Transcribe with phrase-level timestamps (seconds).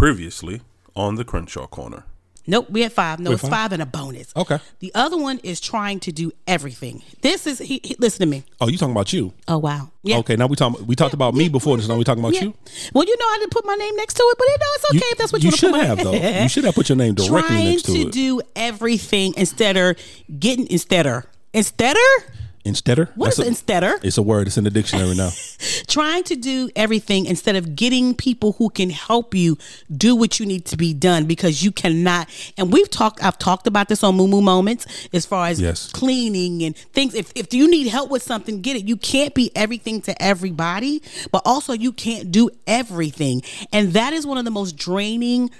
[0.00, 0.62] Previously
[0.96, 2.04] on the Crenshaw Corner.
[2.46, 3.20] Nope, we had five.
[3.20, 3.50] No, We're it's five?
[3.50, 4.32] five and a bonus.
[4.34, 4.58] Okay.
[4.78, 7.02] The other one is trying to do everything.
[7.20, 8.44] This is he, he- listen to me.
[8.62, 9.34] Oh, you talking about you?
[9.46, 9.90] Oh wow.
[10.02, 10.16] Yeah.
[10.20, 10.86] Okay, now we talking.
[10.86, 11.76] We talked about me before.
[11.76, 12.44] This now we talking about Yeah.
[12.44, 12.54] you.
[12.94, 14.90] Well, you know I didn't put my name next to it, but you know it's
[14.90, 15.98] okay if that's what you, you want to should put my- have
[16.32, 16.42] though.
[16.42, 17.94] You should have put your name directly Trying next to, it.
[17.94, 18.12] Trying to it.
[18.12, 19.96] do everything instead of
[20.38, 22.24] getting instead of instead of
[22.70, 23.10] Insteader.
[23.14, 24.46] what is That's it instead of It's a word.
[24.46, 25.30] It's in the dictionary now.
[25.86, 29.58] trying to do everything instead of getting people who can help you
[29.94, 33.66] do what you need to be done because you cannot and we've talked I've talked
[33.66, 35.90] about this on Moo Moo Moments as far as Yes.
[35.92, 39.50] cleaning and things if, if you need help with something get it you can't be
[39.54, 43.42] everything to everybody but also you can't do everything
[43.72, 45.50] and that is one of the most draining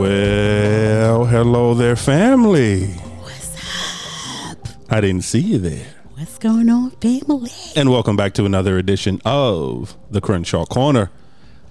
[0.00, 2.86] well, hello there, family.
[3.20, 3.54] what's
[4.50, 4.56] up?
[4.88, 5.88] I didn't see you there.
[6.14, 7.50] what's going on family?
[7.76, 11.10] And welcome back to another edition of the Crenshaw Corner.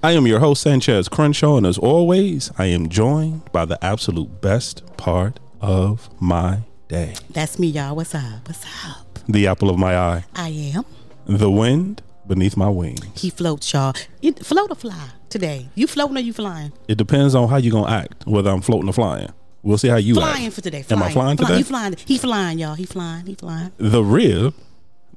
[0.04, 4.42] I am your host, Sanchez Crenshaw, and as always, I am joined by the absolute
[4.42, 7.16] best part of my day.
[7.32, 7.96] That's me y'all.
[7.96, 8.48] What's up?
[8.48, 9.18] What's up?
[9.28, 10.86] The apple of my eye, I am.
[11.26, 13.04] The wind beneath my wings.
[13.16, 13.96] he floats y'all.
[14.22, 17.72] You, float or fly today you floating or you flying It depends on how you're
[17.72, 19.32] going to act, whether I'm floating or flying.
[19.62, 20.56] We'll see how you flying act.
[20.56, 20.86] for today.
[20.90, 21.58] Am I flying Fly- today?
[21.58, 21.96] He flying.
[22.06, 22.76] He flying, y'all.
[22.76, 23.26] He flying.
[23.26, 23.72] He flying.
[23.78, 24.54] the rib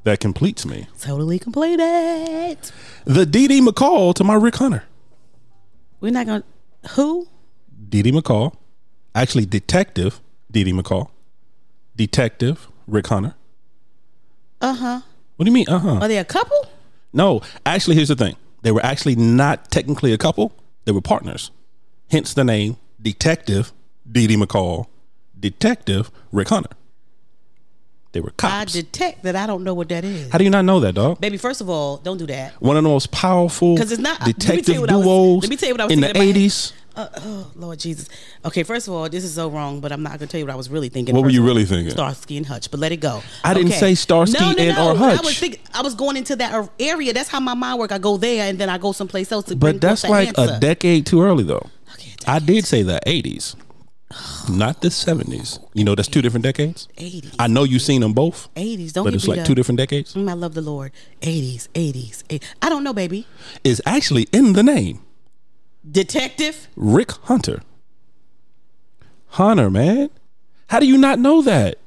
[0.05, 0.89] that completes me.
[1.01, 2.59] Totally completed.
[3.05, 3.61] The D.D.
[3.61, 4.83] McCall to my Rick Hunter.
[6.01, 6.43] We're not gonna.
[6.97, 7.29] Who?
[7.89, 8.11] D.D.
[8.11, 8.57] McCall,
[9.15, 10.73] actually Detective D.D.
[10.73, 11.11] McCall,
[11.95, 13.35] Detective Rick Hunter.
[14.61, 15.01] Uh huh.
[15.37, 15.69] What do you mean?
[15.69, 15.99] Uh huh.
[16.01, 16.67] Are they a couple?
[17.13, 18.35] No, actually, here's the thing.
[18.63, 20.53] They were actually not technically a couple.
[20.85, 21.51] They were partners.
[22.11, 23.73] Hence the name Detective
[24.11, 24.37] D.D.
[24.37, 24.87] McCall,
[25.39, 26.71] Detective Rick Hunter.
[28.13, 28.77] They were cops.
[28.77, 30.31] I detect that I don't know what that is.
[30.31, 31.19] How do you not know that, dog?
[31.20, 32.61] Baby, first of all, don't do that.
[32.61, 34.97] One of the most powerful 'Cause it's not- let me tell detective you what I
[34.97, 36.23] was- duos let me tell you what I was in the thinking
[36.97, 37.13] in my head.
[37.14, 37.17] 80s.
[37.17, 38.08] Uh, oh, Lord Jesus.
[38.45, 40.53] Okay, first of all, this is so wrong, but I'm not gonna tell you what
[40.53, 41.14] I was really thinking.
[41.14, 41.91] What were you really thinking?
[41.91, 43.23] Starsky and Hutch, but let it go.
[43.45, 44.89] I didn't say Starsky no, no, and no.
[44.89, 45.25] or I Hutch.
[45.25, 47.13] was thinking, I was going into that area.
[47.13, 47.92] That's how my mind work.
[47.92, 50.55] I go there and then I go someplace else to But that's like answer.
[50.57, 51.67] a decade too early, though.
[51.95, 53.55] Okay, I did say the 80s,
[54.51, 55.59] not the 70s.
[55.74, 56.89] You know, that's two different decades.
[56.97, 57.35] 80s.
[57.39, 58.92] I know you've seen them both, 80s.
[58.92, 59.47] Don't but it's like up.
[59.47, 60.14] two different decades.
[60.14, 60.92] Mm, I love the Lord.
[61.23, 62.23] 80s, 80s.
[62.30, 63.27] eh, I don't know, baby.
[63.64, 65.01] Is actually in the name
[65.91, 66.69] Detective?
[66.77, 67.63] Rick Hunter.
[69.29, 70.11] Hunter, man.
[70.69, 71.79] How do you not know that?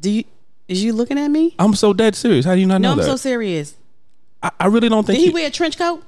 [0.00, 0.24] Do you
[0.68, 1.54] is you looking at me?
[1.58, 2.44] I'm so dead serious.
[2.44, 3.04] How do you not No, know I'm that?
[3.04, 3.74] so serious.
[4.42, 5.16] I, I really don't think.
[5.16, 6.02] Did he you- wear a trench coat?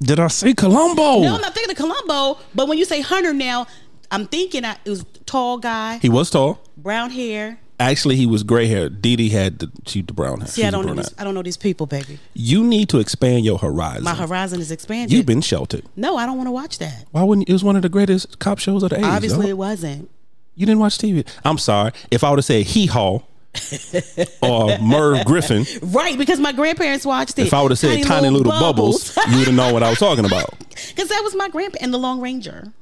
[0.00, 1.20] did I say Columbo?
[1.22, 2.40] No, I'm not thinking of Columbo.
[2.54, 3.66] But when you say Hunter now,
[4.10, 6.60] I'm thinking I, it was tall guy, He was tall.
[6.76, 7.58] brown hair.
[7.82, 8.88] Actually, he was gray hair.
[8.88, 10.48] Dee Dee had the she the brown hair.
[10.48, 12.18] See, She's I don't know these, I don't know these people, baby.
[12.34, 14.04] You need to expand your horizon.
[14.04, 15.12] My horizon is expanded.
[15.12, 15.84] You've been sheltered.
[15.96, 17.04] no, I don't want to watch that.
[17.10, 19.04] Why wouldn't it was one of the greatest cop shows of the 80s.
[19.16, 20.08] Obviously, it wasn't.
[20.54, 21.26] You didn't watch TV.
[21.44, 21.92] I'm sorry.
[22.10, 23.20] If I would have said Hee Haw
[24.42, 27.46] or Merv Griffin, Right, because my grandparents watched it.
[27.46, 29.98] if I would have said Tiny, Little, Bubbles, you would have known what I was
[29.98, 30.54] talking about.
[30.88, 32.72] Because that was my grandpa and the Long Ranger.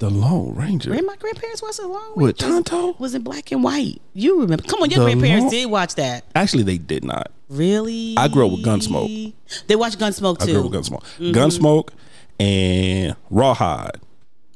[0.00, 0.90] The Lone Ranger.
[0.90, 2.22] Remember my grandparents watched the Long Ranger?
[2.22, 2.96] With Tonto?
[2.98, 4.00] Was in black and white.
[4.14, 4.64] You remember.
[4.64, 6.24] Come on, your The grandparents Long- did watch that.
[6.34, 7.30] Actually, they did not.
[7.48, 8.14] Really?
[8.16, 9.32] I grew up with Gunsmoke.
[9.66, 10.44] They watched Gunsmoke too.
[10.44, 10.52] I too.
[10.52, 11.02] grew up with Gunsmoke.
[11.18, 11.32] Mm-hmm.
[11.32, 11.88] Gunsmoke
[12.38, 14.00] and Rawhide.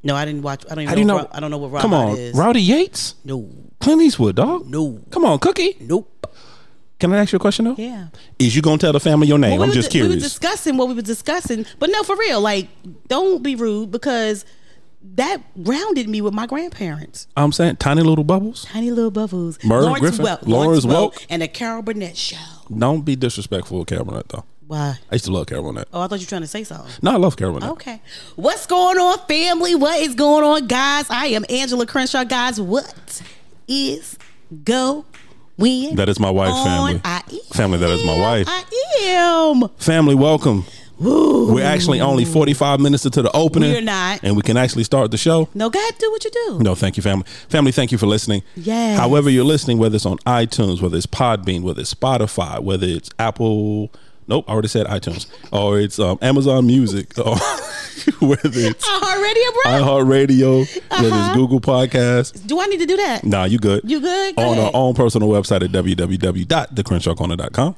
[0.02, 0.64] No, I didn't watch.
[0.70, 1.18] I don't even How do you know.
[1.18, 1.28] know?
[1.32, 2.34] I don't know what Rawhide Come on, is.
[2.36, 3.48] Rowdy Yates, no,
[3.80, 4.66] Clint Eastwood, dog.
[4.66, 5.76] no, Come on, Cookie.
[5.80, 6.10] nope.
[6.98, 7.74] Can I ask you a question though?
[7.76, 8.06] Yeah.
[8.38, 9.52] Is you gonna tell the family your name?
[9.52, 10.22] Well, we I'm were just di- We were curious.
[10.32, 12.40] discussing what we were discussing, but no, for real.
[12.40, 12.68] Like,
[13.08, 14.44] don't be rude because
[15.14, 17.28] that grounded me with my grandparents.
[17.36, 18.64] I'm saying tiny little bubbles.
[18.64, 19.62] Tiny little bubbles.
[19.64, 21.26] Merv Griffin, Welk, Lawrence Welk, Welk.
[21.28, 22.36] and the Carol Burnett show.
[22.76, 24.44] Don't be disrespectful with Carol Burnett though.
[24.66, 24.98] Why?
[25.10, 25.88] I used to love Carol Burnett.
[25.92, 26.90] Oh, I thought you were trying to say something.
[27.02, 27.70] No, I love Carol Burnett.
[27.72, 28.00] Okay.
[28.36, 29.74] What's going on, family?
[29.74, 31.06] What is going on, guys?
[31.10, 32.60] I am Angela Crenshaw, guys.
[32.60, 33.22] What
[33.68, 34.18] is
[34.64, 35.04] go
[35.58, 35.96] win?
[35.96, 37.00] That is my wife, family.
[37.04, 37.38] I am.
[37.52, 38.46] Family, that is my wife.
[38.48, 38.64] I
[39.04, 39.68] am.
[39.76, 40.64] Family, welcome.
[40.98, 43.72] We're actually only 45 minutes into the opening.
[43.72, 44.20] We're not.
[44.22, 45.48] And we can actually start the show.
[45.54, 46.58] No, go ahead, do what you do.
[46.60, 47.26] No, thank you, family.
[47.48, 48.42] Family, thank you for listening.
[48.56, 48.96] Yeah.
[48.96, 53.10] However, you're listening, whether it's on iTunes, whether it's Podbean, whether it's Spotify, whether it's
[53.18, 53.90] Apple.
[54.26, 55.26] Nope, I already said iTunes.
[55.52, 57.12] Or it's um, Amazon Music.
[58.20, 59.62] Or whether it's iHeartRadio, bro.
[59.72, 61.24] iHeartRadio, whether Uh-huh.
[61.28, 62.46] it's Google Podcasts.
[62.46, 63.24] Do I need to do that?
[63.24, 63.80] Nah, you good.
[63.88, 64.34] You good?
[64.36, 64.64] Go on ahead.
[64.66, 67.76] our own personal website at www.thecrenshawcorner.com.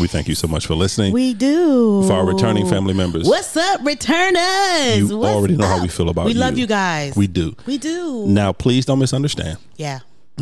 [0.00, 1.12] We thank you so much for listening.
[1.12, 2.02] We do.
[2.06, 3.28] For our returning family members.
[3.28, 4.98] What's up, returners?
[4.98, 6.62] You What's already know how we feel about We love you.
[6.62, 7.14] you guys.
[7.16, 7.54] we do.
[7.66, 8.26] We do.
[8.26, 9.58] Now, please don't misunderstand.
[9.76, 10.00] Yeah.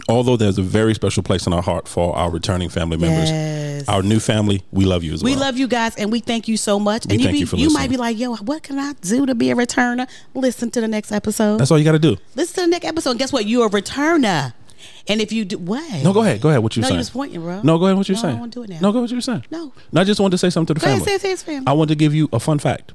[0.09, 3.89] Although there's a very special place in our heart for our returning family members, Yes.
[3.89, 5.39] our new family, we love you as We well.
[5.41, 7.07] We love you guys, and we thank you so much.
[7.07, 7.83] We and you, thank be, you for you listening.
[7.83, 10.89] might be like, "Yo, what can I do to be a returner?" Listen to the
[10.89, 11.59] next episode.
[11.59, 12.17] That's all you got to do.
[12.35, 13.11] Listen to the next episode.
[13.11, 13.47] And guess what?
[13.47, 14.53] You're a returner.
[15.09, 16.03] And if you do what?
[16.05, 16.41] No, go ahead.
[16.41, 16.63] Go ahead.
[16.63, 16.97] What you No, saying?
[16.97, 17.61] you was pointing, bro.
[17.63, 17.97] No, go ahead.
[17.97, 18.33] What you No, I saying?
[18.35, 18.77] don't wanna do it now.
[18.81, 19.11] No, go ahead.
[19.11, 19.45] What you saying?
[19.51, 19.73] No.
[19.93, 21.11] No, I just wanted to say something to the Go ahead, family.
[21.11, 21.63] say it, say it, say it.
[21.67, 22.93] I want to give you a fun fact.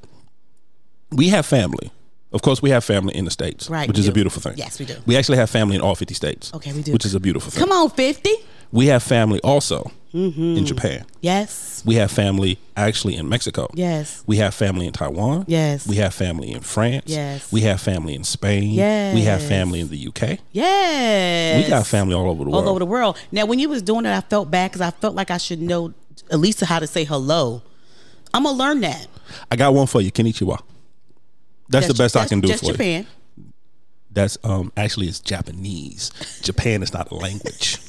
[1.11, 1.91] We have family.
[2.33, 4.53] Of course, we have family in the states, Right, which is a beautiful thing.
[4.57, 4.95] Yes, we do.
[5.05, 6.51] We actually have family in all fifty states.
[6.53, 6.91] Okay, we do.
[6.91, 7.61] which is a beautiful thing.
[7.61, 8.33] Come on, fifty.
[8.71, 10.57] We have family also Mm-hmm.
[10.57, 11.05] in Japan.
[11.21, 11.81] Yes.
[11.87, 13.67] We have family actually in Mexico.
[13.73, 14.23] Yes.
[14.27, 15.45] We have family in Taiwan.
[15.47, 15.87] Yes.
[15.87, 17.05] We have family in France.
[17.07, 17.51] Yes.
[17.51, 18.69] We have family in Spain.
[18.73, 19.15] Yes.
[19.15, 20.37] We have family in the UK.
[20.51, 21.63] Yes.
[21.63, 22.63] We got family all over the world.
[22.63, 23.17] all over the world.
[23.31, 25.59] Now, when you was doing it, I felt bad because I felt like I should
[25.61, 25.93] know
[26.31, 27.63] at least how to say hello.
[28.35, 29.07] I'm gonna learn that.
[29.51, 30.59] I got one for you, Konnichiwa.
[31.73, 32.71] That's, the best I can do just for you.
[32.73, 33.07] Japan.
[34.11, 36.11] That's um actually it's Japanese.
[36.41, 37.79] Japan is not a language.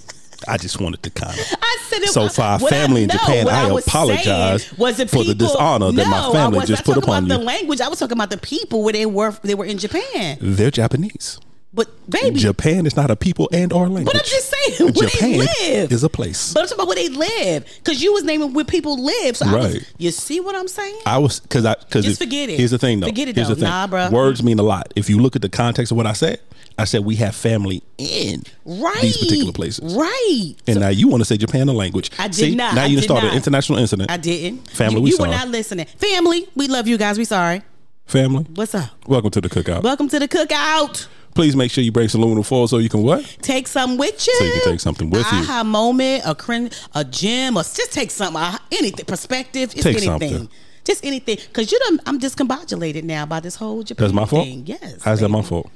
[0.49, 2.09] I just wanted to kind of I said it.
[2.11, 5.19] So for our what I- family in no, Japan, I was apologize was the for
[5.25, 7.39] the people- dishonor that my No, family I was just put talking upon about you.
[7.39, 7.81] the language.
[7.81, 9.33] I was talking about the people where they were.
[9.43, 10.39] They were in Japan.
[10.41, 11.39] they're Japanese.
[11.75, 14.07] But baby, Japan is not a people and or language.
[14.07, 14.49] but I'm just
[14.79, 15.39] saying where Japan they
[15.81, 15.91] live.
[15.93, 16.53] is a place.
[16.55, 19.37] but I'm talking about where they live because you was naming where people live.
[19.37, 21.01] So I was, you see what I'm saying?
[21.05, 22.59] I was because I because Just forget it.
[22.59, 23.09] Here's the thing though.
[23.09, 23.55] Forget it, Here's though.
[23.55, 23.69] the thing.
[23.71, 24.13] Nah, bruh.
[24.13, 24.93] Words mean a lot.
[24.95, 26.41] If you look at the context of what I said,
[26.79, 28.99] I said we have family in right.
[29.03, 29.95] these particular places.
[29.97, 30.55] Right.
[30.69, 32.11] And now you want to say Japan a language.
[32.21, 32.75] I did See, not.
[32.77, 34.11] Now I you started an international incident.
[34.13, 34.71] I didn't.
[34.71, 35.31] Family, you, we you were sorry.
[35.37, 35.87] not listening.
[35.87, 37.19] Family, we love you guys.
[37.19, 37.63] We sorry.
[38.07, 38.91] Family, What's up?
[39.07, 39.83] welcome to the cookout.
[39.83, 41.07] Welcome to the cookout.
[41.35, 43.25] Please make sure you bring some aluminum foil so you can what?
[43.43, 44.35] Take some with you.
[44.39, 45.39] So you can take something with you.
[45.39, 48.41] Aha moment, a crin- a gym, or just take something.
[48.73, 50.31] Anything, perspective, just Take anything.
[50.31, 50.49] something.
[50.85, 51.37] Just anything.
[51.49, 54.45] Because you done, I'm discombobulated now by this whole Japan That's my fault.
[54.45, 54.65] thing.
[54.67, 55.03] Yes.
[55.03, 55.71] How's that my fault?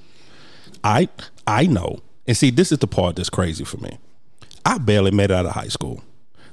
[0.84, 1.08] I
[1.46, 2.00] I know.
[2.26, 3.99] And see, this is the part that's crazy for me.
[4.64, 6.02] I barely made it out of high school.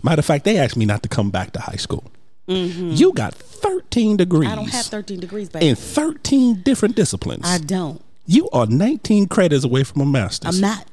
[0.01, 2.11] Matter of fact, they asked me not to come back to high school.
[2.47, 4.43] You got 13 degrees.
[4.49, 4.51] Mm-hmm.
[4.53, 5.67] I don't have 13 degrees, baby.
[5.67, 7.41] in 13 different disciplines.
[7.43, 8.01] I don't.
[8.25, 10.55] You are 19 credits away from a master's.
[10.55, 10.85] I'm not.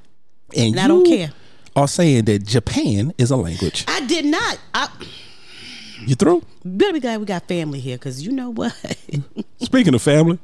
[0.57, 1.33] and, and I don't care.
[1.75, 3.85] Are saying that Japan is a language.
[3.89, 4.59] I did not.
[4.75, 4.89] I
[6.07, 6.43] You through?
[6.65, 8.75] better be glad we got family here because you know what?
[9.61, 10.39] Speaking of family,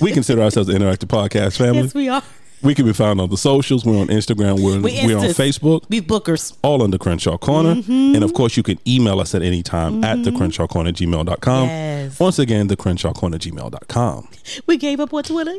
[0.00, 1.82] we consider ourselves an interactive podcast family.
[1.82, 2.22] yes, we are.
[2.62, 3.84] We can be found on the socials.
[3.84, 4.60] We're on Instagram.
[4.62, 5.84] We're, We we're on Facebook.
[5.88, 6.56] We bookers.
[6.62, 7.74] all under Crenshaw Corner.
[7.76, 8.14] Mm-hmm.
[8.14, 11.66] And of course, you can email us at any time at the Crenshaw Corner gmail.com.
[11.68, 12.18] Yes.
[12.20, 14.28] Once again, the Crenshaw Corner gmail.com.
[14.66, 15.56] We gave up on Twitter.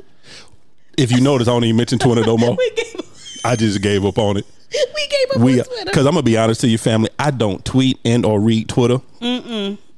[0.97, 2.55] If you notice, I don't even mention Twitter no more.
[2.57, 3.05] We gave up.
[3.45, 4.45] I just gave up on it.
[4.95, 5.85] We gave up We on Twitter.
[5.85, 7.09] because I'm gonna be honest to you, family.
[7.19, 8.99] I don't tweet and or read Twitter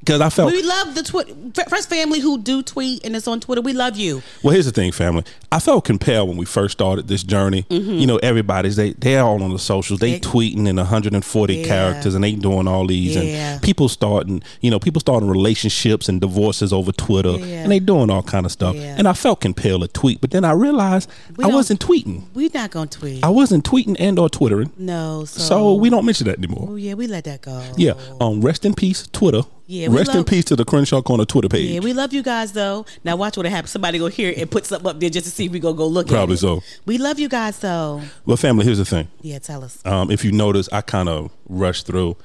[0.05, 1.33] because I felt We love the Twitter.
[1.67, 3.61] First family who do tweet and it's on Twitter.
[3.61, 4.21] We love you.
[4.43, 5.23] Well, here's the thing, family.
[5.51, 7.65] I felt compelled when we first started this journey.
[7.69, 9.99] You know, everybody's they they're all on the socials.
[9.99, 10.37] They, Mm-hmm.
[10.37, 11.65] They- tweeting in 140 Yeah.
[11.65, 13.21] characters and they doing all these Yeah.
[13.53, 17.63] and people starting, you know, people starting relationships and divorces over Twitter Yeah.
[17.63, 18.75] and they doing all kind of stuff.
[18.75, 22.23] And I felt compelled to tweet, but then I realized We I wasn't tweeting.
[22.33, 23.23] We're not gonna tweet.
[23.23, 24.71] I wasn't tweeting and or twittering.
[24.77, 25.25] no.
[25.25, 26.67] So, So we don't mention that anymore.
[26.71, 27.61] Oh yeah, we let that go.
[27.77, 27.93] Yeah.
[28.21, 28.41] Um.
[28.41, 29.41] Rest in peace, Twitter.
[29.67, 31.71] Yeah, Rest in peace to the Crenshaw Corner Twitter page.
[31.71, 32.85] Yeah, we love you guys though.
[33.03, 33.71] Now watch what happens.
[33.71, 35.87] Somebody go here and put something up there just to see if we go go
[35.87, 36.07] look.
[36.07, 36.41] Probably at it.
[36.41, 36.61] so.
[36.85, 38.01] We love you guys though.
[38.25, 38.63] well, family.
[38.65, 39.07] Here's the thing.
[39.21, 39.83] Yeah, tell us.
[39.85, 42.15] Um, if you notice, I kind of rushed through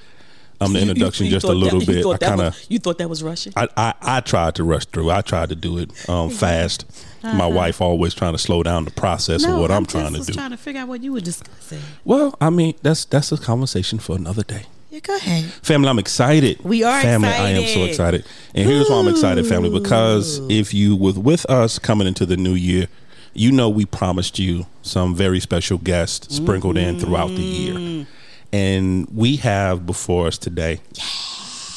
[0.61, 2.07] um, the You- you- introduction you just a little that- bit.
[2.07, 3.55] I kind of, You thought that was Russian?
[3.57, 5.11] I, I, I tried to rush through.
[5.11, 6.85] I tried to do it um, fast.
[7.23, 10.19] My wife always trying to slow down the process of what I'm, just trying to
[10.19, 10.35] was do.
[10.35, 11.81] trying to figure out what you were discussing.
[12.05, 14.67] well, I mean, that's that's a conversation for another day.
[15.03, 15.45] Go ahead.
[15.63, 16.63] Family, I'm excited.
[16.65, 17.29] We are family.
[17.29, 18.21] I am so excited.
[18.21, 19.71] excited, and here's why I'm excited, family.
[19.71, 22.89] Because if you was with us coming into the new year,
[23.35, 28.07] you know we promised you some very special guests sprinkled in throughout the year,
[28.53, 30.81] and we have before us today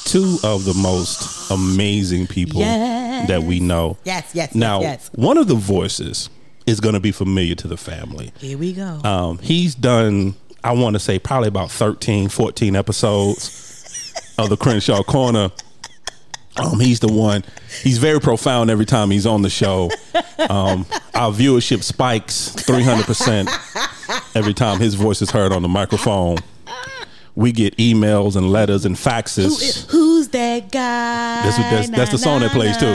[0.06, 3.28] two of the most amazing people Yes.
[3.30, 3.98] that we know.
[4.04, 5.10] Yes, yes, Now, yes, yes.
[5.16, 6.30] one of the voices
[6.66, 8.32] is going to be familiar to the family.
[8.38, 9.00] Here we go.
[9.04, 15.04] Um, he's done, I want to say, probably about 13, 14 episodes of the Crenshaw
[15.04, 15.52] Corner.
[16.56, 17.44] Um, he's the one.
[17.82, 19.90] He's very profound every time he's on the show.
[20.50, 26.38] Um, our viewership spikes 300% every time his voice is heard on the microphone.
[27.36, 29.90] We get emails and letters and faxes.
[29.90, 31.42] Who's that guy?
[31.44, 32.86] That's that's- that's the song that plays, too.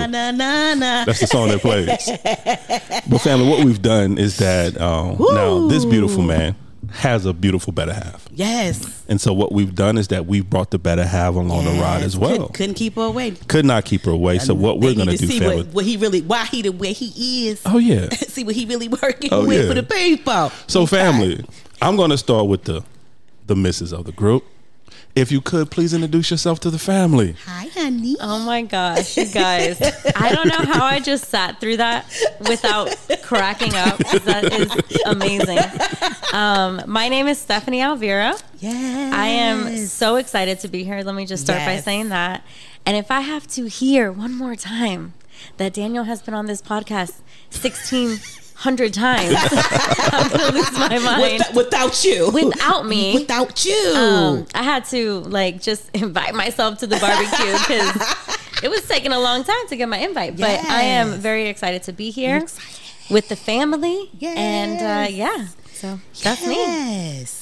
[1.06, 1.88] That's the song that plays.
[3.10, 6.54] but family, what we've done is that um, now this beautiful man
[6.92, 8.26] has a beautiful better half.
[8.32, 9.04] Yes.
[9.08, 12.02] And so what we've done is that we've brought the better half along the ride
[12.02, 12.30] as well.
[12.30, 13.32] Couldn't, couldn't keep her away.
[13.32, 14.38] Could not keep her away.
[14.38, 15.56] So what we're gonna do, see family.
[15.58, 17.60] what, what he really, why he the way he is.
[17.66, 18.08] oh yeah.
[18.14, 19.68] see what he really working Oh, with yeah.
[19.68, 20.50] for the people.
[20.66, 21.44] So family,
[21.82, 22.82] I'm gonna start with the
[23.46, 24.44] the misses of the group.
[25.14, 27.34] If you could please introduce yourself to the family.
[27.44, 28.16] Hi, honey.
[28.20, 29.80] Oh my gosh, you guys.
[30.14, 32.06] I don't know how I just sat through that
[32.40, 33.98] without cracking up.
[33.98, 35.58] That is amazing.
[36.32, 38.36] Um, my name is Stephanie Alvira.
[38.60, 39.14] Yes.
[39.14, 41.02] I am so excited to be here.
[41.02, 42.44] Let me just start by saying that.
[42.86, 45.14] And if I have to hear one more time
[45.56, 47.20] that Daniel has been on this podcast
[48.60, 49.36] 1,600 times,
[50.12, 51.44] I'm to lose my mind.
[51.48, 52.30] With- without you.
[52.30, 53.14] Without me.
[53.14, 53.92] Without you.
[53.94, 59.12] Um, I had to like just invite myself to the barbecue because it was taking
[59.12, 60.36] a long time to get my invite.
[60.36, 61.20] But I am Yes.
[61.20, 62.44] very excited to be here
[63.10, 64.10] with the family.
[64.22, 65.14] And uh, Yes.
[65.14, 66.54] yeah, so that's me.
[66.56, 67.37] yes.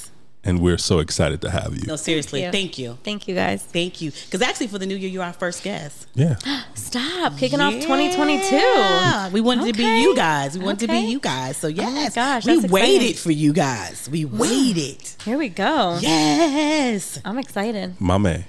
[0.46, 1.82] And we're so excited to have you.
[1.86, 2.44] No, seriously.
[2.44, 2.52] you.
[2.52, 2.96] Thank you.
[3.02, 3.62] Thank you guys.
[3.64, 4.12] Thank you.
[4.12, 6.06] Because actually, for the new year, you're our first guest.
[6.14, 6.36] Yeah.
[6.74, 8.54] Stop kicking off 2022.
[8.54, 9.28] Yeah.
[9.30, 10.00] We wanted to be Okay.
[10.02, 10.56] you guys.
[10.56, 11.02] We wanted to Okay.
[11.02, 11.56] be you guys.
[11.56, 12.14] So, oh yes.
[12.14, 13.16] gosh, we that's waited exciting.
[13.16, 14.08] for you guys.
[14.10, 15.02] We waited.
[15.24, 15.98] Here we go.
[16.00, 17.20] Yes.
[17.24, 18.00] I'm excited.
[18.00, 18.44] My man.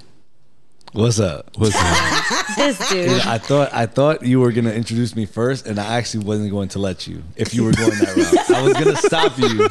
[0.94, 1.50] What's up?
[1.58, 2.24] What's up?
[2.58, 3.10] This dude.
[3.22, 6.70] I thought I thought you were gonna introduce me first, and I actually wasn't going
[6.70, 8.50] to let you if you were going that route.
[8.58, 9.68] I was gonna stop you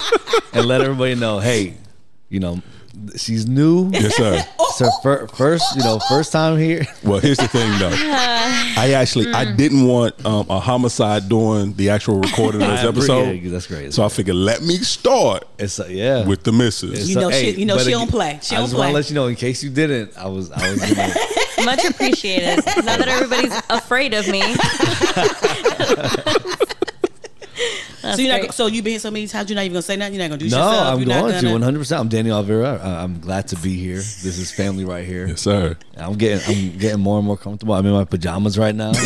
[0.52, 1.74] and let everybody know, hey,
[2.28, 2.60] you know,
[3.16, 3.90] she's new.
[3.92, 4.42] yes, sir.
[4.78, 6.86] It's her fir- first, you know, first time here.
[7.02, 7.88] Well, here's the thing, though.
[7.94, 9.56] I actually I Mm.
[9.56, 12.88] didn't want um, a homicide during the actual recording of this I agree.
[13.00, 13.30] episode.
[13.42, 13.94] Yeah, that's great.
[13.94, 16.26] So I figured let me start It's uh, yeah.
[16.26, 17.08] with the misses.
[17.08, 18.38] You know she- you know but she again, don't play.
[18.42, 18.90] She I don't just want play.
[18.90, 20.14] to let you know in case you didn't.
[20.18, 21.14] I was I was gonna,
[21.64, 22.62] Much appreciated.
[22.84, 24.42] Now that everybody's afraid of me.
[28.14, 28.38] So you're not.
[28.40, 28.48] great.
[28.48, 29.48] go- So you been so many times.
[29.50, 30.14] You're not even gonna say nothing.
[30.14, 30.56] You're not gonna do no.
[30.58, 30.86] yourself.
[30.94, 31.78] I'm You're not going to gonna- 100.
[31.78, 32.80] percent I'm Daniel Alvira.
[32.82, 33.96] I- I'm glad to be here.
[33.96, 35.26] This is family right here.
[35.26, 35.76] Yes, sir.
[35.96, 37.74] I'm getting I'm getting more and more comfortable.
[37.74, 38.92] I'm in my pajamas right now.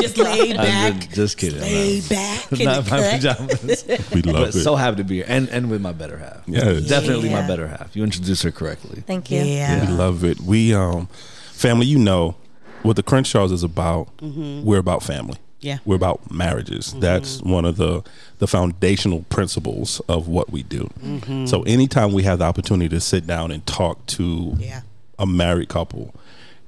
[0.00, 0.94] Just laid I'm back.
[1.00, 1.58] just, just kidding.
[1.60, 3.84] I'm Lay not- back in not my pajamas.
[4.14, 4.62] We love but it.
[4.62, 6.42] so happy to be here, and and with my better half.
[6.46, 6.82] Yes.
[6.86, 7.40] definitely Yeah.
[7.42, 7.94] my better half.
[7.96, 9.02] You introduced her correctly.
[9.06, 9.40] Thank you.
[9.42, 9.86] Yeah.
[9.88, 10.40] We love it.
[10.40, 11.08] We um
[11.52, 12.36] family, you know
[12.82, 14.08] what the Crenshaws is about.
[14.22, 15.36] We're about family.
[15.58, 15.66] Mm-hmm.
[15.66, 15.74] Yeah.
[15.76, 15.90] Mm-hmm.
[15.90, 16.94] We're about marriages.
[16.98, 18.02] That's one of the
[18.38, 20.88] the foundational principles of what we do.
[21.02, 21.46] Mm-hmm.
[21.46, 24.82] So anytime we have the opportunity to sit down and talk to Yeah.
[25.18, 26.14] a married couple,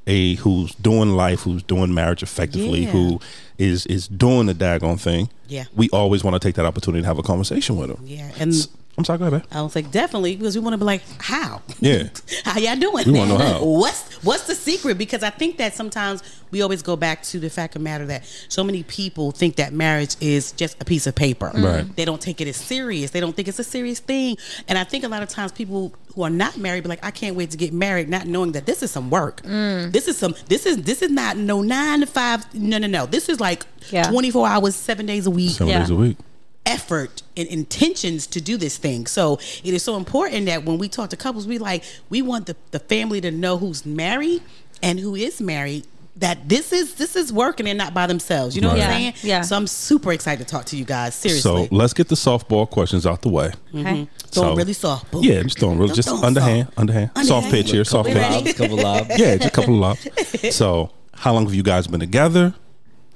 [0.06, 2.90] a who's doing life, who's doing marriage effectively, Yeah.
[2.90, 3.20] who
[3.58, 5.28] is is doing the daggone thing.
[5.48, 5.64] Yeah.
[5.74, 8.02] We always want to take that opportunity to have a conversation with them.
[8.06, 8.30] Yeah.
[8.38, 8.52] And
[9.00, 9.48] I'm sorry, go ahead, babe.
[9.50, 11.62] I was like, definitely, because we want to be like, how?
[11.80, 12.08] Yeah.
[12.44, 13.06] how y'all doing?
[13.06, 13.64] We wanna know how.
[13.80, 14.98] What's what's the secret?
[14.98, 18.26] Because I think that sometimes we always go back to the fact of matter that
[18.50, 21.46] so many people think that marriage is just a piece of paper.
[21.46, 21.64] Mm-hmm.
[21.64, 21.96] Right.
[21.96, 23.12] They don't take it as serious.
[23.12, 24.36] They don't think it's a serious thing.
[24.68, 27.10] And I think a lot of times people who are not married be like, I
[27.10, 29.40] can't wait to get married, not knowing that this is some work.
[29.42, 29.92] Mm.
[29.92, 30.34] This is some.
[30.48, 32.52] This is this is not no nine to five.
[32.54, 33.06] No, no, no.
[33.06, 34.10] This is like Yeah.
[34.10, 35.78] twenty four hours, seven days a week Seven Yeah.
[35.78, 36.18] days a week.
[36.66, 39.06] Effort and intentions to do this thing.
[39.06, 42.46] So it is so important that when we talk to couples, we like we want
[42.46, 44.42] the, the family to know who's married
[44.82, 45.86] and who is married
[46.16, 48.54] that this is this is working and not by themselves.
[48.54, 49.14] You know what I'm saying?
[49.22, 49.40] yeah.
[49.40, 51.14] So I'm super excited to talk to you guys.
[51.14, 51.66] Seriously.
[51.68, 53.52] So let's get the softball questions out the way.
[53.72, 53.78] Mm-hmm.
[53.86, 54.08] Okay.
[54.26, 55.10] Throwing so- really soft.
[55.10, 55.24] Boom.
[55.24, 56.78] Yeah, just throwing real, just throw 'em underhand, soft.
[56.78, 57.28] underhand, Underhand.
[57.28, 58.22] soft pitch here, soft We pitch.
[58.22, 58.44] ready?
[58.44, 59.08] Lobs, couple lobs.
[59.18, 60.08] Yeah, just a couple of lobs.
[60.56, 62.54] So, how long have you guys been together?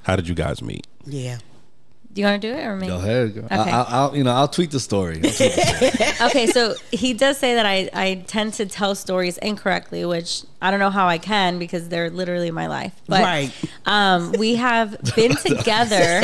[0.03, 0.87] How did you guys meet?
[1.05, 1.39] Yeah.
[2.15, 2.87] Do you want to do it or me?
[2.87, 3.35] Go ahead.
[3.35, 3.45] Girl.
[3.45, 3.57] Okay.
[3.57, 5.19] I, I'll, I'll, you know, I'll tweet the story.
[5.19, 6.29] Tweet the story.
[6.31, 10.71] okay, so he does say that I, I tend to tell stories incorrectly, which I
[10.71, 12.93] don't know how I can because they're literally my life.
[13.09, 13.53] But Right.
[13.85, 16.21] um, we have been together.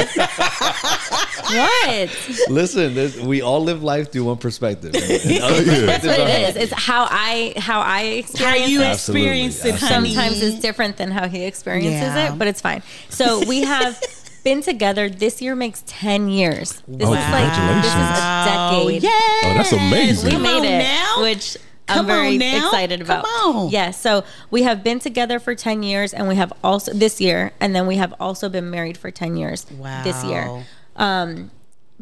[1.51, 2.11] what?
[2.49, 4.93] Listen, this, we all live life through one perspective.
[4.93, 6.51] That's what are it hard.
[6.51, 6.57] is.
[6.57, 8.85] It's how I how I How experience you it.
[8.85, 10.11] Absolutely, experience it, honey.
[10.15, 12.33] Sometimes it's different than how he experiences Yeah.
[12.33, 12.83] it, but it's fine.
[13.09, 14.01] So we have
[14.41, 15.09] been together.
[15.09, 16.83] This year makes ten years.
[16.89, 19.03] This Oh, is like this is a decade.
[19.03, 19.11] Yeah.
[19.13, 20.25] Oh, that's amazing.
[20.27, 21.23] we Come made on it, now.
[21.23, 21.57] which
[21.89, 22.67] I'm very on now.
[22.67, 23.25] excited Come about.
[23.27, 23.71] on.
[23.71, 27.53] Yeah, so we have been together for 10 years and we have also this year
[27.61, 30.03] and then we have also been married for 10 years wow.
[30.05, 30.65] this year.
[30.97, 31.51] Um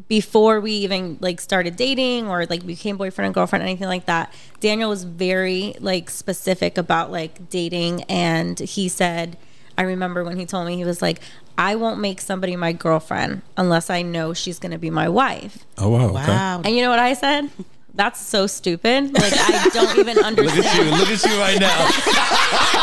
[0.09, 4.33] before we even like started dating or like became boyfriend and girlfriend anything like that
[4.61, 9.37] daniel was very like specific about like dating and he said
[9.77, 11.21] i remember when he told me he was like
[11.59, 15.59] i won't make somebody my girlfriend unless i know she's going to be my wife
[15.77, 16.15] Oh wow, okay.
[16.15, 16.63] Wow.
[16.65, 17.51] and you know what i said
[17.99, 19.13] That's so stupid.
[19.13, 20.39] Like I don't even understand.
[20.39, 20.79] Look understand.
[20.79, 20.99] at you.
[21.03, 21.79] Look at you right now.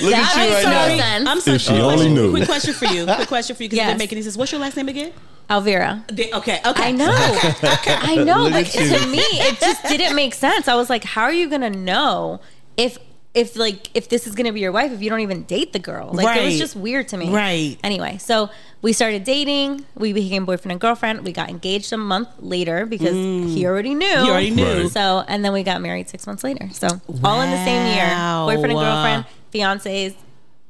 [0.00, 0.96] Look That at you right so now.
[0.96, 1.28] sense.
[1.28, 1.56] I'm sorry.
[1.56, 2.30] If she quick only question- knew.
[2.30, 3.04] Quick question for you.
[3.04, 3.86] Quick question for you because Yes.
[3.88, 4.38] you've been making these.
[4.38, 5.12] What's your last name again?
[5.50, 6.02] Alvira.
[6.08, 6.60] The- Okay.
[6.64, 6.82] Okay.
[6.88, 7.12] I know.
[7.12, 7.94] Okay.
[7.94, 10.66] I know, Look but to me, it just didn't make sense.
[10.68, 12.40] I was like, how are you gonna know
[12.78, 12.96] if
[13.34, 15.78] if like if this is gonna be your wife if you don't even date the
[15.78, 16.10] girl?
[16.12, 17.30] Like it was just weird to me.
[17.30, 17.76] Right.
[17.82, 18.48] Anyway, so
[18.80, 19.84] we started dating.
[19.96, 21.24] We became boyfriend and girlfriend.
[21.24, 24.06] We got engaged a month later because he already knew.
[24.06, 24.82] He already knew.
[24.82, 24.90] Right.
[24.90, 26.68] So and then we got married six months later.
[26.72, 26.88] So
[27.24, 28.06] all in the same year.
[28.06, 28.46] Wow.
[28.46, 30.14] Boyfriend and girlfriend, fiancés,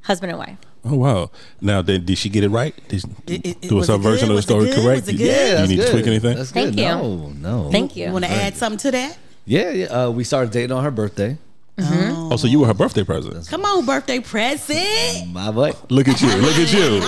[0.02, 0.58] husband and wife.
[0.86, 1.30] Oh wow!
[1.62, 2.74] Now, then, did she get it right?
[2.88, 4.28] Did, It- it- was was her it version good?
[4.28, 4.74] of the Was it story good?
[4.84, 5.00] correct?
[5.00, 5.26] Was it You- good?
[5.48, 5.86] Yeah, you need good.
[5.86, 6.36] to tweak anything?
[6.36, 6.80] That's Thank good.
[6.80, 6.84] you.
[6.88, 7.70] No, no.
[7.70, 8.06] Thank you.
[8.06, 9.16] You want to add something to that?
[9.46, 9.86] Yeah, yeah.
[9.86, 11.38] Uh, we started dating on her birthday.
[11.78, 13.48] Oh, so you were her birthday present?
[13.48, 15.32] Come on, birthday present.
[15.32, 15.72] My boy.
[15.90, 16.28] Look at you!
[16.36, 17.02] Look at you!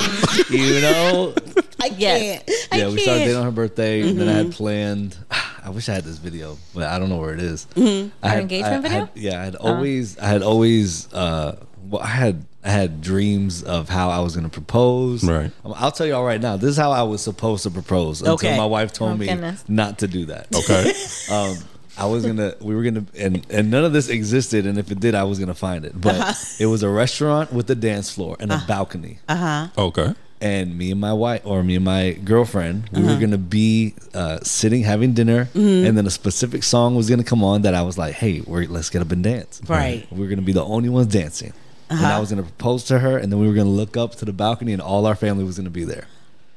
[0.56, 1.34] You know.
[1.80, 2.44] I can't.
[2.72, 3.36] I yeah, we started dating can't.
[3.38, 4.46] on her birthday, and then I Mm-hmm.
[4.46, 5.16] had planned.
[5.64, 7.66] I wish I had this video, but I don't know where it is.
[7.74, 8.10] Mm-hmm.
[8.22, 8.98] I had, engagement I- I video?
[9.00, 11.56] had- yeah, I had always, I had always, uh,
[11.88, 15.24] well, I had, I had dreams of how I was going to propose.
[15.24, 15.50] Right.
[15.64, 16.56] Um, I'll tell y'all right now.
[16.56, 18.56] This is how I was supposed to propose until Okay.
[18.56, 19.64] my wife told Oh, me goodness.
[19.68, 20.46] not to do that.
[20.54, 20.92] Okay.
[21.32, 21.56] Um,
[21.98, 25.00] I was gonna, we were gonna, and and none of this existed, and if it
[25.00, 25.98] did, I was gonna find it.
[25.98, 26.34] But Uh-huh.
[26.58, 29.68] it was a restaurant with a dance floor and a balcony Uh huh.
[29.78, 30.14] Okay.
[30.40, 33.14] and me and my wife or me and my girlfriend we Uh-huh.
[33.14, 35.86] were gonna be uh, sitting having dinner Mm-hmm.
[35.86, 38.66] and then a specific song was gonna come on that i was like hey we're,
[38.68, 40.02] let's get up and dance Right.
[40.04, 40.16] Uh-huh.
[40.16, 41.54] we are gonna be the only ones dancing
[41.88, 44.24] and i was gonna propose to her and then we were gonna look up to
[44.26, 46.04] the balcony and all our family was gonna be there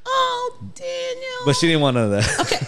[0.05, 1.39] Oh, Daniel.
[1.45, 2.65] but she didn't want none of that Okay.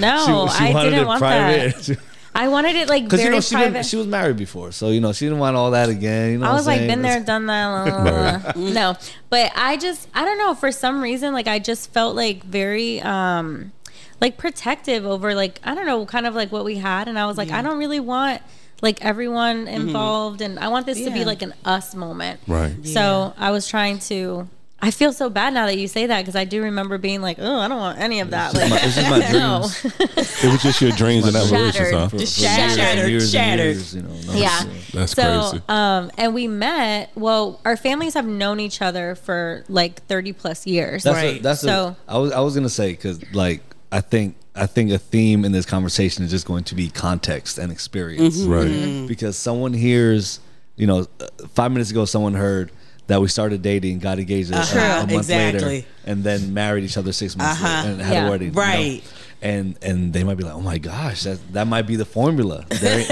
[0.00, 0.16] No,
[0.48, 1.98] she, she I wanted didn't it want private that.
[2.34, 3.72] I wanted it like because very you know she, private.
[3.72, 6.38] been, she was married before so you know she didn't want all that again you
[6.38, 6.90] know I what was I'm like, saying?
[6.90, 7.66] been there, done that.
[7.66, 8.72] la, la, la.
[8.72, 8.96] no,
[9.30, 10.54] but I just, I don't know.
[10.54, 13.72] For some reason, like I just felt like very, um,
[14.20, 17.26] like protective over like I don't know, kind of like what we had, and I
[17.26, 18.42] was like, I don't really want
[18.82, 22.40] like everyone involved, and I want this to be like an us moment.
[22.46, 22.74] Right.
[22.84, 24.48] So I was trying to.
[24.86, 27.38] I feel so bad now that you say that because I do remember being like,
[27.40, 28.52] oh, I don't want any of that.
[28.54, 29.60] Like, my- it's just my no.
[29.60, 30.44] dreams.
[30.44, 31.94] It was just your dreams and aspirations, Shattered.
[31.94, 32.08] huh?
[32.08, 33.76] for- Just for years and shattered, years and shattered.
[33.76, 34.64] years, you know, no, Yeah.
[34.92, 35.64] That's so, crazy.
[35.68, 37.10] um, and we met.
[37.14, 41.02] Well, our families have known each other for like thirty plus years.
[41.04, 41.40] That's Right.
[41.40, 44.66] a, that's So- a, I was I was gonna say because like I think I
[44.66, 48.66] think a theme in this conversation is just going to be context and experience, Right.
[48.68, 49.06] Mm-hmm.
[49.06, 50.40] Because someone hears,
[50.76, 52.70] you know, uh, five minutes ago someone heard
[53.06, 55.60] that we started dating, got engaged a, a- Uh-huh, a month exactly.
[55.64, 57.76] later, and then married each other six months Uh-huh.
[57.82, 58.26] later and had Yeah.
[58.26, 58.60] a wedding, you know?
[58.62, 59.02] Right.
[59.42, 62.64] And and they might be like, oh my gosh, that that might be the formula.
[62.70, 63.00] There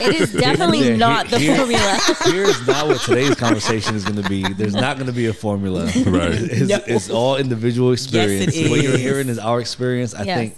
[0.00, 1.98] It is definitely Here- not the here- formula.
[2.24, 4.44] Here's not what today's conversation is going to be.
[4.54, 5.84] There's not going to be a formula.
[5.84, 6.32] Right.
[6.32, 6.78] It's, No.
[6.86, 8.56] it's all individual experience.
[8.56, 10.14] it what you're hearing is our experience.
[10.14, 10.38] I Yes.
[10.38, 10.54] think.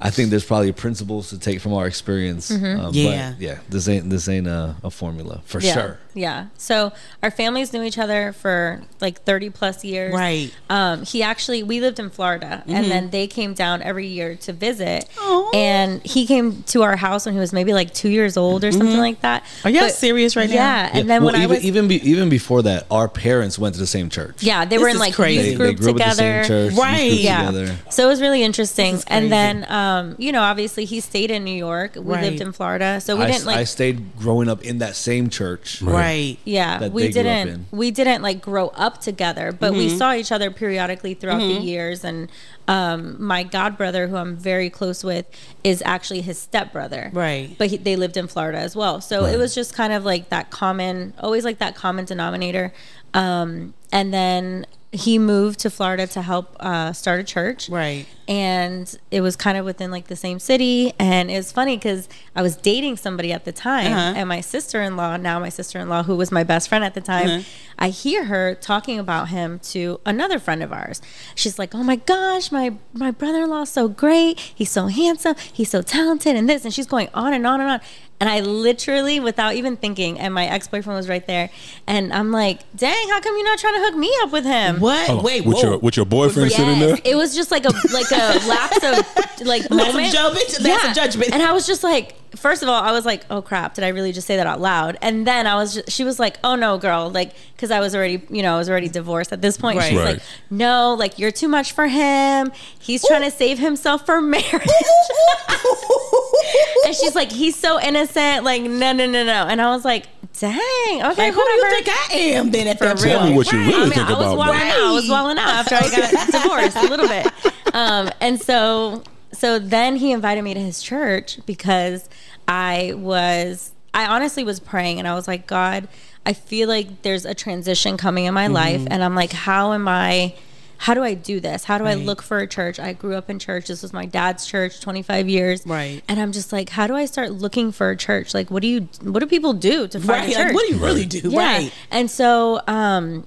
[0.00, 2.50] I think there's probably principles to take from our experience.
[2.50, 2.80] Mm-hmm.
[2.80, 3.30] Um, Yeah.
[3.32, 3.58] But yeah.
[3.70, 5.72] This ain't this ain't a, a formula for yeah.
[5.74, 5.98] sure.
[6.16, 6.46] Yeah.
[6.56, 10.14] So our families knew each other for like 30 plus years.
[10.14, 10.50] Right.
[10.70, 14.52] Um, he actually, we lived in Florida and then they came down every year to
[14.54, 15.08] visit.
[15.18, 15.50] Aw.
[15.54, 18.72] And he came to our house when he was maybe like two years old or
[18.72, 19.44] something like that.
[19.64, 20.54] Are y'all But- serious right now?
[20.54, 20.90] Yeah.
[20.92, 23.74] And then well, when even I was, even be, even before that, our parents went
[23.74, 24.42] to the same church.
[24.42, 25.50] yeah, they This were in like crazy.
[25.50, 26.16] youth They, they group grew up the together.
[26.16, 26.70] same church.
[26.72, 27.08] youth Right.
[27.10, 27.46] group Yeah.
[27.50, 27.76] Together.
[27.90, 28.92] So it was really interesting.
[28.94, 29.22] This is crazy.
[29.24, 31.94] And then, um, you know, obviously he stayed in New York.
[31.96, 32.22] We Right.
[32.24, 33.00] lived in Florida.
[33.02, 35.82] So we I, didn't like I stayed growing up in that same church.
[35.82, 36.05] Right.
[36.44, 37.48] Yeah, that we they grew up didn't.
[37.48, 37.66] in.
[37.70, 39.98] We didn't like grow up together, but we Mm-hmm.
[39.98, 42.04] saw each other periodically throughout the years.
[42.04, 42.30] And
[42.68, 45.26] um, my god brother, who I'm very close with,
[45.64, 47.10] is actually his stepbrother.
[47.12, 47.54] Right.
[47.58, 50.28] But he, they lived in Florida as well, so it was just kind of like
[50.30, 52.72] that common, always like that common denominator.
[53.14, 58.06] Um, and then he moved to Florida to help uh, start a church Right.
[58.28, 62.08] and it was kind of within like the same city and it was funny because
[62.34, 64.14] i was dating somebody at the time Uh-huh.
[64.18, 67.42] and my sister-in-law now my sister-in-law who was my best friend at the time Uh-huh.
[67.78, 71.00] i hear her talking about him to another friend of ours
[71.34, 75.82] she's like oh my gosh my my brother-in-law's so great he's so handsome he's so
[75.82, 77.80] talented and this and she's going on and on and on
[78.20, 81.50] and I literally, without even thinking, and my ex boyfriend was right there,
[81.86, 84.80] and I'm like, "Dang, how come you're not trying to hook me up with him?"
[84.80, 85.10] What?
[85.10, 85.62] Oh, Wait, with whoa.
[85.70, 86.96] your with your boyfriend sitting there.
[87.04, 90.12] it was just like a like a lapse of like Lapse of moment.
[90.12, 90.60] judgment?
[90.62, 91.32] Lapse of judgment.
[91.32, 93.88] And I was just like, first of all, I was like, oh crap, did I
[93.88, 94.96] really just say that out loud?
[95.02, 97.94] And then I was, just, she was like, oh no, girl, like because I was
[97.94, 99.78] already, you know, I was already divorced at this point.
[99.78, 99.88] Right.
[99.90, 100.14] She's Right.
[100.14, 102.52] like, no, like you're too much for him.
[102.78, 104.52] He's trying to save himself for marriage.
[106.86, 108.44] and she's like, he's so innocent.
[108.44, 109.46] Like no, no, no, no.
[109.46, 110.06] And I was like,
[110.38, 113.30] dang, okay, Like, who do you think I am then at that Tell point?
[113.30, 114.80] me what you really I mean, think I was about walling out.
[114.80, 117.26] I was walling out after I got divorced a little bit.
[117.74, 119.02] Um, and so
[119.36, 122.08] so then he invited me to his church because
[122.48, 125.88] I was I honestly was praying and I was like, God,
[126.24, 128.92] I feel like there's a transition coming in my life Mm-hmm.
[128.92, 130.34] and I'm like, how am I
[130.78, 131.64] how do I do this?
[131.64, 132.78] How do I look for a church?
[132.78, 133.68] I grew up in church.
[133.68, 135.66] This was my dad's church, 25 years.
[135.66, 136.02] Right.
[136.06, 138.34] And I'm just like, how do I start looking for a church?
[138.34, 140.28] Like, what do you, what do people do to find Right.
[140.30, 140.44] a church?
[140.48, 141.30] Like, what do you really do?
[141.30, 141.38] Yeah.
[141.38, 141.72] Right.
[141.90, 143.26] And so um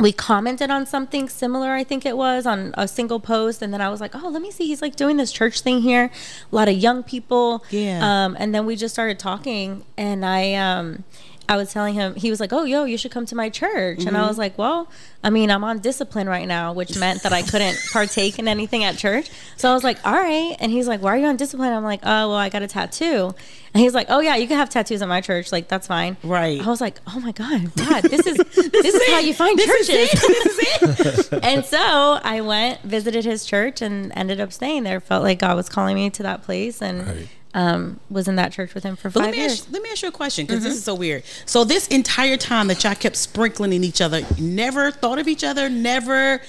[0.00, 3.62] we commented on something similar, I think it was, on a single post.
[3.62, 4.66] And then I was like, oh, let me see.
[4.66, 6.10] He's like doing this church thing here.
[6.50, 7.64] A lot of young people.
[7.70, 8.00] Yeah.
[8.02, 9.84] Um, and then we just started talking.
[9.96, 11.04] And I, um,
[11.48, 14.04] I was telling him, he was like, oh, yo, you should come to my church.
[14.04, 14.28] And I Mm-hmm.
[14.28, 14.88] was like, well,
[15.24, 18.84] I mean, I'm on discipline right now, which meant that I couldn't partake in anything
[18.84, 19.30] at church.
[19.56, 20.56] So I was like, all right.
[20.60, 21.72] And he's like, why are you on discipline?
[21.72, 23.34] I'm like, oh, well, I got a tattoo.
[23.74, 25.50] And he's like, oh, yeah, you can have tattoos at my church.
[25.52, 26.16] Like, that's fine.
[26.22, 26.60] Right.
[26.60, 29.68] I was like, oh my God, God, this is, this is how you find This
[29.68, 30.80] is churches it.
[30.96, 31.44] This is it.
[31.44, 31.78] and so
[32.22, 35.00] I went, visited his church, and ended up staying there.
[35.00, 37.28] Felt like God was calling me to that place, and Right.
[37.54, 39.62] Um, was in that church with him for But five let me, years.
[39.62, 41.22] ask, let me ask you a question because this is so weird.
[41.46, 45.42] So this entire time that y'all kept sprinkling in each other, never thought of each
[45.42, 46.42] other, never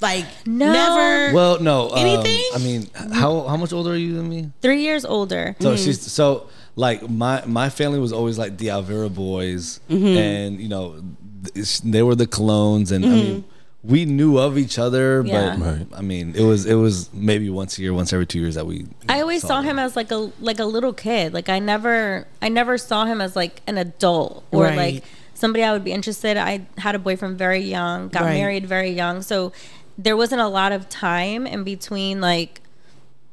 [0.00, 0.72] like No.
[0.72, 1.34] never.
[1.34, 1.90] Well, no.
[1.90, 2.42] um, Anything?
[2.54, 4.50] I mean, how how much older are you than me?
[4.62, 5.56] Three years older.
[5.60, 10.68] So she's so like my my family was always like the Alvira boys, and you
[10.68, 11.02] know
[11.84, 13.44] they were the clones, and I mean
[13.86, 15.56] we knew of each other, Yeah.
[15.58, 15.86] but Right.
[15.94, 18.66] I mean it was it was maybe once a year, once every two years that
[18.66, 18.86] we.
[19.08, 21.32] I always saw him as like a like a little kid.
[21.32, 24.76] Like I never I never saw him as like an adult or Right.
[24.76, 26.36] like somebody I would be interested.
[26.36, 28.34] I had a boyfriend very young, got Right.
[28.34, 29.52] married very young, so
[29.98, 32.60] there wasn't a lot of time in between like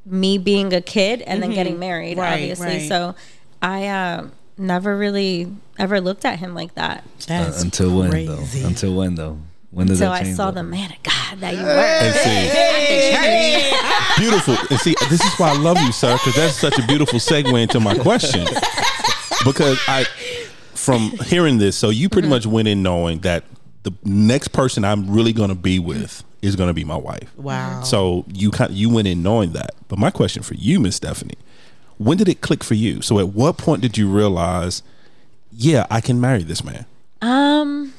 [0.05, 2.65] me being a kid and then getting married, Right, obviously.
[2.67, 2.87] right.
[2.89, 3.15] So
[3.61, 5.47] I uh, never really
[5.79, 8.43] ever looked at him like that That's Uh, until when though?
[8.65, 9.37] Until when though?
[9.73, 10.61] When did until that I saw though?
[10.61, 12.19] the man of God that you And were.
[14.17, 14.55] see, beautiful.
[14.69, 17.61] And see, this is why I love you, sir, because that's such a beautiful segue
[17.61, 18.45] into my question.
[19.45, 20.05] Because I,
[20.73, 23.43] from hearing this, so you pretty much went in knowing that
[23.83, 27.35] the next person I'm really going to be with is going to be my wife.
[27.37, 27.81] Wow.
[27.83, 29.71] So you kind you went in knowing that.
[29.87, 31.37] But my question for you, Miss Stephanie,
[31.97, 33.01] when did it click for you?
[33.01, 34.83] So at what point did you realize,
[35.51, 36.85] yeah, I can marry this man?
[37.21, 37.92] Um,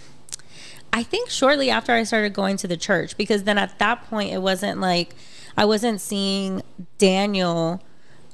[0.96, 4.32] I think shortly after I started going to the church, because then at that point
[4.32, 5.14] it wasn't like
[5.56, 6.62] I wasn't seeing
[6.98, 7.82] Daniel,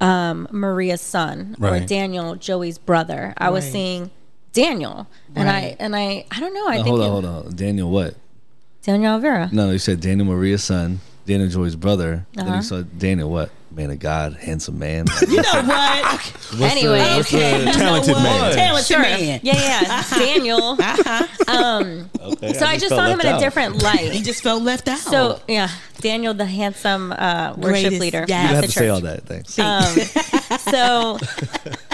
[0.01, 3.33] um, Maria's son, or Daniel, Joey's brother.
[3.38, 4.11] I was seeing
[4.53, 6.68] Daniel, and I and I I don't know.
[6.68, 7.57] I No, think hold on, it- hold on.
[7.57, 8.14] Daniel, what?
[8.83, 9.49] Daniel Alvira.
[9.53, 12.27] No, no, you said Daniel Maria's son, Daniel Joey's brother.
[12.35, 12.57] Then Uh-huh.
[12.57, 13.51] you saw Daniel, what?
[13.72, 15.06] Man of God, handsome man.
[15.28, 16.61] You know what?
[16.61, 17.52] Anyway, okay.
[17.52, 18.22] the, You know Talented what?
[18.24, 18.54] man.
[18.54, 19.00] Talented Sure.
[19.00, 19.40] man.
[19.44, 20.76] Yeah, yeah, Daniel.
[21.46, 24.11] Um, okay, so I just felt saw him left in a different light.
[24.12, 24.98] He just felt left out.
[24.98, 25.68] So yeah,
[26.00, 28.24] Daniel, the handsome uh, worship Greatest- leader.
[28.28, 28.42] yeah.
[28.42, 29.22] You at have the to say all that.
[29.26, 29.56] Thanks.
[29.59, 29.85] Um,
[30.59, 31.18] so,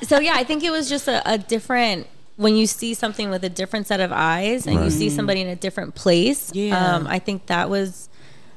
[0.05, 3.45] so yeah, I think it was just a, a different when you see something with
[3.45, 6.51] a different set of eyes and you see somebody in a different place.
[6.55, 6.95] Yeah.
[6.97, 8.11] Um, I think that was,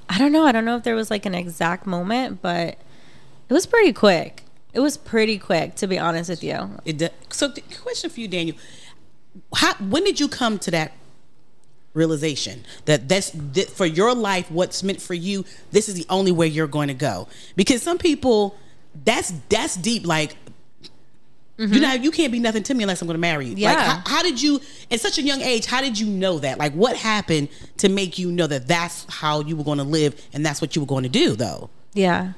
[0.09, 2.77] I don't know, I don't know if there was like an exact moment, but
[3.49, 4.43] it was pretty quick.
[4.71, 6.69] It was pretty quick, to be honest with you.
[6.85, 8.55] It do- so, the question for you, Daniel:
[9.55, 10.93] How when did you come to that
[11.93, 14.49] realization that that's that for your life?
[14.51, 15.43] What's meant for you?
[15.71, 17.27] This is the only way you're going to go.
[17.55, 18.55] Because some people,
[19.03, 20.05] that's that's deep.
[20.05, 20.35] Like,
[21.57, 21.81] you mm-hmm.
[21.81, 23.51] know, you can't be nothing to me unless I'm going to marry you.
[23.51, 24.01] Like, Yeah.
[24.01, 26.57] how, how did you, at such a young age, how did you know that?
[26.57, 30.25] Like, what happened to make you know that that's how you were going to live
[30.31, 31.35] and that's what you were going to do?
[31.35, 32.31] Though, Yeah.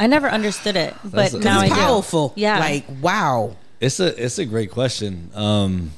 [0.00, 1.80] I never understood it, but That's- now I it's do.
[1.80, 2.32] powerful.
[2.36, 2.58] Yeah.
[2.58, 3.56] like wow.
[3.80, 5.30] It's a it's a great question.
[5.34, 5.90] Um,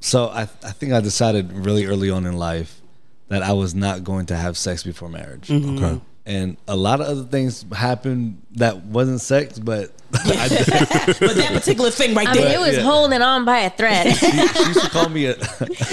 [0.00, 2.80] so I I think I decided really early on in life
[3.28, 5.48] that I was not going to have sex before marriage.
[5.48, 5.82] Mm-hmm.
[5.84, 6.00] Okay.
[6.26, 9.90] And a lot of other things happened that wasn't sex, but
[10.24, 12.56] I, But that particular thing right I mean, there.
[12.56, 12.82] it was Yeah.
[12.82, 14.14] holding on by a thread.
[14.16, 15.34] she, she used to call me a.
[15.36, 15.36] all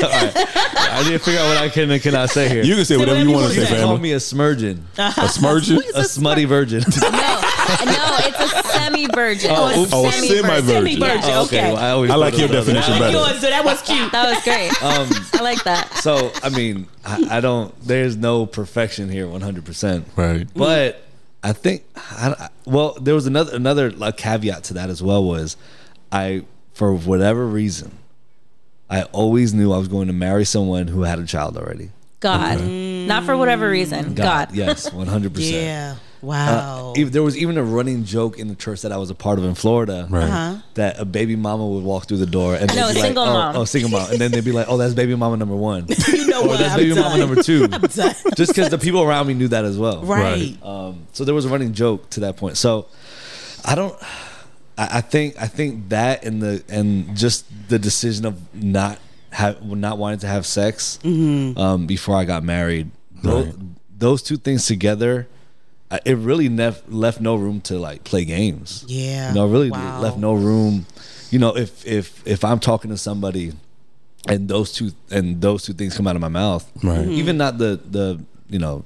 [0.09, 0.33] right.
[0.35, 2.63] I need to figure out what I can and cannot say here.
[2.63, 4.01] You can say whatever you want to She say, used to call family.
[4.01, 5.81] me a smurgeon, A smurgeon?
[5.95, 6.79] a smutty virgin.
[7.01, 9.51] no, no, it's a semi-virgin.
[9.53, 9.91] Oh, oops.
[9.93, 10.65] Oh, a semi-virgin.
[10.67, 11.29] Semi-virgin.
[11.29, 11.39] Yeah.
[11.41, 11.73] Okay.
[11.73, 13.17] well, I, always I like thought it your was other- definition better.
[13.17, 14.11] Yours, so that was cute.
[14.11, 14.83] That was great.
[14.83, 15.09] Um,
[15.39, 15.93] I like that.
[15.97, 17.73] so I mean, I, I don't.
[17.85, 19.65] There's no perfection here, 100.
[19.65, 20.47] percent Right.
[20.55, 21.01] But
[21.43, 25.23] I think, I, I- well, there was another another like, caveat to that as well.
[25.23, 25.57] Was
[26.11, 27.97] I for whatever reason,
[28.89, 31.91] I always knew I was going to marry someone who had a child already.
[32.19, 34.13] God, not for whatever reason.
[34.13, 34.53] God.
[34.53, 35.33] yes, 100.
[35.33, 35.95] percent Yeah.
[36.23, 36.93] Wow.
[36.95, 39.15] Uh, even- there was even a running joke in the church that I was a
[39.15, 40.07] part of in Florida.
[40.09, 40.23] Right.
[40.23, 40.55] Uh-huh.
[40.75, 43.33] That a baby mama would walk through the door and No, they'd be single like,
[43.33, 43.55] mom.
[43.55, 45.85] Oh, oh, single mom, and then they'd be like, "Oh, that's baby mama number one."
[46.07, 46.59] you know or what?
[46.59, 47.03] that's I'm baby done.
[47.03, 47.67] mama number two.
[48.35, 50.01] Just because the people around me knew that as well.
[50.03, 50.57] Right.
[50.63, 52.57] Um, so there was a running joke to that point.
[52.57, 52.87] So
[53.65, 53.95] I don't.
[54.77, 58.97] I, I think I think that and the and just the decision of not
[59.31, 61.59] have not wanting to have sex Mm-hmm.
[61.59, 62.89] um, before I got married.
[63.21, 63.53] Those,
[63.97, 65.27] those two things together,
[65.93, 68.83] I- it really left left no room to like play games.
[68.87, 69.29] Yeah.
[69.29, 70.01] You know, really Wow.
[70.01, 70.85] left no room.
[71.31, 73.53] You know, if if if I'm talking to somebody
[74.27, 76.99] and those two and those two things come out of my mouth, Right.
[76.99, 77.11] Mm-hmm.
[77.11, 77.17] Mhm.
[77.21, 78.83] even not the the you know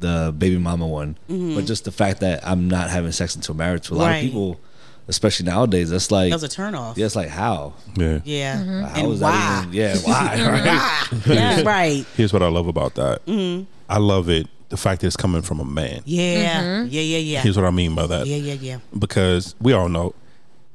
[0.00, 3.86] the baby mama one, but just the fact that I'm not having sex until marriage.
[3.88, 4.10] To a lot Mm-hmm.
[4.12, 4.16] Right.
[4.18, 4.60] of people,
[5.08, 6.96] especially nowadays, that's like That was a turnoff.
[6.96, 8.20] yeah, it's like how Yeah.
[8.24, 8.56] Yeah.
[8.88, 9.30] how And is why?
[9.32, 9.74] that even?
[9.74, 10.26] Yeah, why?
[11.26, 11.36] Right?
[11.36, 11.62] Yeah.
[11.62, 12.06] right.
[12.16, 13.24] Here's what I love about that.
[13.26, 13.64] Mm-hmm.
[13.90, 14.46] I love it.
[14.70, 16.02] The fact that it's coming from a man.
[16.04, 16.62] Yeah.
[16.62, 16.88] Mm-hmm.
[16.90, 17.00] Yeah.
[17.02, 17.18] Yeah.
[17.18, 17.40] Yeah.
[17.42, 18.26] Here's what I mean by that.
[18.26, 18.36] Yeah.
[18.36, 18.54] Yeah.
[18.54, 18.78] Yeah.
[18.98, 20.14] Because we all know,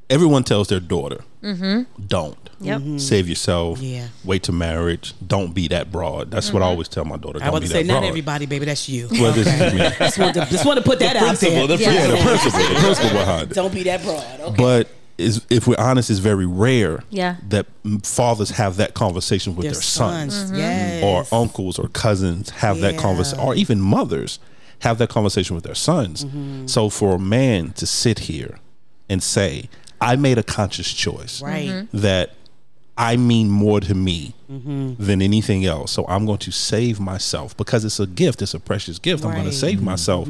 [0.10, 1.84] everyone tells their daughter, mm-hmm.
[2.08, 2.38] don't.
[2.62, 2.80] Yep.
[2.82, 2.98] Mm-hmm.
[2.98, 3.80] Save yourself.
[3.80, 3.88] Mm-hmm.
[3.88, 4.08] Yeah.
[4.24, 5.14] Wait to marriage.
[5.26, 6.32] Don't be that broad.
[6.32, 7.40] That's what I always tell my daughter.
[7.42, 8.08] I Don't want be to say that not broad.
[8.10, 8.66] everybody, baby.
[8.66, 9.08] That's you.
[9.12, 9.80] Well, this is me.
[10.00, 11.68] just, want to, just want to put that out there.
[11.68, 11.94] The, Yeah.
[11.94, 12.60] yeah, the principle.
[12.60, 13.56] The principle behind it.
[13.56, 14.40] Don't be that broad.
[14.40, 14.56] Okay.
[14.58, 17.36] But is, if we're honest, it's very rare Yeah.
[17.50, 17.68] that
[18.04, 21.04] fathers have that conversation with Their their, sons, Yes.
[21.04, 23.02] or uncles or cousins have that Yeah.
[23.02, 24.40] conversation, or even mothers
[24.80, 26.26] have that conversation with their sons.
[26.26, 26.68] Mm-hmm.
[26.68, 28.60] So for a man to sit here
[29.10, 29.70] and say,
[30.02, 31.70] "I made a conscious choice Right.
[31.70, 31.98] Mm-hmm.
[32.00, 32.34] that
[32.98, 35.04] I mean more to me Mm-hmm.
[35.04, 35.92] than anything else.
[35.92, 38.42] So I'm going to save myself because it's a gift.
[38.44, 39.26] It's a precious gift.
[39.26, 39.86] I'm going to save Mm-hmm.
[39.86, 40.30] myself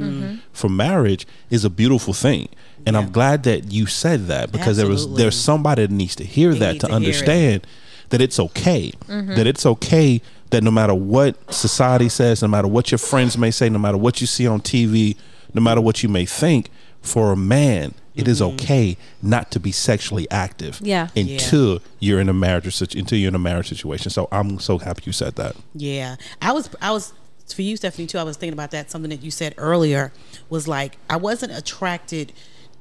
[0.54, 2.48] for marriage is a beautiful thing.
[2.86, 6.24] And I'm glad that you said that because there was there's somebody that needs to
[6.24, 7.66] hear They that to to understand
[8.10, 8.92] that it's okay.
[9.08, 9.36] Mm-hmm.
[9.36, 10.22] That it's okay
[10.52, 13.98] that no matter what society says, no matter what your friends may say, no matter
[13.98, 15.18] what you see on TV,
[15.54, 16.70] no matter what you may think,
[17.02, 21.10] for a man, it is okay not to be sexually active Yeah.
[21.16, 24.10] until you're in a marriage until you're in a marriage situation.
[24.10, 25.56] So I'm so happy you said that.
[25.74, 26.70] Yeah, I was.
[26.82, 27.14] I was
[27.54, 28.08] for you, Stephanie.
[28.08, 28.18] Too.
[28.18, 28.90] I was thinking about that.
[28.90, 30.12] Something that you said earlier
[30.50, 32.32] was like I wasn't attracted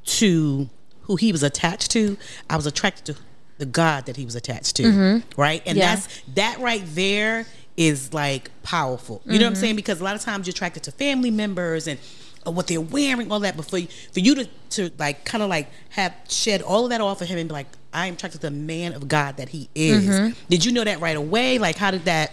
[0.05, 0.69] to
[1.03, 2.17] who he was attached to.
[2.49, 3.21] I was attracted to
[3.59, 5.23] the God that he was attached to.
[5.37, 5.95] Right, and Yeah.
[5.97, 9.21] that's that right there is like powerful.
[9.25, 9.77] You know what I'm saying?
[9.77, 11.99] Because a lot of times you're attracted to family members and.
[12.47, 13.81] uh, What they're wearing, all that, but for,
[14.13, 17.29] for you to, to like kind of like have shed all of that off of
[17.29, 20.35] him and be like, I am attracted to the man of God that he is.
[20.51, 21.59] Did you know that right away?
[21.59, 22.33] Like, how did that?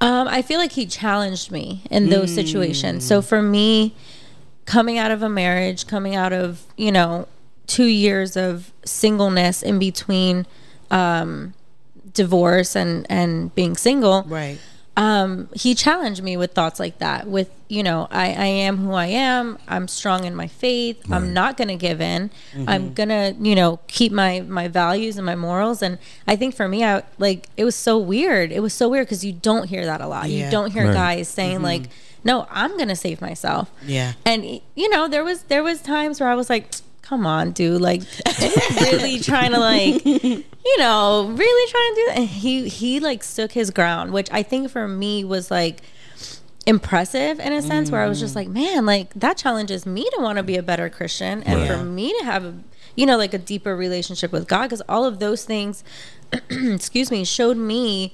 [0.00, 3.06] Um, I feel like he challenged me in those situations.
[3.06, 3.94] So for me,
[4.66, 7.26] coming out of a marriage, coming out of you know
[7.66, 10.46] two years of singleness in between
[10.90, 11.54] um,
[12.12, 14.58] divorce and and being single, Right.
[14.96, 17.26] um, he challenged me with thoughts like that.
[17.26, 19.58] With you know, I, I am who I am.
[19.66, 21.02] I'm strong in my faith.
[21.10, 22.30] I'm not gonna give in.
[22.54, 22.68] Mm-hmm.
[22.68, 25.82] I'm gonna you know keep my my values and my morals.
[25.82, 25.98] And
[26.28, 28.52] I think for me, I like it was so weird.
[28.52, 30.30] It was so weird because you don't hear that a lot.
[30.30, 30.44] Yeah.
[30.44, 30.94] You don't hear Right.
[30.94, 31.88] guys saying like,
[32.26, 34.12] "No, I'm gonna save myself." Yeah.
[34.26, 37.80] And you know, there was there was times where I was like, "Come on, dude!
[37.80, 38.02] Like,
[38.82, 43.22] really trying to like, you know, really trying to do that." And he he like
[43.22, 45.80] stood his ground, which I think for me was like
[46.66, 48.38] impressive in a sense, where I was just mm.
[48.38, 51.70] like, "Man, like that challenges me to want to be a better Christian, and Right.
[51.70, 52.54] for me to have a,
[52.96, 55.84] you know, like a deeper relationship with God, because all of those things,
[56.50, 58.12] excuse me, showed me."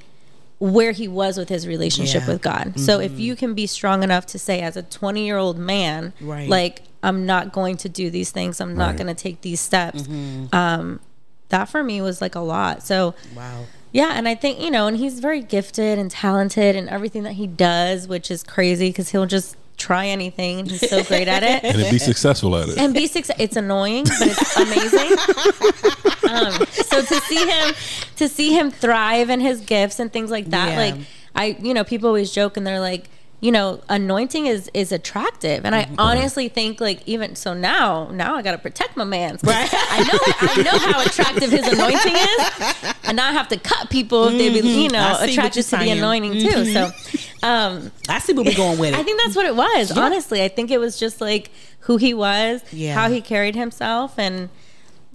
[0.63, 2.29] Where he was with his relationship Yeah.
[2.35, 2.79] with God.
[2.79, 6.13] So if you can be strong enough to say as a 20 year old man,
[6.21, 6.49] Right.
[6.49, 8.97] like I'm not going to do these things, I'm not Right.
[8.99, 10.05] going to take these steps.
[10.53, 11.01] Um,
[11.49, 12.85] that for me was like a lot.
[12.85, 13.65] So Wow.
[13.91, 17.33] yeah, and I think you know, and he's very gifted and talented in everything that
[17.33, 21.43] he does, which is crazy because he'll just try anything and he's so great at
[21.43, 21.65] it.
[21.83, 22.79] And be successful at it.
[22.79, 23.37] and be success.
[23.39, 25.11] It's annoying, but it's amazing.
[26.31, 27.75] um, so to see him,
[28.17, 30.77] to see him thrive in his gifts and things like that, Yeah.
[30.85, 30.95] like
[31.35, 33.09] I, you know, people always joke and they're like,
[33.43, 35.97] you know, anointing is is attractive, and I mm-hmm.
[35.99, 39.37] honestly think like even so now, now I got to protect my man.
[39.43, 39.69] Right.
[39.73, 43.91] I know, I know how attractive his anointing is, and now I have to cut
[43.91, 44.81] people if they be, mm-hmm.
[44.83, 45.99] you know, I attracted you're to the saying.
[45.99, 46.49] anointing too.
[46.51, 47.19] Mm-hmm.
[47.19, 49.01] So, um, I see where we're going with it.
[49.01, 49.91] I think that's what it was.
[49.91, 51.51] Honestly, I think it was just like
[51.81, 52.95] who he was, Yeah.
[52.95, 54.51] how he carried himself, and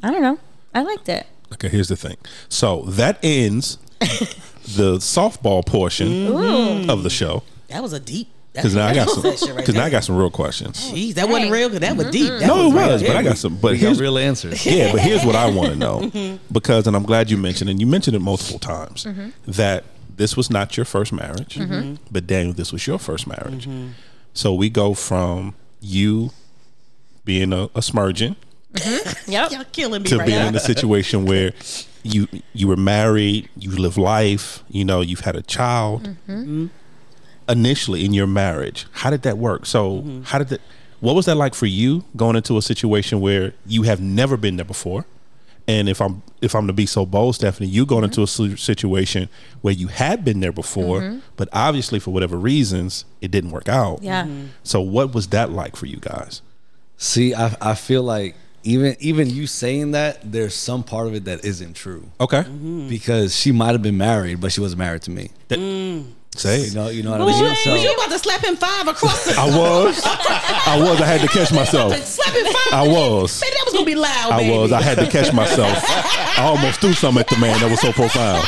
[0.04, 0.38] I don't know.
[0.76, 1.28] I liked it.
[1.54, 2.18] Okay, here's the thing.
[2.50, 7.44] So that ends the softball portion of the show.
[7.68, 8.30] That was a deep.
[8.54, 9.22] Because now I got some.
[9.22, 10.90] Because Because now I got some real questions.
[10.90, 11.70] Oh, Jeez, that wasn't real.
[11.70, 12.12] Cause that was mm-hmm.
[12.12, 12.30] deep.
[12.40, 12.88] That No, it real.
[12.88, 13.56] was, but I got some.
[13.58, 14.66] But We got here's real answers.
[14.66, 16.44] yeah, but here's what I want to know mm-hmm.
[16.52, 19.30] because, and I'm glad you mentioned, and you mentioned it multiple times mm-hmm.
[19.52, 19.84] that
[20.16, 21.60] this was not your first marriage,
[22.10, 23.70] but Daniel, this was your first marriage.
[24.34, 26.32] So we go from you
[27.26, 28.36] being a, a smurgeon
[29.28, 29.52] Yep.
[29.52, 30.48] Y'all killing me to right being now.
[30.48, 31.54] in a situation where
[32.04, 36.04] you you were married, you live life, you know, you've had a child.
[36.28, 36.68] Mm-hmm.
[37.50, 39.66] Initially in your marriage, how did that work?
[39.66, 40.22] So, Mm-hmm.
[40.24, 40.62] how did that?
[41.00, 44.56] What was that like for you going into a situation where you have never been
[44.58, 45.06] there before?
[45.68, 49.28] And if I'm if I'm to be so bold, Stephanie, you going into a situation
[49.62, 54.02] where you had been there before, but obviously for whatever reasons it didn't work out.
[54.02, 54.24] Yeah.
[54.24, 54.46] Mm-hmm.
[54.64, 56.42] So, what was that like for you guys?
[56.98, 61.26] See, I I feel like even even you saying that, there's some part of it
[61.26, 62.88] that isn't true Okay, Mm-hmm.
[62.90, 65.30] because she might have been married, but she wasn't married to me.
[66.40, 67.56] Say You know, you know what Was I you, mean.
[67.64, 71.02] So was you about to slap him five across the I was, I was.
[71.02, 71.96] I had to catch myself.
[71.98, 72.74] slap him five?
[72.74, 73.40] I was.
[73.42, 74.32] Baby, that was gonna be loud.
[74.32, 74.58] I baby.
[74.58, 74.72] was.
[74.72, 75.78] I had to catch myself.
[75.88, 77.60] I almost threw something at the man.
[77.62, 78.44] That was so profound.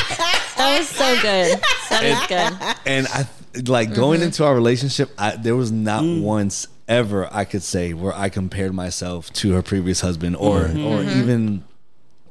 [0.57, 1.59] That was so good.
[1.89, 2.77] That is good.
[2.85, 3.25] and I
[3.69, 4.25] like going Mm-hmm.
[4.27, 5.09] into our relationship.
[5.17, 6.21] I, there was not Mm.
[6.21, 10.85] once ever I could say where I compared myself to her previous husband, or Mm-hmm.
[10.85, 11.63] or even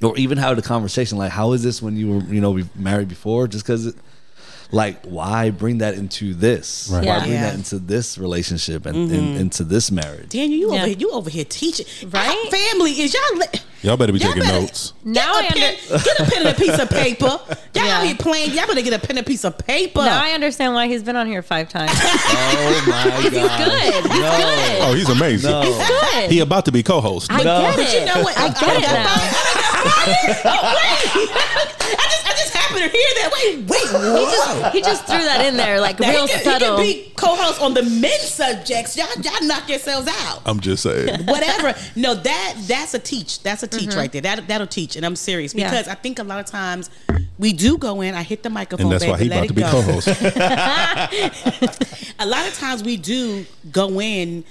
[0.02, 2.64] or even had a conversation like, "How is this when you were you know we
[2.76, 3.94] married before?" Just because.
[4.70, 6.90] Like, why bring that into this?
[6.92, 7.04] Right.
[7.06, 7.42] Why bring Yeah.
[7.46, 9.14] that into this relationship and, Mm-hmm.
[9.14, 10.28] and into this marriage?
[10.28, 10.80] Daniel, you Yeah.
[10.80, 11.86] over here, you over here teaching.
[12.10, 12.28] Right?
[12.28, 13.38] Our family is y'all.
[13.38, 13.46] Li-
[13.80, 14.92] Y'all better be Y'all taking better- notes.
[15.04, 17.26] Now get, I a pen, under- get a pen and a piece of paper.
[17.74, 17.98] Y'all Yeah.
[17.98, 18.50] out here playing.
[18.52, 20.00] Y'all better get a pen and a piece of paper.
[20.04, 21.92] Now I understand why he's been on here five times.
[22.00, 23.22] Oh my god!
[23.22, 23.32] Good.
[23.32, 24.36] He's No.
[24.36, 24.78] good.
[24.82, 25.50] Oh, he's amazing.
[25.50, 25.62] No.
[25.62, 26.30] Good.
[26.30, 27.30] He about to be co-host.
[27.32, 27.60] I No.
[27.62, 28.00] get But it.
[28.00, 28.36] you know what?
[28.38, 29.16] I get it now.
[29.78, 30.44] oh, wait.
[30.44, 32.17] I just, I just
[32.80, 33.30] happened to hear that.
[33.32, 33.88] Wait, wait.
[34.18, 36.76] He just, he just threw that in there, like Now, real he, can, he can
[36.78, 38.96] be co-host on the men's subjects.
[38.96, 40.42] Y'all, y'all knock yourselves out.
[40.46, 41.22] I'm just saying.
[41.26, 41.74] Whatever.
[41.96, 43.42] No, that that's a teach.
[43.42, 44.22] That's a teach right there.
[44.22, 44.96] That that'll teach.
[44.96, 45.60] And I'm serious Mm-hmm.
[45.60, 45.70] Yeah.
[45.70, 46.90] because I think a lot of times
[47.38, 48.14] we do go in.
[48.14, 49.70] I hit the microphone, And that's baby, why he let about to be go.
[49.70, 50.08] co-host.
[52.18, 54.44] a lot of times we do go in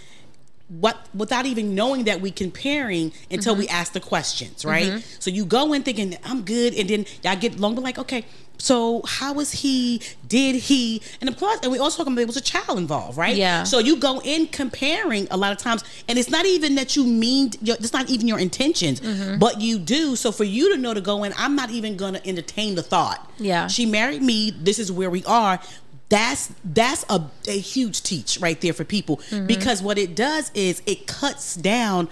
[0.70, 4.88] what without even knowing that we comparing until we ask the questions, right?
[4.88, 5.16] Mm-hmm.
[5.20, 8.26] So you go in thinking I'm good, and then y'all get long, but like, okay,
[8.58, 10.02] so how was he?
[10.28, 11.02] Did he?
[11.22, 13.36] And of course, and we also talking about there was a child involved, right?
[13.36, 13.64] Yeah.
[13.64, 17.06] So you go in comparing a lot of times, and it's not even that you
[17.06, 19.40] mean it's not even your intentions, mm-hmm.
[19.40, 20.16] but you do.
[20.16, 23.32] So for you to know to go in, I'm not even gonna entertain the thought.
[23.38, 23.68] Yeah.
[23.68, 24.52] She married me.
[24.52, 25.60] This is where we are.
[26.10, 29.46] That's that's a, a huge teach right there for people mm-hmm.
[29.46, 32.10] because what it does is it cuts down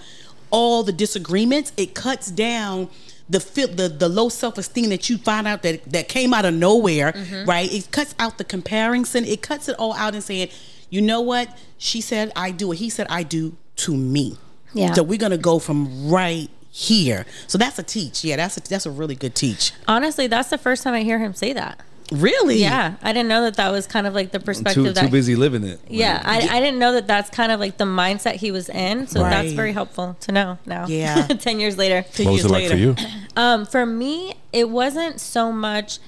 [0.50, 1.72] all the disagreements.
[1.76, 2.88] It cuts down
[3.28, 3.38] the
[3.74, 7.12] the, the low self esteem that you find out that that came out of nowhere,
[7.12, 7.48] mm-hmm.
[7.48, 7.72] right?
[7.72, 9.24] It cuts out the comparison.
[9.24, 10.50] It cuts it all out and saying,
[10.90, 11.56] you know what?
[11.78, 14.38] She said I do, or he said I do to me.
[14.74, 14.92] Yeah.
[14.92, 17.24] So we're gonna go from right here.
[17.46, 18.22] So that's a teach.
[18.24, 19.72] Yeah, that's a that's a really good teach.
[19.88, 21.80] Honestly, that's the first time I hear him say that.
[22.12, 22.58] Really?
[22.60, 25.00] Yeah, I didn't know that that was kind of like the perspective Too that.
[25.06, 25.80] too busy living it.
[25.88, 29.08] Yeah, I, I didn't know that that's kind of like the mindset he was in.
[29.08, 30.86] So that's very helpful to know now.
[30.86, 31.26] Yeah.
[31.26, 32.04] ten years later.
[32.12, 32.94] Ten What was years it like for you?
[33.38, 35.98] Um, for me, it wasn't so much.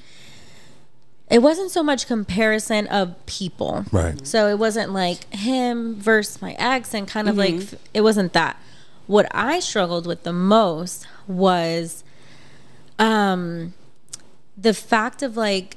[1.30, 3.84] It wasn't so much comparison of people.
[3.92, 4.26] Right.
[4.26, 7.60] So it wasn't like him versus my ex and kind of like
[7.92, 8.58] it wasn't that.
[9.08, 12.02] What I struggled with the most was
[12.98, 13.74] um
[14.56, 15.76] the fact of like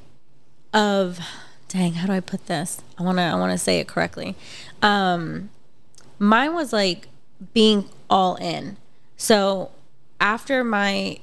[0.74, 1.20] of
[1.68, 2.82] dang, how do I put this?
[2.98, 4.36] I want to I want to say it correctly.
[4.82, 5.50] Um
[6.20, 7.08] mine was like
[7.54, 8.78] being all in.
[9.18, 9.72] So
[10.20, 11.20] after my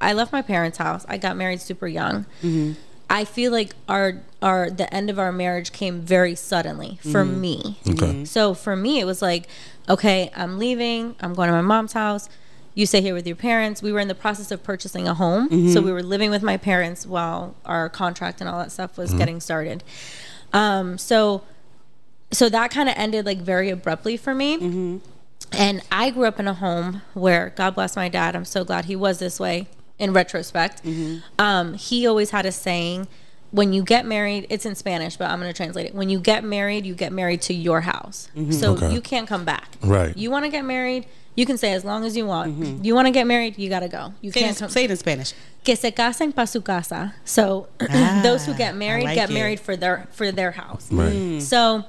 [0.00, 1.06] I left my parents' house.
[1.08, 2.24] I got married super young.
[2.42, 2.72] Mm-hmm.
[3.08, 7.40] I feel like our our the end of our marriage came very suddenly for mm-hmm.
[7.40, 7.78] me.
[7.88, 8.06] Okay.
[8.06, 8.24] Mm-hmm.
[8.24, 9.46] So for me, it was like,
[9.88, 11.16] okay, I'm leaving.
[11.20, 12.28] I'm going to my mom's house.
[12.74, 13.82] You stay here with your parents.
[13.82, 15.84] We were in the process of purchasing a home, so mm-hmm.
[15.84, 19.18] we were living with my parents while our contract and all that stuff was mm-hmm.
[19.18, 19.84] getting started.
[20.52, 21.42] Um, so,
[22.32, 24.58] so that kind of ended like very abruptly for me.
[24.58, 24.98] Mm-hmm.
[25.52, 28.86] And I grew up in a home where, God bless my dad, I'm so glad
[28.86, 30.82] he was this way in retrospect.
[31.38, 33.06] Um, he always had a saying,
[33.52, 35.94] when you get married, it's in Spanish, but I'm going to translate it.
[35.94, 38.28] When you get married, you get married to your house.
[38.50, 38.92] So Okay.
[38.92, 39.76] you can't come back.
[39.80, 40.16] Right.
[40.16, 41.06] You want to get married,
[41.36, 42.84] you can stay as long as you want.
[42.84, 44.14] You want to get married, you got to go.
[44.20, 44.68] You Say, can't come.
[44.70, 45.32] say it in Spanish.
[45.64, 47.14] Que se casen pa su casa.
[47.24, 47.68] So
[48.22, 49.34] those who get married Ah, like get it.
[49.34, 50.90] married for their for their house.
[50.92, 51.40] Right.
[51.42, 51.84] So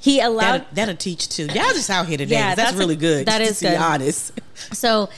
[0.00, 1.46] he allowed That, that'll teach too.
[1.46, 2.34] Y'all just out here today.
[2.36, 3.26] Yeah, 'cause that's, that's a- really good.
[3.26, 3.82] That is just is to be good.
[3.82, 4.32] honest.
[4.72, 5.08] so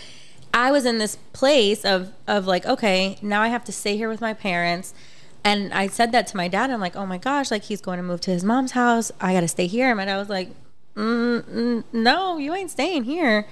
[0.54, 4.08] I was in this place of of like, okay, now I have to stay here
[4.08, 4.94] with my parents.
[5.42, 6.70] And I said that to my dad.
[6.70, 9.10] I'm like, oh my gosh, like he's going to move to his mom's house.
[9.20, 9.88] I got to stay here.
[9.88, 10.50] And my dad was like,
[10.94, 13.46] mm, mm, no, you ain't staying here.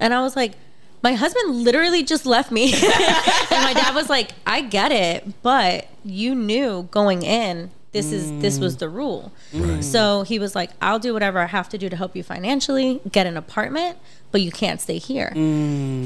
[0.00, 0.52] And I was like,
[1.02, 2.72] my husband literally just left me.
[2.74, 8.40] and my dad was like, I get it, but you knew going in this is
[8.40, 9.32] this was the rule.
[9.82, 13.02] So he was like, I'll do whatever I have to do to help you financially,
[13.10, 13.98] get an apartment,
[14.30, 15.30] but you can't stay here.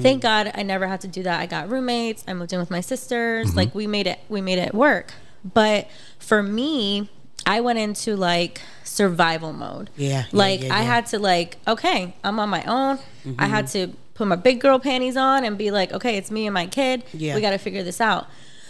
[0.02, 1.40] Thank God I never had to do that.
[1.40, 2.24] I got roommates.
[2.26, 3.54] I moved in with my sisters.
[3.54, 5.12] Like we made it we made it work.
[5.44, 7.08] But for me,
[7.46, 9.88] I went into like survival mode.
[9.96, 12.98] Yeah, yeah, Like yeah, I had to like, okay, I'm on my own.
[13.38, 16.46] I had to put my big girl panties on and be like, okay, it's me
[16.46, 17.04] and my kid.
[17.12, 17.34] Yeah.
[17.34, 18.26] We got to figure this out.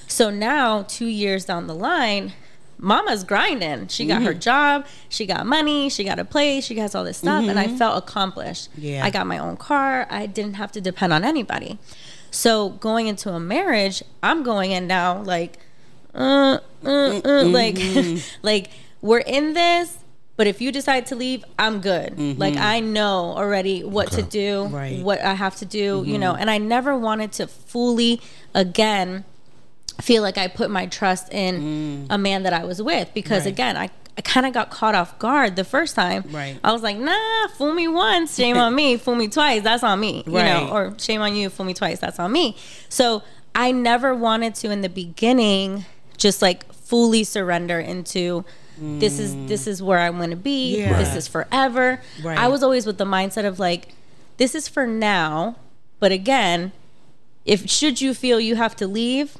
[0.09, 2.33] So now, two years down the line,
[2.79, 3.89] Mama's grinding.
[3.89, 4.39] She got her Mm-hmm.
[4.41, 4.87] job.
[5.09, 5.89] She got money.
[5.89, 6.64] She got a place.
[6.66, 8.70] She has all this stuff, and I felt accomplished.
[8.72, 8.83] Mm-hmm.
[8.83, 9.05] Yeah.
[9.05, 10.07] I got my own car.
[10.11, 11.79] I didn't have to depend on anybody.
[12.31, 15.59] So going into a marriage, I'm going in now like,
[16.17, 17.53] uh, uh, uh, Mm-hmm.
[17.53, 18.71] like, like
[19.03, 19.99] we're in this.
[20.37, 22.39] But if you decide to leave, I'm good.
[22.39, 24.75] Like I know already what to do, Mm-hmm.
[24.75, 24.93] Right.
[24.97, 25.03] Mm-hmm.
[25.05, 26.35] what I have to do, you know.
[26.35, 28.21] And I never wanted to fully,
[28.55, 29.25] again,
[30.03, 33.47] feel like I put my trust in a man that I was with because Mm.
[33.47, 33.53] Right.
[33.55, 33.89] again, I,
[34.19, 36.25] I kind of got caught off guard the first time.
[36.31, 36.59] Right.
[36.62, 38.97] I was like, nah, fool me once, shame on me.
[39.05, 40.23] Fool me twice, that's on me.
[40.27, 40.45] You Right.
[40.67, 42.57] know, or shame on you, fool me twice, that's on me.
[42.91, 43.23] So
[43.55, 45.87] I never wanted to in the beginning
[46.17, 48.45] just like fully surrender into
[48.79, 49.49] this is mm.
[49.49, 50.79] this is where I'm gonna be.
[50.79, 50.99] Yeah.
[50.99, 52.01] This is forever.
[52.23, 52.39] Right.
[52.39, 53.89] I was always with the mindset of like,
[54.37, 55.57] this is for now,
[55.99, 56.73] but again,
[57.45, 59.39] if should you feel you have to leave,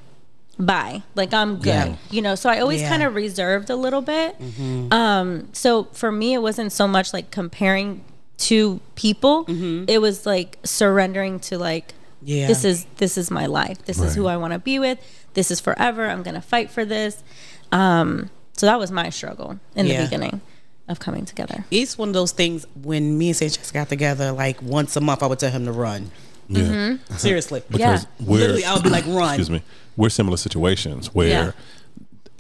[0.59, 1.03] bye.
[1.15, 1.67] Like I'm good.
[1.67, 1.97] Yeah.
[2.11, 2.89] You know, so I always Yeah.
[2.89, 4.41] kind of reserved a little bit.
[4.41, 4.93] Mm-hmm.
[4.93, 8.05] Um, so for me it wasn't so much like comparing
[8.39, 9.45] to people.
[9.45, 9.85] Mm-hmm.
[9.89, 12.47] It was like surrendering to like Yeah.
[12.47, 13.85] this is this is my life.
[13.85, 14.99] This is who I want to be with.
[15.37, 16.07] This is forever.
[16.09, 17.23] I'm going to fight for this.
[17.71, 19.99] Um, so that was my struggle in Yeah.
[20.01, 20.41] the beginning
[20.89, 21.65] of coming together.
[21.71, 25.23] It's one of those things when me and Sanchez got together, like once a month,
[25.23, 26.11] I would tell him to run.
[26.49, 26.63] Yeah.
[26.63, 27.15] Mm-hmm.
[27.17, 27.63] Seriously.
[27.69, 28.27] Because Yeah.
[28.27, 29.29] we're Literally, I would be like, run.
[29.35, 29.63] Excuse me.
[29.97, 31.55] We're similar situations where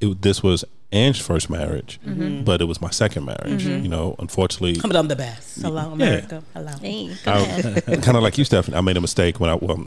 [0.00, 2.44] it, this was Ange's first marriage, Mm-hmm.
[2.44, 3.64] but it was my second marriage.
[3.64, 5.60] You know, unfortunately, But I'm the best.
[5.60, 6.42] Hello, America.
[6.54, 6.72] Hello.
[6.80, 8.76] Hey, go kind of like you, Stephanie.
[8.76, 9.86] I made a mistake when I well,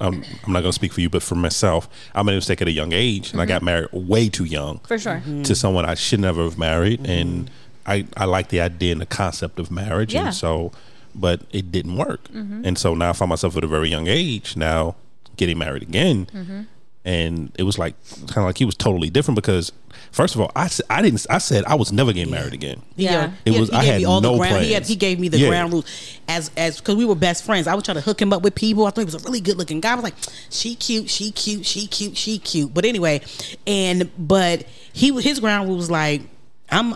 [0.00, 2.62] I'm, I'm not going to speak for you, but for myself, I made a mistake
[2.62, 4.86] at a young age, and I got married way too young Mm-hmm.
[4.86, 5.22] For sure.
[5.44, 7.50] to someone I should never have married, and
[7.86, 10.26] I I like the idea and the concept of marriage, Yeah.
[10.26, 10.72] and so,
[11.14, 12.64] but it didn't work, Mm-hmm.
[12.66, 14.94] and so now I find myself at a very young age now
[15.36, 16.26] getting married again.
[16.34, 16.60] Mm-hmm.
[17.04, 17.94] And it was like
[18.26, 19.72] kind of like he was totally different because
[20.12, 22.82] first of all I, s- I didn't I said I was never getting married again.
[22.96, 23.32] He, Yeah.
[23.44, 24.64] It he- was- he I had all no the ground.
[24.64, 25.48] He, had, he gave me the Yeah.
[25.48, 25.86] ground rules
[26.28, 27.66] as as because we were best friends.
[27.66, 28.86] I would try to hook him up with people.
[28.86, 29.92] I thought he was a really good looking guy.
[29.92, 30.14] I was like,
[30.50, 32.72] she cute, she cute, she cute, she cute.
[32.74, 33.20] But anyway,
[33.66, 36.22] and but he his ground rule was like,
[36.70, 36.94] I'm.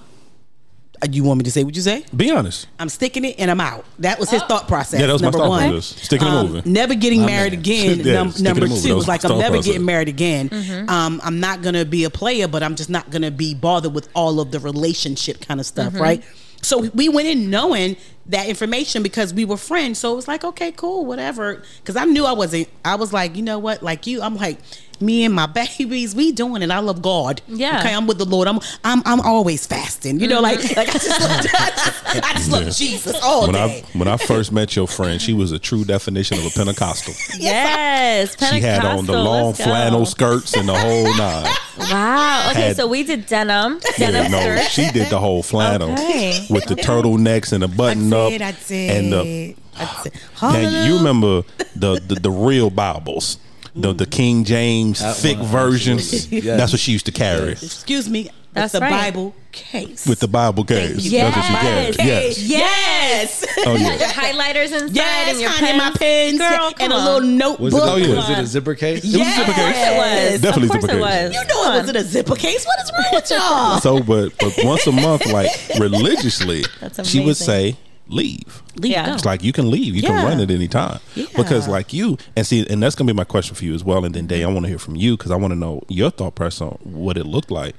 [1.05, 2.05] Uh, You want me to say what you say?
[2.17, 2.67] Be honest.
[2.79, 3.85] I'm sticking it and I'm out.
[4.01, 5.01] That was his thought process.
[5.01, 5.71] Yeah, that was my thought one.
[5.71, 6.03] process.
[6.03, 6.73] Sticking and Um, moving.
[6.73, 7.61] Never getting My married man.
[7.61, 8.01] again.
[8.05, 9.67] Yeah, num- number and two That was was like I'm never process.
[9.67, 10.49] getting married again.
[10.49, 10.89] Mm-hmm.
[10.89, 14.09] Um, I'm not gonna be a player, but I'm just not gonna be bothered with
[14.15, 15.89] all of the relationship kind of Mm-hmm.
[15.91, 16.23] stuff, right?
[16.63, 17.97] So we went in knowing
[18.27, 19.99] that information because we were friends.
[19.99, 21.63] So it was like, okay, cool, whatever.
[21.79, 22.69] Because I knew I wasn't.
[22.85, 23.83] I was like, you know what?
[23.83, 24.59] Like you, I'm like,
[25.01, 25.47] me and my
[25.79, 26.71] babies, we doing it.
[26.71, 27.43] I love God.
[27.49, 27.81] Yeah.
[27.81, 28.49] Okay, I'm with the Lord.
[28.49, 30.21] I'm I'm I'm always fasting.
[30.21, 30.79] You know, like mm-hmm.
[30.79, 32.71] like I just, I just, I just love Yeah.
[32.71, 33.85] Jesus all When day.
[33.95, 37.15] I when I first met your friend, she was a true definition of a Pentecostal.
[37.39, 41.53] Yes, She had on the long flannel skirts and the whole nine.
[41.79, 42.49] Wow.
[42.53, 44.69] Okay, Had- so we did denim, Yeah, denim no, skirts.
[44.71, 46.47] she did the whole flannel Okay.
[46.49, 48.41] with the turtlenecks and the button up I'd
[48.71, 49.57] and the.
[49.77, 50.11] I'd say,
[50.43, 51.43] Now, you remember
[51.77, 53.39] the, the the real Bibles,
[53.75, 56.13] the the King James That thick one, versions.
[56.13, 56.41] absolutely.
[56.49, 56.59] Yes.
[56.59, 58.31] That's what she used to carry Excuse me.
[58.55, 59.11] That's, That's the right.
[59.13, 60.07] Bible case.
[60.07, 61.05] with the Bible case.
[61.05, 61.19] you.
[61.19, 61.97] That's what she Yes.
[61.97, 62.09] carried.
[62.09, 62.39] Yes.
[62.39, 63.45] Yes.
[63.67, 64.13] Oh Your yeah.
[64.13, 65.79] highlighters inside Yes, and your honey, pens.
[65.79, 67.61] my pens Girl, and come a little notebook.
[67.61, 68.15] Was it, Oh, yeah.
[68.15, 69.03] was it a zipper case?
[69.05, 69.77] It was a zipper case.
[69.77, 69.97] It
[70.33, 70.41] was.
[70.41, 71.25] Definitely of course zipper it case.
[71.25, 71.35] was.
[71.35, 72.65] You know it wasn't a zipper case.
[72.65, 73.81] What is wrong with y'all?
[73.81, 75.51] So, but but once a month, like
[75.81, 76.63] religiously,
[77.03, 77.77] she would say,
[78.09, 79.15] "Leave." Leave Yeah.
[79.15, 79.95] It's like you can leave.
[79.95, 80.09] You Yeah.
[80.09, 81.01] can run at any time.
[81.15, 81.27] Yeah.
[81.37, 84.05] Because like you and see, and that's gonna be my question for you as well.
[84.05, 86.11] And then Day, I want to hear from you because I want to know your
[86.11, 87.75] thought process on what it looked like.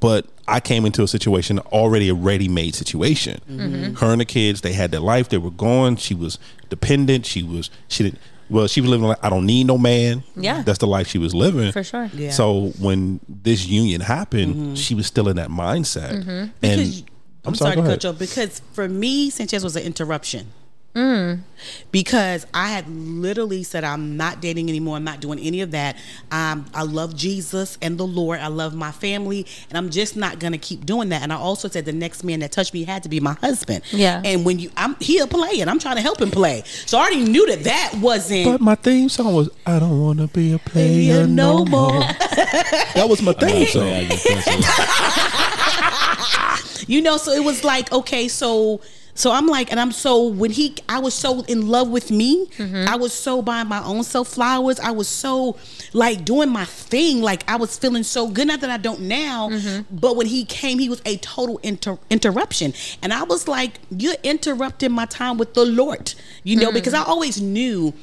[0.00, 3.40] But I came into a situation already a ready-made situation.
[3.50, 3.94] Mm-hmm.
[3.94, 5.30] Her and the kids, they had their life.
[5.30, 5.96] They were going.
[5.96, 6.38] She was
[6.68, 7.24] dependent.
[7.24, 8.18] She was she didn't.
[8.50, 10.22] Well, she was living like I don't need no man.
[10.36, 10.60] Yeah.
[10.62, 12.10] that's the life she was living For sure.
[12.14, 12.30] Yeah.
[12.30, 16.22] So when this union happened, she was still in that mindset.
[16.22, 16.44] Mm-hmm.
[16.60, 17.02] Because
[17.44, 18.18] And I'm, sorry, go to cut you off.
[18.18, 20.48] Because for me, Sanchez was an interruption.
[20.94, 21.40] Mm.
[21.90, 24.96] Because I had literally said, I'm not dating anymore.
[24.96, 25.96] I'm not doing any of that.
[26.30, 28.38] Um, I love Jesus and the Lord.
[28.38, 29.44] I love my family.
[29.68, 31.22] And I'm just not going to keep doing that.
[31.22, 33.82] And I also said the next man that touched me had to be my husband.
[33.90, 34.22] Yeah.
[34.24, 36.62] And when you, I'm, he'll play and I'm trying to help him play.
[36.86, 38.44] So I already knew that that wasn't.
[38.44, 41.64] But my theme song was "I don't want to be a player Yeah, no no
[41.64, 42.00] more." more.
[42.02, 44.06] that was my theme song.
[46.88, 47.36] you cancel it.
[47.36, 48.80] you know, so it was like, okay, so
[49.14, 52.46] so I'm like, and I'm so when he, I was so in love with me.
[52.46, 52.88] Mm-hmm.
[52.88, 54.80] I was so buying my own self flowers.
[54.80, 55.56] I was so
[55.92, 57.22] like doing my thing.
[57.22, 58.48] Like I was feeling so good.
[58.48, 59.96] Not that I don't now, mm-hmm.
[59.96, 64.16] but when he came, he was a total inter- interruption, and I was like, you're
[64.22, 66.14] interrupting my time with the Lord.
[66.42, 66.74] You know, mm.
[66.74, 67.94] because I always knew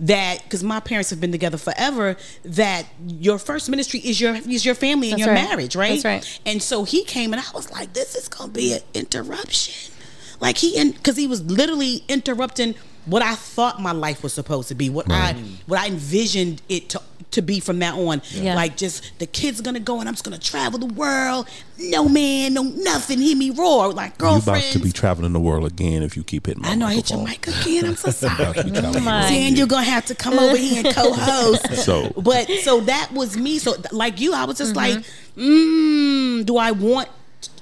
[0.00, 4.64] that because my parents have been together forever that your first ministry is your is
[4.64, 5.48] your family and That's your right.
[5.48, 6.40] marriage right That's right.
[6.46, 9.92] and so he came and i was like this is gonna be an interruption
[10.40, 12.74] like he and because he was literally interrupting
[13.08, 15.32] what i thought my life was supposed to be what i
[15.66, 17.00] what i envisioned it to
[17.30, 18.54] to be from that on Yeah.
[18.54, 21.46] like just the kids gonna go and i'm just gonna travel the world
[21.78, 24.18] no man no nothing hear me roar like girlfriend.
[24.18, 26.74] You about girlfriends to be traveling the world again if you keep hitting my I
[26.74, 27.84] know I hit your mic again.
[27.84, 28.34] I'm so sorry.
[28.58, 29.28] Oh my.
[29.28, 31.74] Dan, you're gonna have to come over here and co-host.
[31.84, 33.58] So- but so that was me.
[33.60, 34.94] So like you, I was just like,
[35.36, 36.40] Mm-hmm.
[36.40, 37.08] mm, do I want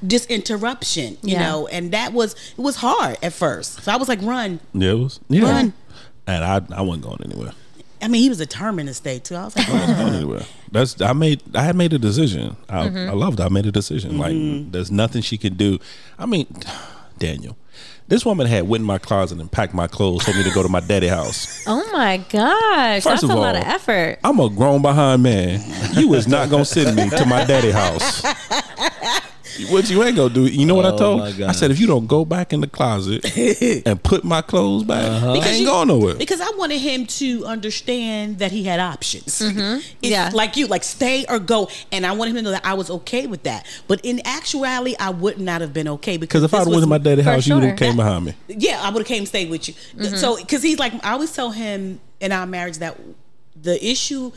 [0.03, 1.17] this interruption?
[1.23, 1.49] You Yeah.
[1.51, 3.83] know, and that was it was hard at first.
[3.83, 4.61] So I was like, run.
[4.73, 5.21] Yeah, it was.
[5.29, 5.43] Yeah.
[5.43, 5.73] Run.
[6.27, 7.53] And I, I wasn't going anywhere.
[8.03, 9.37] I mean, he was determined to stay too.
[9.37, 10.43] I was like, I wasn't going anywhere.
[10.71, 11.41] That's I made.
[11.57, 12.57] I had made a decision.
[12.69, 13.11] I, Mm-hmm.
[13.11, 13.41] I loved.
[13.41, 13.45] it.
[13.45, 14.19] I made a decision.
[14.19, 14.35] Like
[14.73, 15.79] there's nothing she could do.
[16.19, 16.47] I mean,
[17.19, 17.57] Daniel,
[18.09, 20.63] this woman had went in my closet and packed my clothes for me to go
[20.63, 21.65] to my daddy house.
[21.69, 24.19] Oh my gosh, First that's of a lot all, of effort.
[24.23, 25.61] I'm a grown behind man.
[25.95, 28.23] You is not gonna send me to my daddy house.
[29.71, 30.47] What you ain't gonna do?
[30.47, 31.21] You know what I Oh, told?
[31.21, 31.49] my God.
[31.49, 33.25] I said if you don't go back in the closet
[33.87, 36.15] and put my clothes back, I ain't you- going nowhere.
[36.15, 39.41] Because I wanted him to understand that he had options.
[39.41, 39.81] Mm-hmm.
[40.03, 40.31] Yeah.
[40.33, 41.69] Like you, like stay or go.
[41.93, 43.67] And I wanted him to know that I was okay with that.
[43.89, 46.83] But in actuality, I would not have been okay because Because if I this went
[46.83, 48.35] to my daddy For house, you would have came behind me.
[48.49, 49.75] Yeah, I would have came and stayed with you.
[49.75, 50.17] Mm-hmm.
[50.17, 52.99] So, because he's like, I always tell him in our marriage that
[53.61, 54.33] the issue,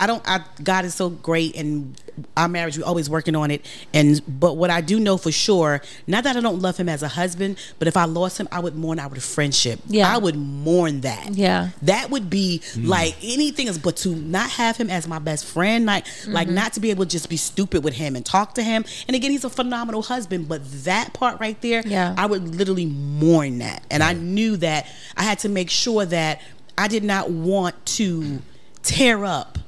[0.00, 2.00] I don't, I, God is so great and
[2.36, 3.64] our marriage, we're always working on it.
[3.94, 7.02] And, but what I do know for sure, not that I don't love him as
[7.04, 9.78] a husband, but if I lost him, I would mourn our friendship.
[9.86, 10.12] Yeah.
[10.12, 11.30] I would mourn that.
[11.34, 11.70] Yeah.
[11.82, 15.86] That would be like anything is but to not have him as my best friend,
[15.86, 16.32] like, Mm-hmm.
[16.32, 18.84] like not to be able to just be stupid with him and talk to him.
[19.06, 22.14] And again, he's a phenomenal husband, but that part right there, Yeah.
[22.18, 23.84] I would literally mourn that.
[23.90, 26.40] And I knew that I had to make sure that
[26.76, 28.40] I did not want to
[28.82, 29.58] tear up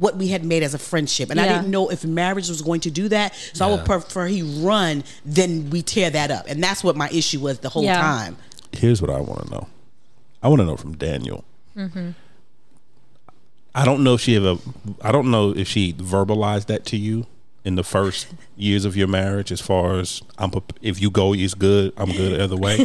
[0.00, 1.30] what we had made as a friendship.
[1.30, 3.34] And I didn't know if marriage was going to do that.
[3.52, 6.46] So I would prefer he run than we tear that up.
[6.48, 8.00] And that's what my issue was the whole Yeah.
[8.00, 8.36] time.
[8.72, 9.68] Here's what I want to know.
[10.42, 11.44] I want to know from Daniel.
[11.76, 12.10] Mm-hmm.
[13.74, 14.56] I don't know if she ever.
[15.00, 17.26] I don't know if she verbalized that to you
[17.70, 19.52] in the first years of your marriage.
[19.52, 20.50] As far as I'm,
[20.82, 21.92] if you go, is good.
[21.96, 22.84] I'm good either way.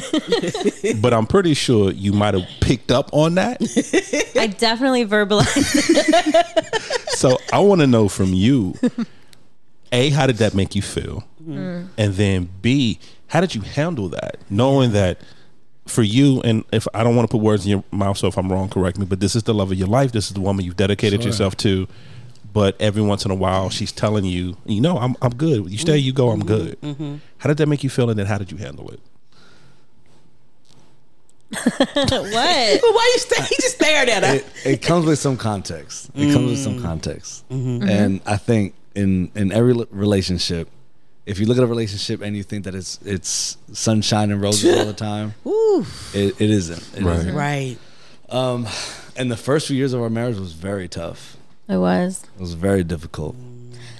[1.01, 3.57] but I'm pretty sure you might have picked up on that.
[4.39, 5.81] I definitely verbalized.
[7.15, 8.75] So I want to know from you.
[9.93, 11.23] A, how did that make you feel?
[11.41, 11.87] Mm.
[11.97, 14.35] And then B, how did you handle that?
[14.49, 15.21] Knowing that
[15.87, 18.37] for you, and if I don't want to put words in your mouth, so if
[18.37, 20.11] I'm wrong, correct me, but this is the love of your life.
[20.11, 21.29] This is the woman you've dedicated Sure.
[21.29, 21.87] yourself to.
[22.55, 25.69] But every once in a while, she's telling you, you know, I'm, I'm good.
[25.69, 26.47] You stay, you go, I'm mm-hmm.
[26.47, 26.81] good.
[26.81, 27.15] Mm-hmm.
[27.39, 28.09] How did that make you feel?
[28.09, 29.01] And then how did you handle it?
[31.51, 32.13] what?
[32.31, 33.43] Why you stay?
[33.43, 34.35] He just stared at her.
[34.35, 36.11] it, it comes with some context.
[36.15, 36.81] It comes with some mm.
[36.81, 37.89] context, mm-hmm.
[37.89, 40.69] and I think in in every relationship,
[41.25, 44.79] if you look at a relationship and you think that it's it's sunshine and roses
[44.79, 45.33] all the time,
[46.13, 46.97] it, it isn't.
[46.97, 47.17] It Right.
[47.17, 47.35] isn't.
[47.35, 47.77] Right.
[48.29, 48.65] Um,
[49.17, 51.35] and the first few years of our marriage was very tough.
[51.67, 52.23] I was.
[52.35, 53.35] It was very difficult.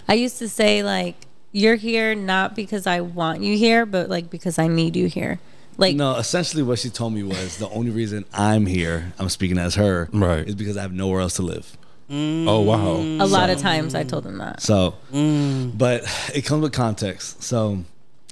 [0.07, 1.15] I used to say like,
[1.51, 5.39] "You're here not because I want you here, but like because I need you here."
[5.77, 9.57] Like, No, essentially what she told me was the only reason I'm here, I'm speaking
[9.57, 10.47] as her, Right.
[10.47, 11.75] is because I have nowhere else to live.
[12.09, 12.47] Mm.
[12.47, 12.95] Oh, wow.
[13.23, 14.61] a lot of times I told them that.
[14.61, 15.77] So, mm.
[15.77, 16.03] but
[16.33, 17.43] it comes with context.
[17.43, 17.83] So,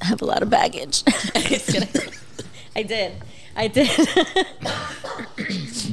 [0.02, 1.04] I have a lot of baggage.
[2.76, 3.14] I did.
[3.56, 3.90] I did.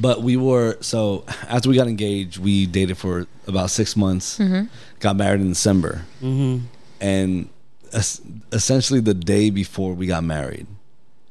[0.00, 4.66] but we were so after we got engaged, we dated for about six months, mm-hmm.
[5.00, 6.64] got married in December, mm-hmm.
[7.00, 7.48] and
[7.92, 8.20] es-
[8.52, 10.66] essentially the day before we got married,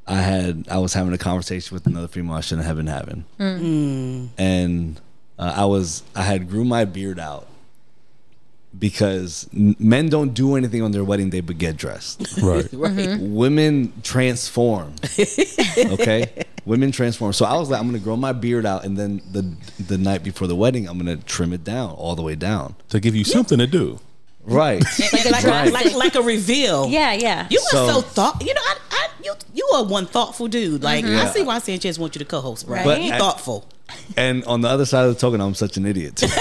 [0.06, 3.24] I had I was having a conversation with another female I shouldn't have been having,
[3.38, 3.60] mm.
[3.60, 4.28] Mm.
[4.38, 5.00] and
[5.38, 7.46] uh, I was I had grew my beard out
[8.78, 12.38] because men don't do anything on their wedding day but get dressed.
[12.42, 12.68] Right.
[12.72, 13.18] Right.
[13.20, 14.94] Women transform.
[15.78, 16.30] okay,
[16.64, 17.32] women transform.
[17.32, 19.42] So I was like, I'm gonna grow my beard out, and then the
[19.82, 22.74] the night before the wedding, I'm gonna trim it down all the way down.
[22.90, 23.98] To give you something to do.
[24.44, 24.82] Right.
[25.12, 25.72] like, like, Right.
[25.72, 26.88] like, like a reveal.
[26.88, 27.46] yeah, yeah.
[27.50, 28.40] You are So- so, thought.
[28.44, 30.82] You know, I, I, you, you are one thoughtful dude.
[30.82, 31.14] Like mm-hmm.
[31.14, 31.30] I Yeah.
[31.30, 32.82] see why Sanchez wants you to co-host, bro.
[32.82, 33.66] But you at- thoughtful.
[34.16, 36.16] And on the other side of the token, I'm such an idiot.
[36.16, 36.26] Too.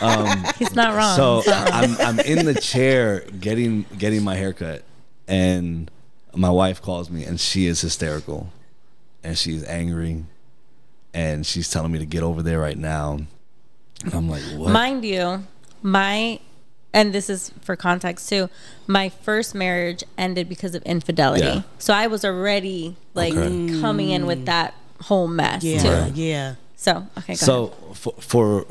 [0.00, 1.16] Um, He's not wrong.
[1.16, 1.96] So He's not wrong.
[2.00, 4.82] I'm I'm in the chair getting getting my haircut,
[5.28, 5.88] and
[6.34, 8.48] my wife calls me, and she is hysterical,
[9.22, 10.24] and she's angry,
[11.14, 13.20] and she's telling me to get over there right now.
[14.04, 14.72] And I'm like, what?
[14.72, 15.44] Mind you,
[15.82, 16.40] my
[16.92, 18.50] and this is for context too.
[18.88, 21.44] My first marriage ended because of infidelity.
[21.44, 21.62] Yeah.
[21.78, 23.80] So I was already like Okay.
[23.80, 26.12] coming in with that whole mess Yeah, too.
[26.14, 26.54] yeah.
[26.76, 27.96] So okay, go so ahead.
[27.96, 28.66] for, for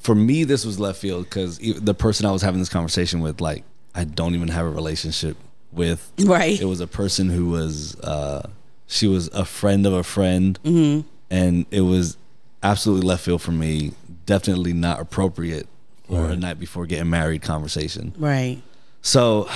[0.00, 3.40] for me, this was left field because the person I was having this conversation with,
[3.40, 3.64] like,
[3.94, 5.36] I don't even have a relationship
[5.72, 6.12] with.
[6.20, 6.60] Right.
[6.60, 8.50] It was a person who was, uh,
[8.86, 11.08] she was a friend of a friend, Mm-hmm.
[11.30, 12.18] and it was
[12.62, 13.92] absolutely left field for me.
[14.26, 15.66] Definitely not appropriate
[16.06, 18.12] for a night before getting married conversation.
[18.18, 18.60] Right.
[19.00, 19.48] So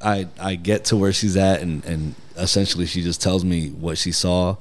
[0.00, 3.98] I I get to where she's at and and essentially she just tells me what
[3.98, 4.56] she saw.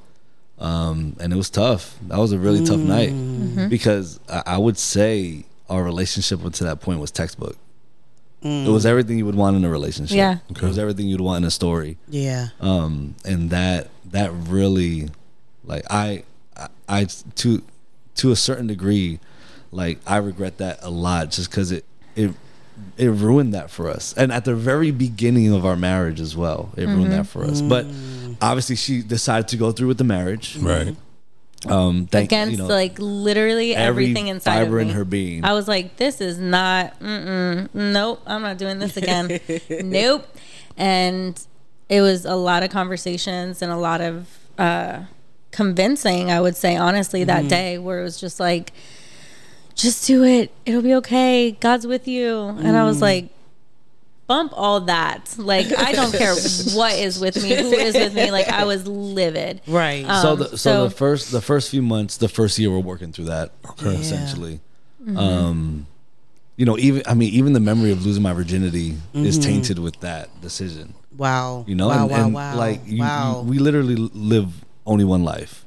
[0.63, 1.97] Um, and it was tough.
[2.07, 3.67] That was a really tough night Mm-hmm.
[3.69, 7.57] because I, I would say our relationship up to that point was textbook.
[8.41, 10.17] It was everything you would want in a relationship.
[10.17, 10.39] Yeah.
[10.49, 11.97] It was everything you'd want in a story.
[12.09, 12.47] Yeah.
[12.59, 15.09] Um, and that that really,
[15.63, 16.23] like I,
[16.57, 17.05] I, I
[17.35, 17.61] to
[18.15, 19.19] to a certain degree,
[19.71, 21.85] like I regret that a lot just because it
[22.17, 22.31] it
[22.97, 24.13] it ruined that for us.
[24.13, 27.61] And at the very beginning of our marriage as well, it ruined that for us.
[27.61, 27.85] But
[28.41, 30.57] obviously, she decided to go through with the marriage.
[30.57, 30.95] Right.
[31.65, 35.45] Um, thank against you know, like literally every everything inside fiber of in her being.
[35.45, 36.99] I was like, this is not.
[36.99, 39.39] Mm-mm, nope, I'm not doing this again.
[39.69, 40.27] nope.
[40.75, 41.41] And
[41.89, 45.03] it was a lot of conversations and a lot of uh,
[45.51, 46.31] convincing.
[46.31, 48.73] I would say honestly that day where it was just like,
[49.75, 50.51] just do it.
[50.65, 51.51] It'll be okay.
[51.51, 52.39] God's with you.
[52.39, 53.29] And I was like.
[54.25, 55.35] Bump all that.
[55.37, 56.33] Like I don't care
[56.73, 58.31] what is with me, who is with me.
[58.31, 59.59] Like I was livid.
[59.67, 60.05] Right.
[60.07, 62.79] Um, so the so, so- the first the first few months, the first year, we're
[62.79, 63.51] working through that
[63.81, 64.61] essentially.
[65.03, 65.17] Mm-hmm.
[65.17, 65.87] Um,
[66.55, 69.41] you know, even I mean, even the memory of losing my virginity is Mm-hmm.
[69.49, 70.93] tainted with that decision.
[71.17, 71.65] wow.
[71.67, 72.03] You know, Wow.
[72.03, 72.23] and, wow.
[72.23, 72.55] and, wow.
[72.55, 73.41] like you, wow.
[73.43, 75.62] you, we literally live only one life,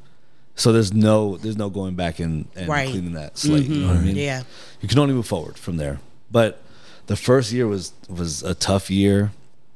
[0.56, 2.88] so there's no there's no going back and, and Right.
[2.88, 3.66] cleaning that slate.
[3.66, 4.06] You know what I mm-hmm.
[4.06, 4.16] mean?
[4.16, 4.42] yeah.
[4.80, 6.00] you can only move forward from there.
[6.30, 6.60] But
[7.06, 9.30] the first year was was a tough year,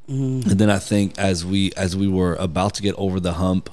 [0.08, 0.50] mm-hmm.
[0.50, 3.70] and then I think as we as we were about to get over the hump,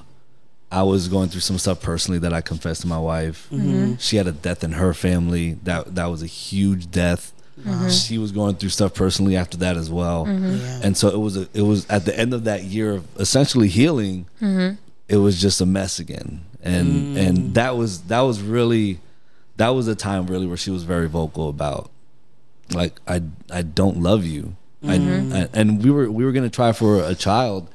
[0.70, 3.48] I was going through some stuff personally that I confessed to my wife.
[3.50, 3.96] Mm-hmm.
[3.96, 7.32] She had a death in her family that that was a huge death.
[7.90, 10.80] She was going through stuff personally after that as well, Yeah.
[10.84, 13.66] and so it was a, it was at the end of that year of essentially
[13.66, 14.26] healing.
[15.08, 17.54] It was just a mess again, and and mm.
[17.54, 19.00] that was that was really
[19.56, 21.90] that was a time really where she was very vocal about
[22.72, 24.56] like I I don't love you.
[24.82, 25.32] I, mm-hmm.
[25.32, 27.68] I and we were we were gonna try for a child,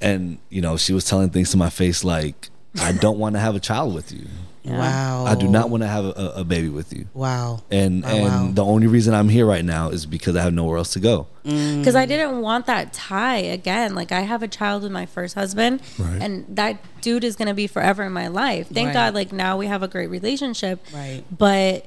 [0.00, 2.50] and you know she was telling things to my face like
[2.80, 4.26] I don't want to have a child with you.
[4.64, 5.24] Wow.
[5.26, 7.06] I do not want to have a, a baby with you.
[7.14, 7.62] Wow.
[7.70, 8.50] And Oh, and wow.
[8.52, 11.26] the only reason I'm here right now is because I have nowhere else to go.
[11.44, 11.78] Mm.
[11.78, 13.94] because I didn't want that tie again.
[13.94, 16.20] Like I have a child with my first husband, Right.
[16.20, 18.68] and that dude is gonna be forever in my life.
[18.68, 18.92] Thank Right.
[18.92, 20.84] God, like now we have a great relationship.
[20.94, 21.22] Right.
[21.36, 21.86] But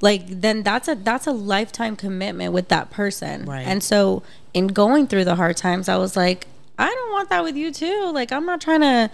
[0.00, 3.44] like then that's a that's a lifetime commitment with that person.
[3.46, 3.66] Right.
[3.66, 4.22] And so
[4.54, 6.46] in going through the hard times, I was like,
[6.78, 8.12] I don't want that with you too.
[8.14, 9.10] Like I'm not trying to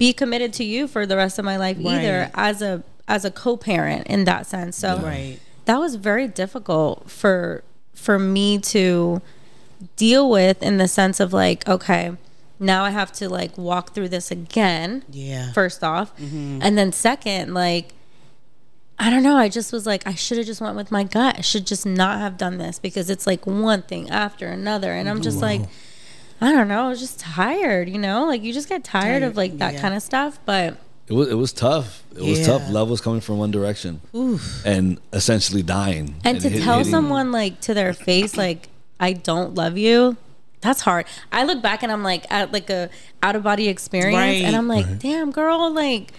[0.00, 3.30] be committed to you for the rest of my life either as a as a
[3.30, 4.76] co-parent in that sense.
[4.76, 5.38] So Right.
[5.66, 7.62] that was very difficult for
[7.94, 9.20] for me to
[9.96, 12.12] deal with in the sense of like okay
[12.58, 15.52] now i have to like walk through this again Yeah.
[15.52, 16.16] first off.
[16.16, 16.58] Mm-hmm.
[16.62, 17.92] And then second like
[18.98, 21.36] i don't know i just was like i should have just went with my gut.
[21.38, 24.92] I should just not have done this because it's like one thing after another.
[24.92, 25.62] And i'm just like
[26.40, 29.36] i don't know i was just tired you know like you just get tired of
[29.36, 29.80] like that yeah.
[29.80, 30.76] kind of stuff but
[31.06, 32.02] It was it was tough.
[32.14, 32.46] It was Yeah.
[32.46, 32.70] tough.
[32.70, 34.00] Love was coming from one direction,
[34.64, 36.14] and essentially dying.
[36.24, 38.68] and to hit- tell hitting- someone like to their face like
[39.00, 40.16] i don't love you
[40.60, 42.88] that's hard i look back and i'm like at like a
[43.22, 44.44] out of body experience Right.
[44.44, 46.12] and i'm like damn girl like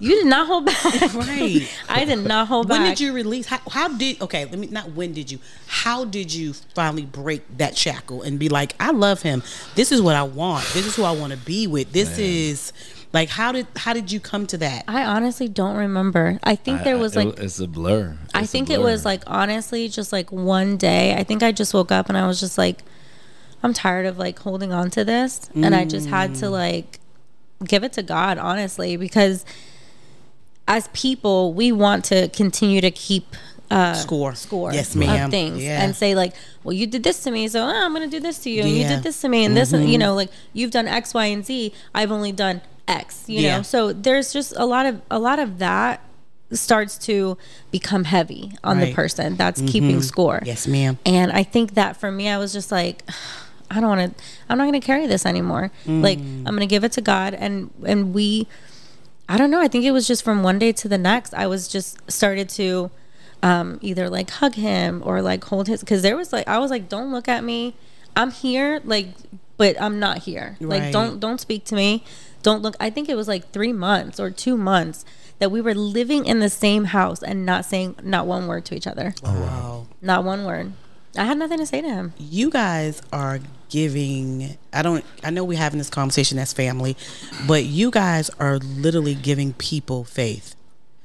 [0.00, 0.84] you did not hold back
[1.14, 1.68] Right.
[1.88, 3.46] i did not hold When back When did you release?
[3.46, 4.20] How, how did?
[4.20, 4.66] Okay, let me.
[4.66, 5.38] Not when did you?
[5.66, 9.42] How did you finally break that shackle and be like, I love him.
[9.74, 10.64] This is what I want.
[10.72, 11.92] This is who I want to be with.
[11.92, 12.72] This is
[13.12, 14.84] like how did how did you come to that?
[14.86, 18.16] i honestly don't remember i think I- there I- was it like it's a blur.
[18.32, 21.14] I It's a think it was like honestly just like one day.
[21.14, 22.82] I think I just woke up and I was just like,
[23.62, 25.50] I'm tired of like holding on to this.
[25.54, 26.52] And I just had to mm.
[26.52, 27.00] like
[27.64, 29.44] give it to God, honestly, because
[30.68, 33.34] as people, we want to continue to keep
[33.70, 34.34] uh, Score.
[34.34, 35.26] score Yes, ma'am.
[35.26, 35.80] of things Yeah.
[35.82, 36.34] and say like,
[36.64, 38.62] well, you did this to me, so ah, I'm gonna do this to you.
[38.62, 38.86] And you Yeah.
[38.86, 38.94] Mm-hmm.
[38.96, 41.72] did this to me, and this, you know, like you've done X, Y, and Z.
[41.94, 43.58] I've only done X, you Yeah.
[43.58, 43.62] know.
[43.62, 46.00] So there's just a lot of a lot of that
[46.52, 47.38] starts to
[47.70, 50.42] become heavy on the person that's keeping score.
[50.44, 50.98] Yes, ma'am.
[51.06, 53.04] And I think that for me, I was just like,
[53.70, 54.24] I don't want to.
[54.48, 55.70] I'm not going to carry this anymore.
[55.86, 58.48] Like I'm going to give it to God, and and we.
[59.30, 59.60] I don't know.
[59.60, 61.34] I think it was just from one day to the next.
[61.34, 62.90] I was just started to
[63.44, 66.68] um, either like hug him or like hold his because there was like I was
[66.72, 67.76] like, don't look at me.
[68.16, 69.06] I'm here, like,
[69.56, 70.56] but I'm not here.
[70.60, 72.02] Like, don't don't speak to me.
[72.42, 72.74] Don't look.
[72.80, 75.04] I think it was like three months or two months
[75.38, 78.74] that we were living in the same house and not saying not one word to
[78.74, 79.14] each other.
[79.22, 79.86] Wow.
[80.02, 80.72] Not one word.
[81.16, 82.14] I had nothing to say to him.
[82.18, 83.38] You guys are
[83.70, 84.58] giving.
[84.72, 85.04] I don't.
[85.24, 86.96] I know we're having this conversation as family,
[87.46, 90.54] but you guys are literally giving people faith.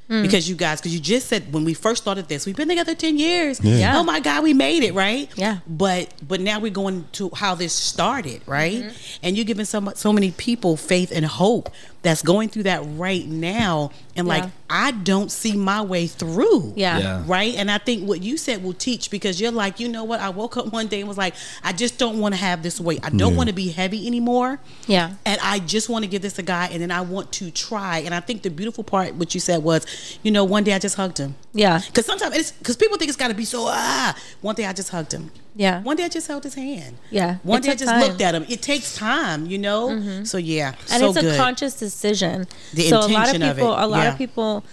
[0.08, 0.22] Hmm.
[0.22, 2.94] Because you guys, because you just said when we first started this, we've been together
[2.94, 3.60] ten years.
[3.62, 3.98] Yeah.
[3.98, 5.30] Oh my God, we made it, right?
[5.36, 5.60] Yeah.
[5.66, 8.84] But but now we're going to how this started, right?
[8.84, 9.20] Mm-hmm.
[9.24, 11.70] And you're giving so much, so many people faith and hope
[12.06, 14.50] that's going through that right now, and like Yeah.
[14.70, 16.74] I don't see my way through.
[16.76, 16.98] Yeah.
[16.98, 17.24] Yeah.
[17.26, 17.56] Right.
[17.56, 20.20] And I think what you said will teach because you're like, you know what?
[20.20, 22.80] I woke up one day and was like, I just don't want to have this
[22.80, 23.00] weight.
[23.04, 24.60] I don't want to be heavy anymore.
[24.88, 25.14] Yeah.
[25.26, 28.00] And I just want to give this a guy and then I want to try.
[28.00, 29.86] And I think the beautiful part, what you said was,
[30.24, 31.36] you know, one day I just hugged him.
[31.54, 31.82] Yeah.
[31.86, 34.16] Because sometimes it's because people think it's got to be so, ah.
[34.42, 35.32] One day I just hugged him.
[35.56, 35.82] Yeah.
[35.84, 36.98] One day I just held his hand.
[37.10, 37.38] Yeah.
[37.44, 38.02] One day I just time.
[38.02, 38.10] Mm-hmm.
[38.10, 38.46] looked at him.
[38.50, 40.24] It takes time, you know?
[40.26, 40.76] So yeah.
[40.92, 42.48] and so it's a conscious decision.
[42.74, 44.12] The so a lot of intention of people, a lot yeah.
[44.12, 44.66] of people,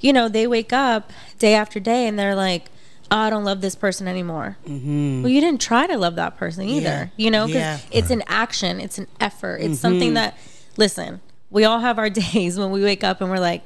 [0.00, 2.66] you know, they wake up day after day and they're like,
[3.10, 5.22] oh, "I don't love this person anymore." Mm-hmm.
[5.22, 7.06] Well, you didn't try to love that person either, Yeah.
[7.16, 7.76] you know, because Yeah.
[7.78, 7.88] Mm-hmm.
[7.98, 10.36] it's an action, it's an effort, it's something that.
[10.76, 13.62] Listen, we all have our days when we wake up and we're like.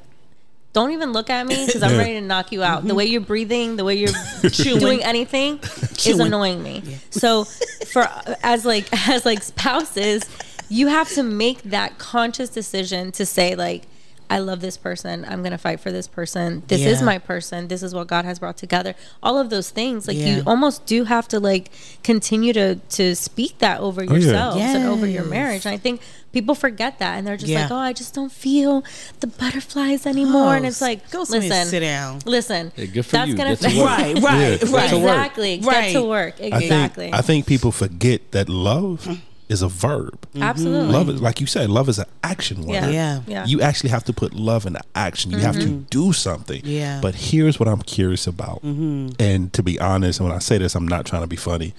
[0.73, 1.99] Don't even look at me because I'm Yeah.
[1.99, 2.87] ready to knock you out.
[2.87, 3.13] The way mm-hmm.
[3.13, 4.13] you're breathing, the way you're
[4.53, 4.79] Chewing.
[4.79, 5.59] doing anything
[6.07, 6.83] is annoying me.
[7.11, 7.45] So
[7.93, 8.09] for
[8.43, 10.23] as like as like spouses,
[10.69, 13.85] you have to make that conscious decision to say like
[14.31, 15.25] I love this person.
[15.29, 16.63] I'm going to fight for this person.
[16.69, 17.67] This is my person.
[17.69, 18.95] This is what God has brought together.
[19.23, 20.37] All of those things like Yeah.
[20.37, 21.71] you almost do have to like
[22.05, 24.13] continue to to speak that over oh, yeah.
[24.13, 25.67] yourselves and over your marriage.
[25.67, 26.01] And I think
[26.33, 27.63] people forget that and they're just Yeah.
[27.63, 28.85] like, "Oh, I just don't feel
[29.19, 32.21] the butterflies anymore." and Oh, it's like, go listen, sit down.
[32.25, 33.37] Listen, Hey, good for that's you.
[33.37, 33.87] gonna Get to work.
[33.89, 34.77] Right, right, Yeah.
[34.77, 34.91] right.
[34.91, 35.17] to work.
[35.17, 35.57] Exactly.
[35.59, 35.93] Get Right.
[35.93, 36.35] to work.
[36.41, 37.05] I Exactly.
[37.07, 39.19] think I think people forget that love
[39.51, 40.21] is a verb.
[40.29, 40.43] Mm-hmm.
[40.43, 40.93] Absolutely.
[40.93, 42.75] Love is like you said, love is an action word.
[42.75, 42.89] Yeah.
[42.89, 43.21] Yeah.
[43.27, 43.47] Yeah.
[43.47, 45.33] You actually have to put love into action.
[45.33, 45.83] You have to mm-hmm.
[45.91, 46.63] do something.
[46.65, 47.01] Yeah.
[47.03, 48.63] But here's what I'm curious about.
[48.63, 49.11] Mm-hmm.
[49.19, 51.75] And to be honest, and when I say this, I'm not trying to be funny.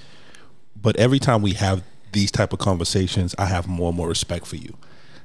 [0.80, 4.46] But every time we have these type of conversations, I have more and more respect
[4.46, 4.76] for you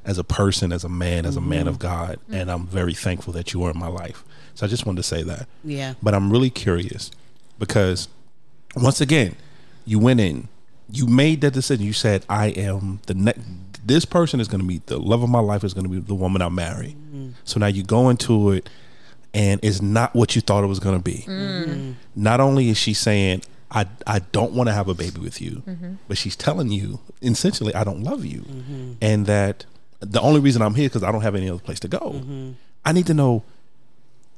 [0.05, 3.32] as a person, as a man, as a man of God, and I'm very thankful
[3.32, 4.22] that you are in my life.
[4.55, 5.49] So I just wanted to say that.
[5.64, 5.94] Yeah.
[6.01, 7.11] But I'm really curious
[7.59, 8.09] because
[8.76, 9.34] once again,
[9.84, 10.49] you went in,
[10.91, 11.84] you made that decision.
[11.84, 13.41] You said, "I am the next.
[13.84, 15.64] This person is going to be the love of my life.
[15.64, 17.30] Is going to be the woman I marry." Mm-hmm.
[17.45, 18.68] So now you go into it,
[19.34, 21.24] and it's not what you thought it was going to be.
[21.26, 21.93] Mm-hmm.
[22.14, 25.62] Not only is she saying, "I I don't want to have a baby with you,"
[25.66, 25.95] mm-hmm.
[26.09, 28.45] but she's telling you essentially, "I don't love you,"
[29.01, 29.64] and that
[30.01, 32.22] the only reason I'm here because I don't have any other place to go.
[32.84, 33.43] I need to know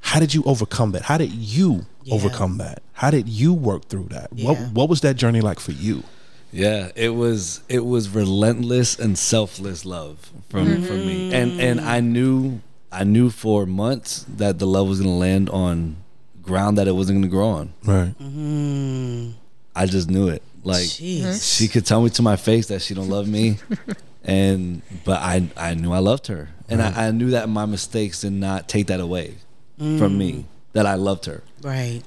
[0.01, 1.03] how did you overcome that?
[1.03, 2.15] How did you Yeah.
[2.15, 2.83] overcome that?
[2.95, 4.33] How did you work through that?
[4.33, 6.05] What what was that journey like for you?
[6.53, 11.35] Yeah, it was it was relentless and selfless love from from me, mm-hmm.
[11.35, 15.97] and and I knew I knew for months that the love was gonna land on
[16.43, 17.73] ground that it wasn't gonna grow on.
[17.85, 18.15] Right.
[18.19, 19.33] Mm-hmm.
[19.77, 20.43] I just knew it.
[20.65, 21.57] Like Jeez.
[21.57, 23.59] she could tell me to my face that she don't love me,
[24.25, 28.23] and but I I knew I loved her, and I, I knew that my mistakes
[28.23, 29.35] did not take that away
[29.77, 30.33] from me.
[30.33, 30.45] Mm.
[30.73, 31.43] That I loved her.
[31.63, 32.03] Right.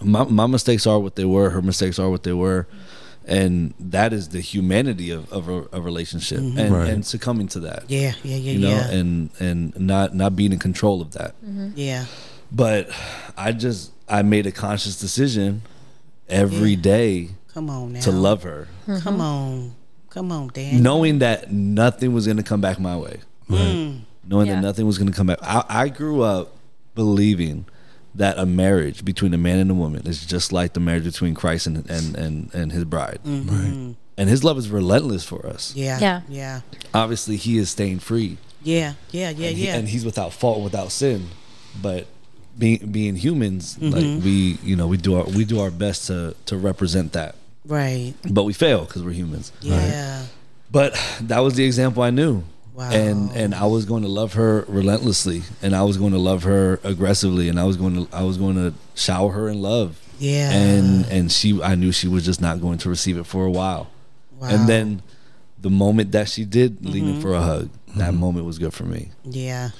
[0.00, 1.50] my my mistakes are what they were.
[1.50, 2.66] Her mistakes are what they were,
[3.26, 6.58] and that is the humanity of of a, a relationship, mm-hmm.
[6.58, 6.88] and Right.
[6.88, 7.84] and succumbing to that.
[7.88, 8.14] Yeah.
[8.22, 8.36] Yeah.
[8.36, 8.52] Yeah.
[8.52, 8.90] You know, yeah.
[8.90, 11.34] and and not not being in control of that.
[11.44, 11.70] Mm-hmm.
[11.74, 12.04] yeah.
[12.52, 12.88] But
[13.36, 15.62] I just I made a conscious decision
[16.28, 18.00] every day Come on now.
[18.00, 19.20] to love her, Come mm-hmm.
[19.20, 19.74] on.
[20.10, 20.82] Come on, Dan.
[20.82, 23.20] knowing that nothing was going to come back my way.
[23.50, 24.00] Mm.
[24.24, 24.54] Knowing Yeah.
[24.54, 25.38] that nothing was going to come back.
[25.42, 26.56] I, I grew up
[26.94, 27.66] believing
[28.16, 31.34] that a marriage between a man and a woman is just like the marriage between
[31.34, 33.20] Christ and and and, and his bride.
[33.24, 33.48] Mm-hmm.
[33.88, 33.96] Right.
[34.18, 35.74] And his love is relentless for us.
[35.76, 35.98] Yeah.
[36.00, 36.20] Yeah.
[36.28, 36.60] Yeah.
[36.94, 38.38] Obviously, he is staying free.
[38.62, 38.94] Yeah.
[39.10, 39.30] Yeah.
[39.30, 39.48] Yeah.
[39.48, 39.76] and, he- Yeah.
[39.76, 41.28] and he's without fault, without sin.
[41.80, 42.06] But
[42.58, 44.24] being being humans, like mm-hmm.
[44.24, 47.34] we, you know, we do our we do our best to to represent that,
[47.66, 48.14] right.
[48.30, 49.52] but we fail because we're humans.
[49.60, 50.24] Yeah.
[50.70, 52.44] But that was the example I knew.
[52.76, 52.90] Wow.
[52.90, 56.42] And and I was going to love her relentlessly, and I was going to love
[56.42, 59.98] her aggressively, and I was going to I was going to shower her in love.
[60.18, 60.52] Yeah.
[60.52, 63.50] And and she I knew she was just not going to receive it for a
[63.50, 63.90] while.
[64.38, 64.48] Wow.
[64.48, 65.02] And then
[65.58, 67.22] the moment that she did lean in mm-hmm.
[67.22, 68.20] for a hug, that mm-hmm.
[68.20, 69.10] moment was good for me.
[69.24, 69.70] Yeah.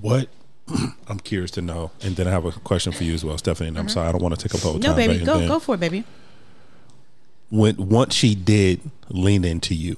[0.00, 0.30] What
[1.06, 3.68] I'm curious to know, and then I have a question for you as well, Stephanie.
[3.68, 3.92] And I'm mm-hmm.
[3.92, 4.96] sorry, I don't want to take up the whole No, time.
[4.96, 6.04] baby, go then go for it, baby.
[7.50, 9.96] When once she did lean into you,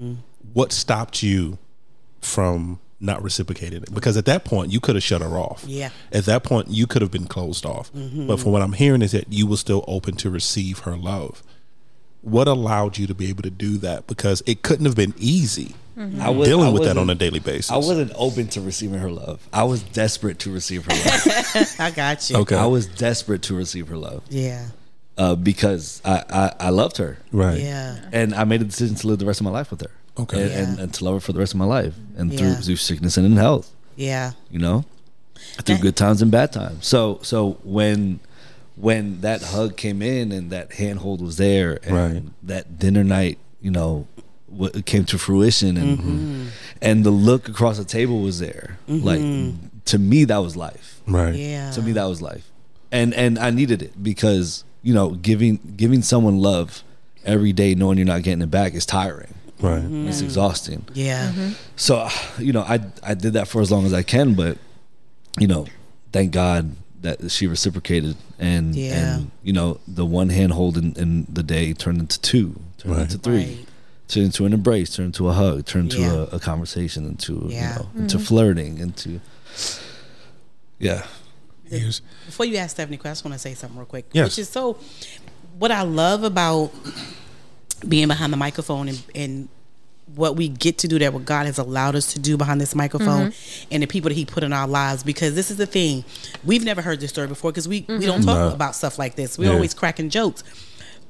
[0.00, 0.14] Mm-hmm.
[0.52, 1.58] What stopped you
[2.20, 3.94] from not reciprocating it?
[3.94, 5.64] Because at that point, you could have shut her off.
[5.66, 5.90] Yeah.
[6.12, 7.90] At that point, you could have been closed off.
[7.94, 11.42] But from what I'm hearing is that you were still open to receive her love.
[12.22, 14.06] What allowed you to be able to do that?
[14.06, 15.74] Because it couldn't have been easy
[16.20, 17.70] I was dealing I with that on a daily basis.
[17.70, 19.46] I wasn't open to receiving her love.
[19.52, 21.74] I was desperate to receive her love.
[21.78, 22.36] I got you.
[22.38, 22.56] Okay.
[22.56, 24.68] I was desperate to receive her love Yeah.
[25.18, 27.18] uh, because I, I I loved her.
[27.32, 27.60] right.
[27.60, 27.98] Yeah.
[28.12, 29.90] and I made a decision to live the rest of my life with her.
[30.18, 30.42] Okay.
[30.42, 30.84] and, and, Yeah.
[30.84, 32.54] and to love her for the rest of my life, and through, Yeah.
[32.56, 34.32] through sickness and in health, Yeah.
[34.50, 34.84] you know,
[35.64, 36.86] through That- good times and bad times.
[36.86, 38.20] So so when
[38.76, 42.22] when that hug came in and that handhold was there, and Right.
[42.44, 44.06] that dinner night, you know,
[44.48, 46.44] what came to fruition, and Mm-hmm.
[46.82, 48.78] and the look across the table was there.
[48.88, 49.20] Like
[49.86, 51.00] to me, that was life.
[51.06, 51.34] Right.
[51.34, 51.70] Yeah.
[51.72, 52.50] To me, that was life,
[52.92, 56.82] and and I needed it because you know giving giving someone love
[57.24, 59.34] every day, knowing you're not getting it back, is tiring.
[59.60, 59.82] Right.
[59.82, 60.08] Mm-hmm.
[60.08, 60.84] It's exhausting.
[60.94, 61.28] Yeah.
[61.30, 61.50] Mm-hmm.
[61.76, 62.08] So,
[62.38, 64.58] you know, I I did that for as long as I can, but
[65.38, 65.66] you know,
[66.12, 69.14] thank God that she reciprocated, and Yeah.
[69.16, 72.94] and you know, the one hand hold in, in the day turned into two, turned
[72.96, 73.02] Right.
[73.02, 73.66] into three, Right.
[74.08, 76.00] turned into an embrace, turned into a hug, turned Yeah.
[76.06, 77.72] into a, a conversation, into Yeah.
[77.72, 78.24] you know, into mm-hmm.
[78.26, 79.20] flirting, into
[80.78, 81.04] yeah.
[81.64, 84.06] Here's- Before you ask Stephanie, I just want to say something real quick.
[84.12, 84.30] Yes.
[84.30, 84.76] Which is so,
[85.58, 86.72] what I love about
[87.88, 89.48] being behind the microphone and, and
[90.14, 92.74] what we get to do that, what God has allowed us to do behind this
[92.74, 93.68] microphone mm-hmm.
[93.70, 95.02] and the people that He put in our lives.
[95.02, 96.04] Because this is the thing,
[96.44, 98.06] we've never heard this story before because we, we mm-hmm.
[98.06, 98.54] don't talk No.
[98.54, 99.38] about stuff like this.
[99.38, 99.54] We're Yeah.
[99.54, 100.42] always cracking jokes.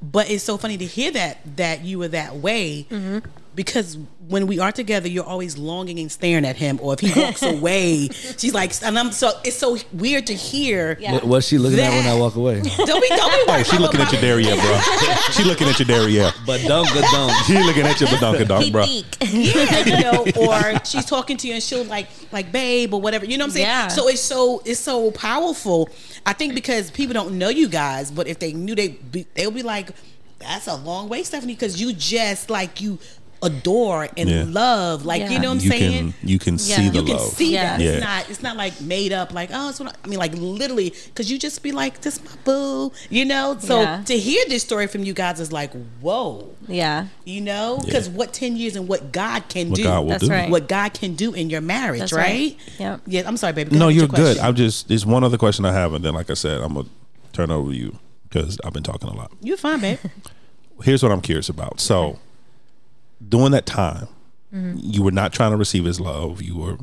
[0.03, 3.19] But it's so funny to hear that that you were that way mm-hmm.
[3.55, 3.97] Because
[4.27, 6.79] when we are together, you're always longing and staring at him.
[6.81, 10.97] Or if he walks away, she's like, and I'm so it's so weird to hear.
[10.99, 11.13] Yeah.
[11.13, 12.61] What, what's she looking at when I walk away?
[12.77, 14.79] Don't be, don't be Oh, worried she looking at your my- derriere, bro.
[15.31, 16.31] she looking at your derriere.
[16.45, 17.33] but don't, but don't.
[17.45, 18.85] She looking at your badonkadonk, He bro.
[18.85, 23.25] Yeah, you know, or she's talking to you and she'll like like babe or whatever.
[23.25, 23.65] You know what I'm saying?
[23.67, 23.87] Yeah.
[23.89, 25.89] So it's so it's so powerful.
[26.25, 29.51] I think because people don't know you guys, but if they knew they be, they'll
[29.51, 29.89] be like,
[30.39, 32.99] that's a long way, Stephanie, because you just like you
[33.43, 34.45] adore and Yeah.
[34.47, 36.13] love, like you know what I'm you saying.
[36.13, 37.21] can you can see the you can love.
[37.33, 37.77] see Yeah.
[37.77, 37.91] that Yeah.
[37.93, 40.33] it's not it's not like made up like oh it's what I, I mean like
[40.35, 44.03] literally because you just be like this my boo you know so Yeah.
[44.05, 45.71] to hear this story from you guys is like
[46.01, 47.07] whoa Yeah.
[47.25, 48.13] you know because Yeah.
[48.13, 50.29] what 10 years and what god can What do God will That's do.
[50.31, 50.49] right.
[50.49, 52.79] what god can do in your marriage That's right, right.
[52.79, 53.01] Yep.
[53.07, 54.37] yeah i'm sorry baby Go No, you're your good.
[54.37, 56.87] I'm just there's one other question I have, and then like I said, I'm gonna
[57.33, 57.97] turn over to you
[58.29, 59.31] because I've been talking a lot.
[59.41, 59.97] you're fine babe
[60.83, 61.79] Here's what I'm curious about.
[61.79, 62.17] So,
[63.27, 64.07] during that time,
[64.53, 64.77] mm-hmm.
[64.79, 66.41] you were not trying to receive his love.
[66.41, 66.77] You were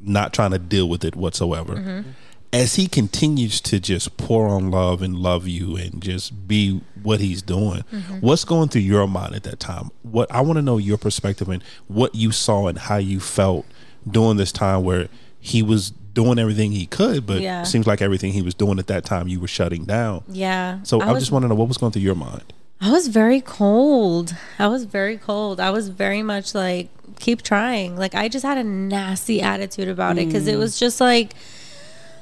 [0.00, 1.74] not trying to deal with it whatsoever.
[1.74, 2.10] Mm-hmm.
[2.52, 7.20] As he continues to just pour on love and love you and just be what
[7.20, 8.20] he's doing, mm-hmm.
[8.20, 9.90] what's going through your mind at that time?
[10.02, 13.66] What I want to know your perspective and what you saw and how you felt
[14.08, 15.08] during this time where
[15.40, 17.62] he was doing everything he could, but Yeah.
[17.64, 20.22] seems like everything he was doing at that time you were shutting down.
[20.28, 20.78] Yeah.
[20.82, 22.54] So I, was, just want to know what was going through your mind.
[22.80, 24.34] I was very cold.
[24.58, 25.60] I was very cold.
[25.60, 27.96] I was very much like, keep trying.
[27.96, 30.58] Like, I just had a nasty attitude about it because it mm.
[30.58, 31.34] was just like,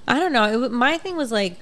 [0.07, 0.65] I don't know.
[0.65, 1.59] It, my thing was like,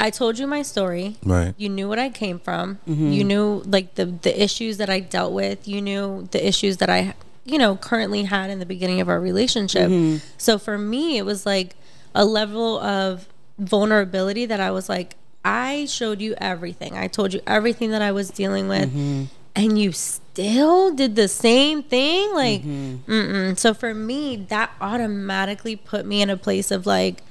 [0.00, 1.16] I told you my story.
[1.22, 1.54] Right.
[1.56, 2.78] You knew what I came from.
[2.88, 3.12] Mm-hmm.
[3.12, 5.68] You knew like the the issues that I dealt with.
[5.68, 7.14] You knew the issues that I,
[7.44, 9.88] you know, currently had in the beginning of our relationship.
[9.90, 10.26] Mm-hmm.
[10.36, 11.76] So for me, it was like
[12.14, 16.96] a level of vulnerability that I was like, I showed you everything.
[16.96, 19.24] I told you everything that I was dealing with, mm-hmm.
[19.54, 22.32] and you still did the same thing.
[22.34, 23.10] Like, mm-hmm.
[23.12, 23.58] mm-mm.
[23.58, 27.22] so for me, that automatically put me in a place of like,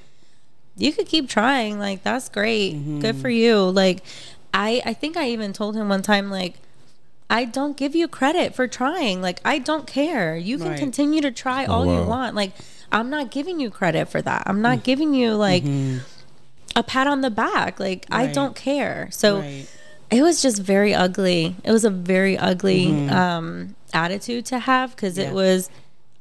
[0.75, 1.79] you could keep trying.
[1.79, 2.73] Like that's great.
[2.99, 3.37] Good for mm-hmm.
[3.37, 3.69] you.
[3.69, 4.03] Like
[4.53, 6.53] i i think i even told him one time like
[7.29, 9.21] i don't give you credit for trying.
[9.21, 10.35] Like i don't care.
[10.35, 10.79] You can Right.
[10.79, 12.07] continue to try oh, all you wow.
[12.07, 12.35] want.
[12.35, 12.53] Like
[12.91, 14.43] i'm not giving you credit for that.
[14.45, 14.83] I'm not mm.
[14.83, 15.63] giving you like
[16.75, 19.07] a pat on the back like i don't care.
[19.11, 19.67] So Right.
[20.09, 21.55] it was just very ugly.
[21.63, 23.13] It was a very ugly mm-hmm.
[23.13, 25.25] um attitude to have because Yeah.
[25.25, 25.69] it was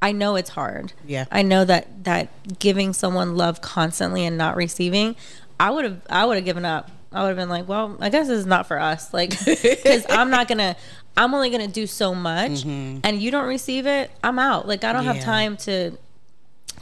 [0.00, 0.92] i know it's hard.
[1.06, 1.24] Yeah.
[1.30, 5.16] i know that that giving someone love constantly and not receiving
[5.58, 6.90] i would have i would have given up.
[7.14, 9.12] I would have been like well i guess this is not for us.
[9.12, 10.76] Like because i'm not gonna
[11.16, 13.00] i'm only gonna do so much mm-hmm.
[13.04, 14.66] and you don't receive it i'm out.
[14.68, 15.92] Like i don't have time to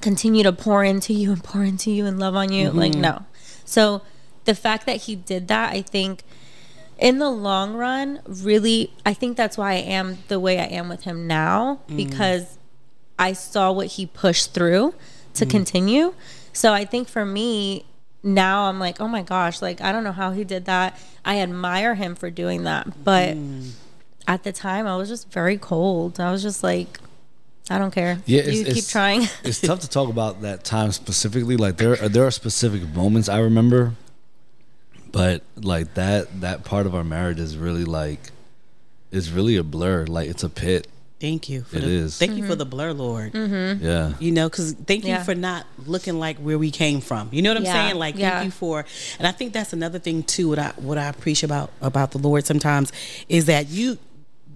[0.00, 2.70] continue to pour into you and pour into you and love on you.
[2.70, 3.02] Like, mm-hmm.
[3.02, 3.24] no.
[3.70, 4.02] So
[4.46, 6.24] the fact that he did that, I think
[6.98, 10.88] in the long run, really, I think that's why I am the way I am
[10.88, 11.96] with him now mm.
[11.96, 12.58] because
[13.18, 14.94] I saw what he pushed through
[15.34, 15.50] to mm.
[15.50, 16.14] continue.
[16.52, 17.84] So I think for me
[18.24, 20.98] now I'm like, oh my gosh, like I don't know how he did that.
[21.24, 23.70] I admire him for doing that, but mm.
[24.26, 26.18] at the time I was just very cold.
[26.18, 26.98] I was just like,
[27.70, 28.18] I don't care.
[28.26, 29.22] Yeah, you keep trying.
[29.44, 31.56] it's tough to talk about that time specifically.
[31.56, 33.94] Like there, there are specific moments I remember,
[35.12, 38.32] but like that that part of our marriage is really like,
[39.12, 40.06] it's really a blur.
[40.06, 40.88] Like it's a pit.
[41.20, 41.62] Thank you.
[41.62, 42.18] For It the, is.
[42.18, 42.58] Thank you for mm-hmm.
[42.58, 43.32] the blur, Lord.
[43.34, 43.84] Mm-hmm.
[43.84, 44.14] Yeah.
[44.18, 47.28] You know, because thank you for not looking like where we came from.
[47.30, 47.96] You know what I'm Yeah, saying?
[47.96, 48.30] Like yeah.
[48.30, 48.86] thank you for,
[49.18, 50.48] and I think that's another thing too.
[50.48, 52.90] What I what I appreciate about about the Lord sometimes
[53.28, 53.98] is that you.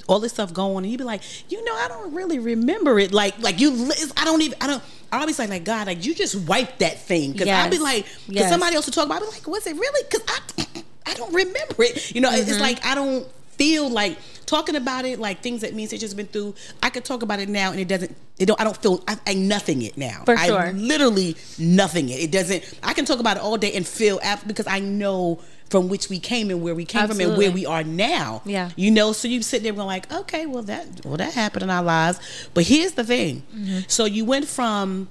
[0.09, 3.13] All this stuff going, and you'd be like, you know, I don't really remember it.
[3.13, 4.83] Like, like you, I don't even, I don't.
[5.13, 8.05] I always like, like God, like you just wiped that thing because I'd be like,
[8.27, 8.51] because Yes.
[8.51, 10.05] somebody else would talk about, it, I'd be like, was it really?
[10.11, 12.15] Because I, I don't remember it.
[12.15, 12.51] You know, Mm-hmm.
[12.51, 16.17] it's like I don't feel like talking about it, like things that means it's just
[16.17, 16.55] been through.
[16.83, 18.15] I could talk about it now, and it doesn't.
[18.39, 18.61] It don't.
[18.61, 19.03] I don't feel.
[19.07, 20.25] I, I nothing it now.
[20.25, 20.73] For I sure.
[20.73, 22.15] literally nothing it.
[22.21, 22.79] It doesn't.
[22.83, 25.41] I can talk about it all day and feel after because I know
[25.75, 28.43] from which we came and where we came from and where we are now.
[28.45, 28.71] Yeah.
[28.77, 31.71] You know, so you sit there going like, okay, well that well that happened in
[31.71, 32.21] our lives.
[32.55, 33.43] But here's the thing.
[33.53, 33.79] Mm-hmm.
[33.89, 35.09] So you went from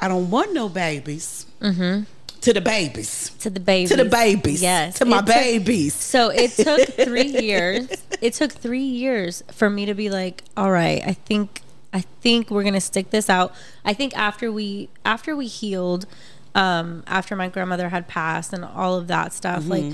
[0.00, 3.30] I don't want no babies to the babies.
[3.40, 3.90] to the babies.
[3.90, 4.62] To the babies.
[4.62, 4.98] Yes.
[5.00, 5.94] To my took- babies.
[5.94, 7.88] So it took three years.
[8.20, 11.60] It took three years for me to be like, all right, I think
[11.92, 13.52] I think we're gonna stick this out.
[13.84, 16.06] I think after we after we healed,
[16.54, 19.84] um, after my grandmother had passed and all of that stuff, like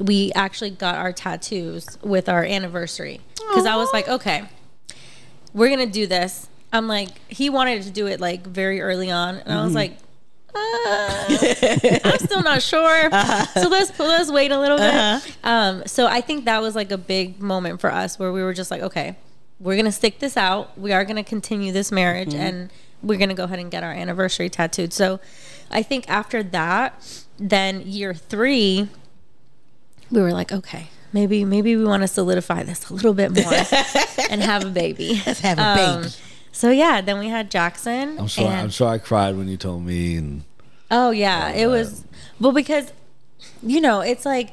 [0.00, 3.20] we actually got our tattoos with our anniversary.
[3.48, 4.44] Because I was like, okay,
[5.54, 6.48] we're gonna do this.
[6.72, 9.98] I'm like, he wanted to do it like very early on, and I was like,
[10.54, 11.24] uh,
[12.04, 13.10] I'm still not sure.
[13.54, 14.92] So let's let's wait a little bit.
[15.44, 18.52] Um, so I think that was like a big moment for us where we were
[18.54, 19.16] just like, okay,
[19.60, 20.78] we're gonna stick this out.
[20.78, 22.70] We are gonna continue this marriage, and
[23.02, 24.92] we're gonna go ahead and get our anniversary tattooed.
[24.92, 25.20] So
[25.72, 28.88] I think after that, then year three,
[30.10, 30.88] we were like, okay.
[31.14, 33.52] Maybe maybe we want to solidify this a little bit more
[34.30, 35.22] and have a baby.
[35.26, 36.14] Let's have a um, baby.
[36.52, 38.18] So yeah, then we had Jackson.
[38.18, 38.46] I'm sure.
[38.46, 40.44] and- I'm sure I cried when you told me, and
[40.90, 42.04] Oh yeah, it uh, was
[42.40, 42.92] well because
[43.62, 44.52] you know it's like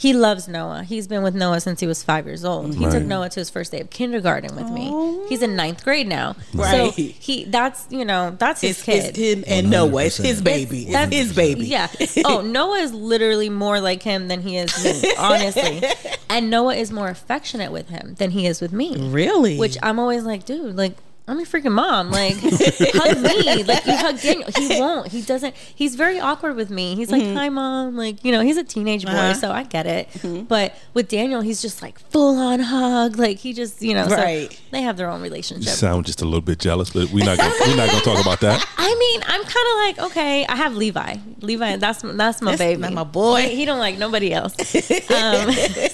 [0.00, 0.84] he loves Noah.
[0.84, 2.76] He's been with Noah since he was five years old.
[2.76, 4.88] He took Noah to his first day of kindergarten with me.
[4.92, 5.26] Oh.
[5.28, 6.36] He's in ninth grade now.
[6.54, 9.04] So he that's you know that's his It's, kid.
[9.06, 10.04] it's him and Noah.
[10.04, 10.82] It's his baby.
[10.84, 11.66] It's That's- his baby.
[11.66, 11.88] Yeah.
[12.24, 15.82] Oh, Noah is literally more like him than he is me, honestly.
[16.30, 18.94] And Noah is more affectionate with him than he is with me.
[19.10, 19.56] Really?
[19.56, 20.94] Which I'm always like, dude, like
[21.28, 22.10] I'm your freaking mom.
[22.10, 23.62] Like hug me.
[23.64, 24.48] Like you hug Daniel.
[24.56, 25.08] He won't.
[25.08, 26.94] He doesn't he's very awkward with me.
[26.96, 27.96] He's like, Hi mom.
[27.96, 29.34] Like, you know, he's a teenage boy, Uh-huh.
[29.34, 30.08] so I get it.
[30.48, 33.18] But with Daniel, he's just like full on hug.
[33.18, 34.50] Like he just, you know, Right.
[34.52, 35.72] so they have their own You relationship.
[35.74, 38.40] sound just a little bit jealous, but we're not gonna, we're not gonna talk about
[38.40, 38.66] that.
[38.78, 41.16] I mean, I'm kind of like, okay, I have Levi.
[41.42, 43.42] Levi, that's that's my That's baby, my- my boy.
[43.42, 44.54] He, he don't like nobody else.
[45.10, 45.52] um,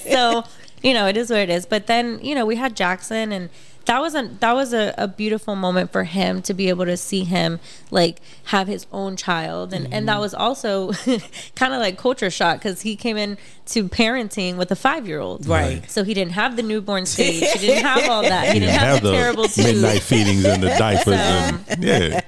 [0.09, 0.43] so
[0.81, 1.65] you know, it is what it is.
[1.65, 3.49] But then you know, we had Jackson, and
[3.85, 6.97] that was a that was a, a beautiful moment for him to be able to
[6.97, 7.59] see him
[7.91, 10.05] like have his own child, and and Mm-hmm.
[10.07, 10.91] that was also
[11.55, 15.19] kind of like culture shock because he came in to parenting with a five year
[15.19, 15.89] old, Right.
[15.89, 17.43] So he didn't have the newborn stage.
[17.53, 18.47] He didn't have all that.
[18.49, 22.21] He You didn't have, have the, terrible midnight feedings and the diapers, and yeah,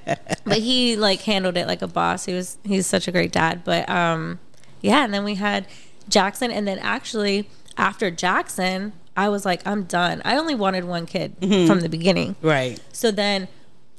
[0.45, 2.25] but he like handled it like a boss.
[2.25, 3.63] He was he's such a great dad.
[3.63, 4.39] But um
[4.81, 5.67] yeah, and then we had
[6.07, 10.21] Jackson and then actually after Jackson, I was like, I'm done.
[10.23, 12.35] I only wanted one kid from the beginning.
[12.41, 12.79] right.
[12.93, 13.47] So then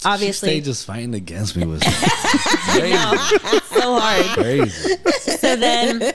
[0.05, 2.97] obviously stayed just fighting against me was crazy.
[3.67, 4.27] so hard.
[4.27, 4.95] crazy.
[5.21, 6.13] So then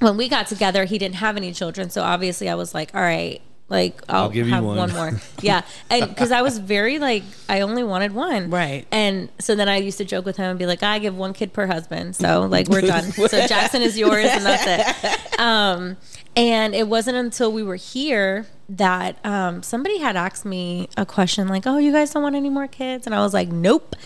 [0.00, 1.90] when we got together, he didn't have any children.
[1.90, 4.76] So obviously I was like, all right, like I'll, I'll give you have one.
[4.78, 4.92] one.
[4.92, 5.20] more.
[5.40, 5.62] Yeah.
[5.90, 8.50] And because I was very like, I only wanted one.
[8.50, 8.86] Right.
[8.90, 11.34] And so then I used to joke with him and be like, I give one
[11.34, 12.16] kid per husband.
[12.16, 13.12] So like we're done.
[13.12, 14.64] so Jackson is yours and that's
[15.04, 15.40] it.
[15.40, 15.96] Um,
[16.38, 21.48] and it wasn't until we were here that um, somebody had asked me a question
[21.48, 23.06] like, oh, you guys don't want any more kids?
[23.06, 23.96] And I was like, nope.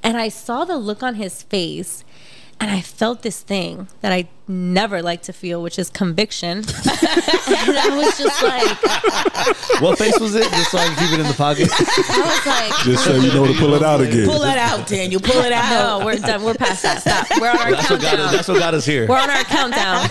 [0.00, 2.04] And I saw the look on his face
[2.60, 6.58] and I felt this thing that I never like to feel, which is conviction.
[6.58, 10.48] and I was just like, What face was it?
[10.48, 11.68] Just so I can keep it in the pocket.
[11.72, 14.28] I was like, just so you know to pull it out again.
[14.28, 15.20] Pull it out, Daniel.
[15.20, 15.98] Pull it out.
[15.98, 16.44] no, we're done.
[16.44, 17.00] We're past that.
[17.00, 17.40] Stop.
[17.40, 18.32] We're on our That's what got us.
[18.32, 19.08] That's what got us here.
[19.08, 20.08] We're on our countdown.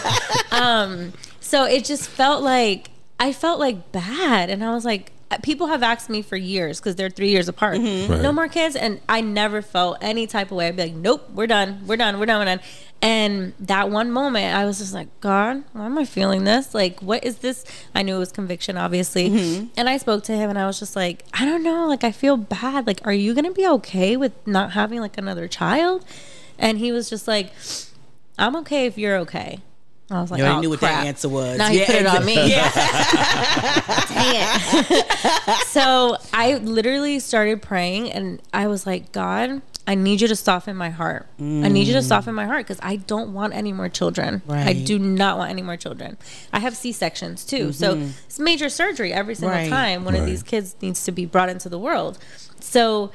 [0.51, 1.13] Um,
[1.51, 2.89] so it just felt like
[3.19, 6.79] I felt like bad, and I was like, uh, people have asked me for years
[6.79, 7.77] because they're three years apart.
[7.77, 8.13] Mm-hmm.
[8.13, 8.21] Right.
[8.21, 10.69] No more kids, and I never felt any type of way.
[10.69, 12.61] I'd be like, nope, we're done, we're done, we're done, we're done.
[13.01, 16.73] And that one moment, I was just like, God, why am I feeling this?
[16.73, 17.65] Like, what is this?
[17.93, 19.29] I knew it was conviction, obviously.
[19.29, 19.67] Mm-hmm.
[19.75, 21.85] And I spoke to him and I was just like, I don't know.
[21.85, 22.87] Like, I feel bad.
[22.87, 26.05] Like, are you going to be okay with not having like another child?
[26.59, 27.51] And he was just like,
[28.37, 29.59] I'm okay if you're okay.
[30.11, 31.03] I was like, You already oh, knew what crap.
[31.03, 31.57] that answer was.
[31.57, 32.49] Now he put it on me.
[32.49, 32.69] Yeah.
[35.65, 40.75] so I literally started praying and I was like, God, I need you to soften
[40.75, 41.27] my heart.
[41.39, 42.07] I need you to mm.
[42.07, 44.41] soften my heart because I don't want any more children.
[44.47, 46.17] I do not want any more children.
[46.53, 47.73] I have C sections too.
[47.73, 48.09] So mm-hmm.
[48.25, 49.69] it's major surgery every single Right.
[49.69, 52.19] time one of these kids needs to be brought into the world.
[52.59, 53.11] So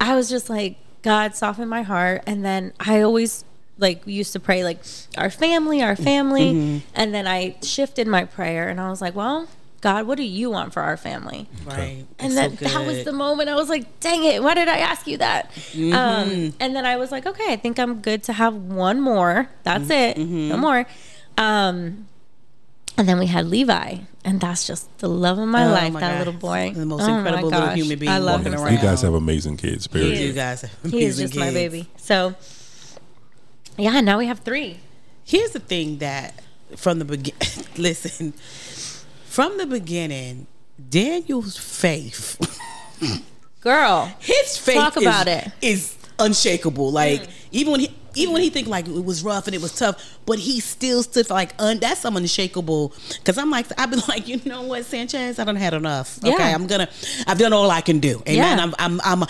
[0.00, 2.22] I was just like, God, soften my heart.
[2.26, 3.44] And then I always
[3.78, 4.80] like we used to pray like
[5.18, 6.82] our family, our family.
[6.94, 9.48] And then I shifted my prayer and I was like, well,
[9.80, 11.46] God, what do you want for our family?
[11.66, 12.06] Right.
[12.18, 14.66] And That's then so that was the moment I was like, dang it, why did
[14.68, 15.50] I ask you that?
[15.72, 15.92] Mm-hmm.
[15.92, 19.50] Um, and then I was like, okay, I think I'm good to have one more.
[19.64, 20.48] That's it, Mm-hmm.
[20.48, 20.86] no more.
[21.36, 22.06] Um,
[22.96, 26.00] and then we had Levi, and that's just the love of my Oh life, my
[26.00, 26.18] that God.
[26.18, 26.72] little boy.
[26.74, 28.60] The most Oh incredible little human being I love walking him.
[28.64, 28.72] around.
[28.72, 29.86] You guys have amazing kids.
[29.88, 30.16] Period.
[30.18, 31.88] You guys have He is amazing just my baby.
[31.96, 32.36] So,
[33.76, 34.80] yeah, now we have three.
[35.24, 36.34] Here's the thing that
[36.76, 37.34] from the begin
[37.76, 38.32] listen,
[39.26, 40.46] from the beginning,
[40.90, 42.38] Daniel's faith,
[43.60, 45.50] Girl, his faith Talk is, about it.
[45.62, 46.92] is unshakable.
[46.92, 47.30] Like mm.
[47.52, 50.18] even when he even when he think like it was rough and it was tough,
[50.26, 52.92] but he still stood for like un, that's some unshakable.
[53.08, 56.18] Because I'm like I've been like you know what Sanchez, I don't had enough.
[56.18, 56.54] Okay, Yeah.
[56.54, 56.88] I'm gonna
[57.26, 58.22] I've done all I can do.
[58.28, 58.58] Amen.
[58.58, 58.62] Yeah.
[58.62, 59.28] I'm, I'm I'm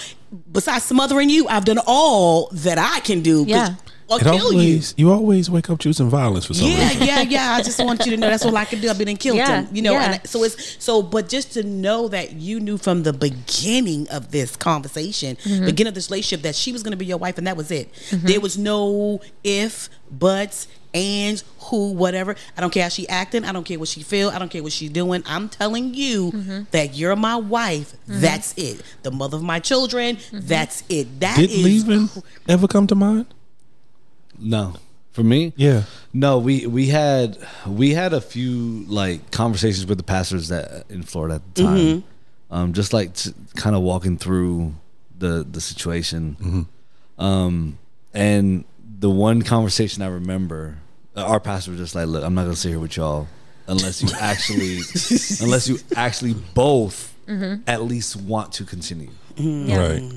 [0.51, 3.45] besides smothering you, I've done all that I can do.
[3.47, 3.77] Yeah.
[4.11, 4.43] I'll It kill you.
[4.59, 7.07] always, you always wake up choosing violence for some Yeah, reason.
[7.07, 7.53] yeah, yeah.
[7.53, 8.91] I just want you to know that's all I can do.
[8.91, 9.93] I've been in Kilton, Yeah, you know.
[9.93, 10.13] yeah.
[10.13, 14.31] And so it's so, but just to know that you knew from the beginning of
[14.31, 15.65] this conversation, Mm-hmm.
[15.67, 17.71] beginning of this relationship, that she was going to be your wife, and that was
[17.71, 17.89] it.
[18.13, 22.37] There was no if, buts, ands, who, whatever.
[22.57, 23.45] I don't care how she acting.
[23.45, 24.29] I don't care what she feel.
[24.29, 25.23] I don't care what she doing.
[25.27, 26.63] I'm telling you Mm-hmm.
[26.73, 27.95] that you're my wife.
[28.07, 28.83] That's it.
[29.03, 30.17] The mother of my children.
[30.17, 30.39] Mm-hmm.
[30.43, 31.21] That's it.
[31.21, 32.11] That Did is- leaving
[32.49, 33.27] ever come to mind?
[34.39, 34.75] No,
[35.13, 35.83] for me, Yeah.
[36.13, 41.03] No, we we had we had a few like conversations with the pastors that in
[41.03, 42.55] Florida at the time, Mm-hmm.
[42.55, 44.75] um, just like t- kind of walking through
[45.19, 46.67] the the situation,
[47.19, 47.79] um,
[48.13, 48.65] and
[48.99, 50.79] the one conversation I remember,
[51.17, 53.29] uh, our pastor was just like, "Look, I'm not gonna sit here with y'all
[53.67, 54.79] unless you actually,
[55.41, 57.13] unless you actually both
[57.67, 59.79] at least want to continue." Yeah.
[59.79, 60.13] Right.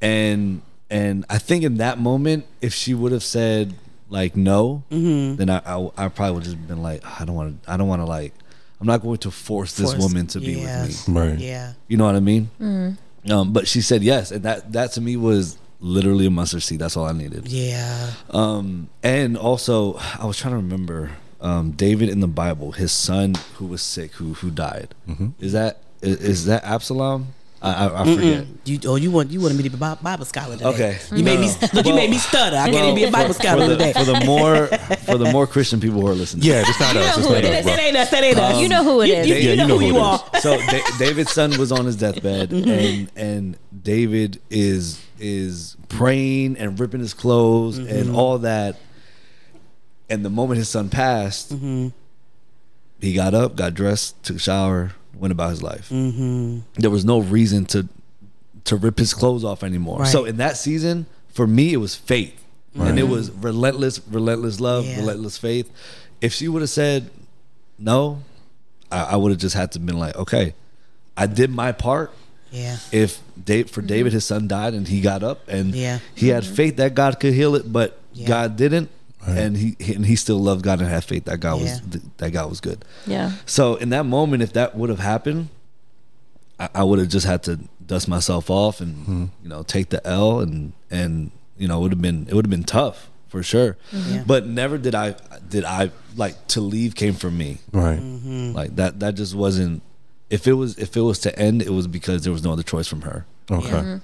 [0.00, 3.74] and and I think in that moment, if she would have said
[4.08, 7.62] like no, then I, I I probably would have just been like, I don't want
[7.62, 8.32] to, I don't want to like,
[8.80, 10.86] I'm not going to force this woman to be yeah.
[10.86, 11.20] with me.
[11.20, 11.38] Right.
[11.38, 11.72] Yeah.
[11.88, 12.50] You know what I mean?
[12.58, 12.90] Hmm.
[13.28, 16.78] Um, but she said yes, and that that to me was literally a mustard seed.
[16.78, 17.48] That's all I needed.
[17.48, 18.12] Yeah.
[18.30, 21.10] Um, and also, I was trying to remember
[21.40, 24.94] um, David in the Bible, his son who was sick, who who died.
[25.40, 27.34] Is that is, is that Absalom?
[27.62, 28.46] I, I, I forget.
[28.64, 30.68] You oh you want you wanted me to be a Bible scholar today.
[30.68, 30.98] Okay.
[31.12, 31.68] You made me No.
[31.72, 31.86] look.
[31.86, 32.56] you made me stutter.
[32.56, 33.92] I can't even be a Bible for, scholar for the, today.
[33.94, 36.44] for the more for the more Christian people who are listening.
[36.44, 37.16] Yeah, it's not us.
[37.16, 37.66] It's who not it us, is.
[37.66, 38.10] That ain't us.
[38.10, 38.54] That ain't us.
[38.54, 39.34] Um, you know who it you.
[39.34, 40.22] You, Yeah, you know, who you are.
[40.40, 42.68] So da- David's son was on his deathbed, mm-hmm.
[42.68, 47.88] and and David is is praying and ripping his clothes mm-hmm.
[47.88, 48.76] and all that.
[50.10, 51.88] And the moment his son passed, mm-hmm.
[53.00, 55.88] he got up, got dressed, took a shower, went about his life.
[55.88, 56.60] Mm-hmm.
[56.74, 57.88] There was no reason to
[58.64, 60.06] to rip his clothes off anymore.
[60.06, 62.42] So in that season, for me, it was faith,
[62.74, 64.98] and it was relentless, relentless love, Yeah.
[64.98, 65.70] relentless faith.
[66.20, 67.10] If she would have said
[67.78, 68.22] no,
[68.90, 70.54] I, I would have just had to been like, okay,
[71.16, 72.12] I did my part.
[72.50, 72.76] Yeah.
[72.92, 73.88] If Dave, for mm-hmm.
[73.88, 75.98] David, his son died and he got up and Yeah.
[76.14, 76.54] he had mm-hmm.
[76.54, 78.28] faith that God could heal it, but Yeah.
[78.28, 78.88] God didn't,
[79.26, 81.64] and he and he still loved God and had faith that God Yeah.
[81.64, 81.80] was
[82.18, 82.84] that God was good.
[83.06, 83.32] Yeah.
[83.46, 85.48] So in that moment, if that would have happened,
[86.58, 90.04] I, I would have just had to dust myself off and you know take the
[90.06, 93.42] L and and you know it would have been it would have been tough for
[93.42, 93.76] sure.
[93.92, 94.24] Yeah.
[94.26, 95.16] But never did I
[95.48, 97.58] did I like to leave came from me.
[97.72, 97.98] Right.
[98.00, 98.52] Mm-hmm.
[98.52, 99.82] Like that that just wasn't.
[100.30, 102.62] If it was if it was to end, it was because there was no other
[102.64, 103.26] choice from her.
[103.50, 103.68] Okay.
[103.70, 103.98] Yeah.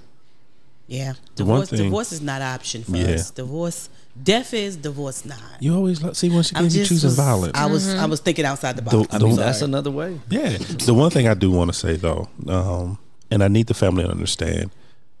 [0.87, 1.13] Yeah.
[1.35, 1.69] The one Divorce.
[1.69, 3.15] thing- divorce is not an option for Yeah.
[3.15, 3.31] us.
[3.31, 3.89] Divorce.
[4.21, 4.77] Death is.
[4.77, 5.39] Divorce not.
[5.59, 7.53] You always like, see once I'm again you just choosing was, violence.
[7.57, 7.93] I was.
[7.95, 8.95] I was thinking outside the box.
[9.07, 10.19] The- I the- mean, that's another way.
[10.29, 10.49] Yeah.
[10.57, 12.99] The one thing I do want to say though, um,
[13.31, 14.69] and I need the family to understand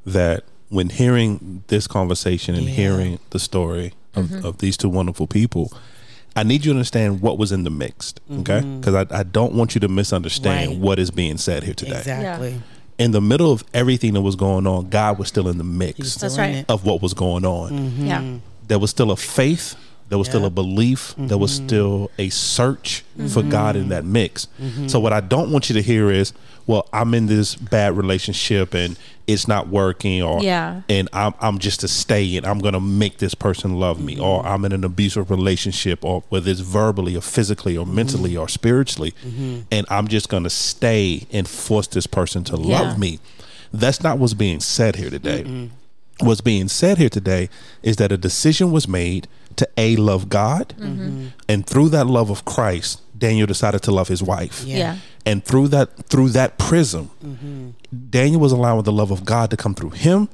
[0.05, 2.71] that when hearing this conversation and Yeah.
[2.71, 5.71] hearing the story of, of these two wonderful people,
[6.35, 8.19] I need you to understand what was in the mixed.
[8.31, 10.79] Okay, because I, I don't want you to misunderstand Right.
[10.79, 11.97] what is being said here today.
[11.99, 12.61] exactly.
[12.99, 16.13] In the middle of everything that was going on, God was still in the mix
[16.15, 16.63] That's right.
[16.69, 17.71] of what was going on.
[17.71, 18.05] Mm-hmm.
[18.05, 18.37] Yeah.
[18.67, 19.75] There was still a faith
[20.09, 21.15] There was still a belief.
[21.17, 21.67] There was mm-hmm.
[21.67, 23.49] still a search for mm-hmm.
[23.49, 24.47] God in that mix.
[24.61, 24.87] Mm-hmm.
[24.87, 26.33] So what I don't want you to hear is,
[26.67, 28.95] well, I'm in this bad relationship and
[29.25, 30.81] it's not working, or Yeah.
[30.87, 34.45] and I'm I'm just to stay and I'm gonna make this person love me, or
[34.45, 39.13] I'm in an abusive relationship, or whether it's verbally or physically or mentally or spiritually,
[39.71, 42.81] and I'm just gonna stay and force this person to Yeah.
[42.81, 43.19] love me.
[43.73, 45.69] That's not what's being said here today.
[46.23, 47.49] What's being said here today
[47.81, 49.27] is that a decision was made
[49.57, 51.01] to a love God, mm-hmm.
[51.01, 51.27] Mm-hmm.
[51.47, 54.77] and through that love of Christ, Daniel decided to love his wife Yeah.
[54.77, 54.95] Yeah.
[55.25, 57.69] and through that through that prism mm-hmm.
[58.09, 60.27] daniel was allowing the love of god to come through him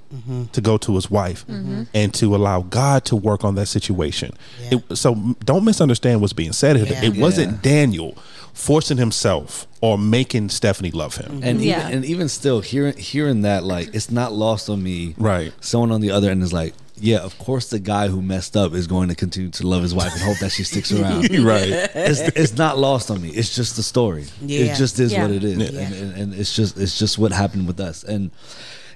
[0.53, 1.45] to go to his wife
[1.93, 4.31] and to allow god to work on that situation
[4.71, 4.79] Yeah.
[4.89, 5.13] It- so
[5.45, 7.03] don't misunderstand what's being said here Yeah.
[7.05, 7.57] it wasn't Yeah.
[7.61, 8.17] daniel
[8.59, 11.79] forcing himself or making stephanie love him And Yeah.
[11.87, 15.15] even and even still hearing hearing that like it's not lost on me.
[15.17, 15.51] Right.
[15.61, 16.73] Someone on the other end is like,
[17.09, 19.93] yeah, of course the guy who messed up is going to continue to love his
[19.95, 21.21] wife and hope that she sticks around.
[21.53, 23.29] right It's it's not lost on me.
[23.29, 24.25] It's just the story.
[24.41, 24.65] Yeah.
[24.65, 25.21] It just is Yeah.
[25.23, 25.79] what it is, Yeah.
[25.83, 28.03] and, and, and it's just it's just what happened with us.
[28.03, 28.31] And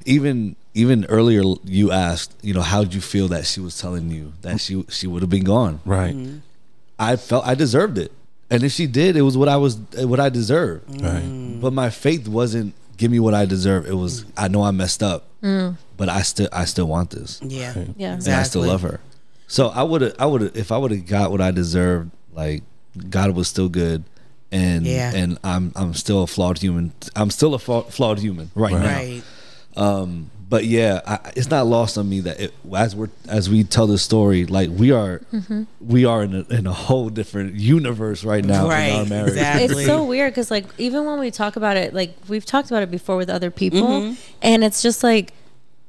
[0.06, 4.10] even even earlier, you asked, you know, how did you feel that she was telling
[4.12, 5.80] you that she she would have been gone?
[5.86, 6.38] right mm-hmm.
[7.00, 8.12] I felt I deserved it,
[8.54, 9.76] and if she did, it was what I was
[10.14, 11.02] what I deserved.
[11.02, 13.86] right But my faith wasn't give me what I deserve.
[13.88, 17.74] It was I know I messed up, but I still I still want this, Yeah.
[17.98, 18.14] Yeah.
[18.14, 19.00] and I still love her.
[19.48, 22.12] So I would have I would have if I would have got what I deserved,
[22.34, 22.64] like
[23.10, 24.04] God was still good,
[24.52, 25.12] and Yeah.
[25.14, 26.94] and I'm I'm still a flawed human.
[27.16, 28.86] I'm still a flaw- flawed human right, now.
[28.86, 29.24] Right.
[29.76, 33.64] Um, but yeah, I, it's not lost on me that it, as we're as we
[33.64, 35.64] tell the story, like we are Mm-hmm.
[35.82, 39.32] we are in a, in a whole different universe right now Right, in our marriage.
[39.34, 39.66] exactly.
[39.84, 42.84] It's so weird because, like, even when we talk about it, like we've talked about
[42.84, 44.14] it before with other people, Mm-hmm.
[44.44, 45.34] and it's just like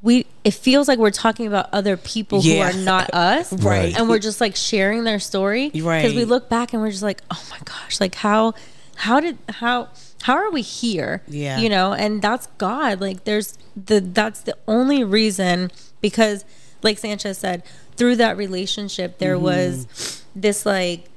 [0.01, 0.25] we.
[0.45, 2.71] It feels like we're talking about other people Yeah.
[2.71, 3.95] who are not us, Right.
[3.99, 6.01] And we're just like sharing their story, Right.
[6.03, 8.55] Because we look back and we're just like, oh my gosh, like how,
[8.97, 9.89] how did how.
[10.27, 11.23] How are we here?
[11.29, 11.59] Yeah.
[11.59, 13.01] You know, and that's God.
[13.01, 15.71] Like there's the that's the only reason
[16.01, 16.45] because
[16.83, 17.63] like Sanchez said,
[17.97, 19.45] through that relationship there Mm-hmm.
[19.45, 21.09] was this like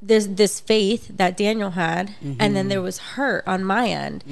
[0.00, 2.54] this this faith that Daniel had, and Mm-hmm.
[2.54, 4.22] then there was hurt on my end,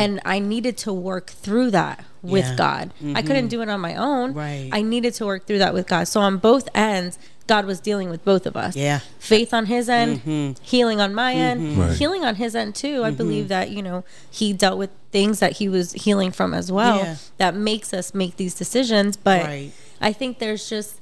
[0.00, 2.50] and I needed to work through that with Yeah.
[2.54, 3.12] Mm-hmm.
[3.12, 3.18] God.
[3.18, 4.34] I couldn't do it on my own.
[4.34, 4.70] Right.
[4.72, 6.06] I needed to work through that with God.
[6.06, 8.74] So on both ends, God was dealing with both of us.
[8.76, 9.00] Yeah.
[9.18, 10.62] faith on His end, Mm-hmm.
[10.64, 11.96] healing on my end, Right.
[11.96, 13.04] healing on His end too.
[13.04, 16.70] I believe that you know He dealt with things that He was healing from as
[16.72, 16.98] well.
[16.98, 17.16] Yeah.
[17.38, 19.72] That makes us make these decisions, but Right.
[20.00, 21.00] I think there's just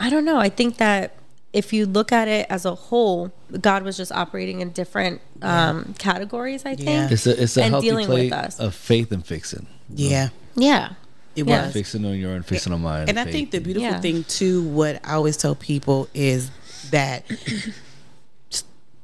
[0.00, 0.38] I don't know.
[0.38, 1.14] I think that
[1.52, 3.30] if you look at it as a whole,
[3.60, 6.64] God was just operating in different um, categories.
[6.64, 6.88] I think.
[6.88, 7.08] Yeah.
[7.10, 8.58] It's a it's a And healthy dealing play with us.
[8.58, 9.66] of faith and fixing.
[9.94, 10.28] Yeah.
[10.56, 10.94] Yeah.
[11.34, 11.64] It Yeah.
[11.66, 11.72] was.
[11.72, 13.08] Fixing on your own, fixing on mine.
[13.08, 14.00] And I think the beautiful Yeah.
[14.00, 16.50] thing too, what I always tell people is
[16.90, 17.24] that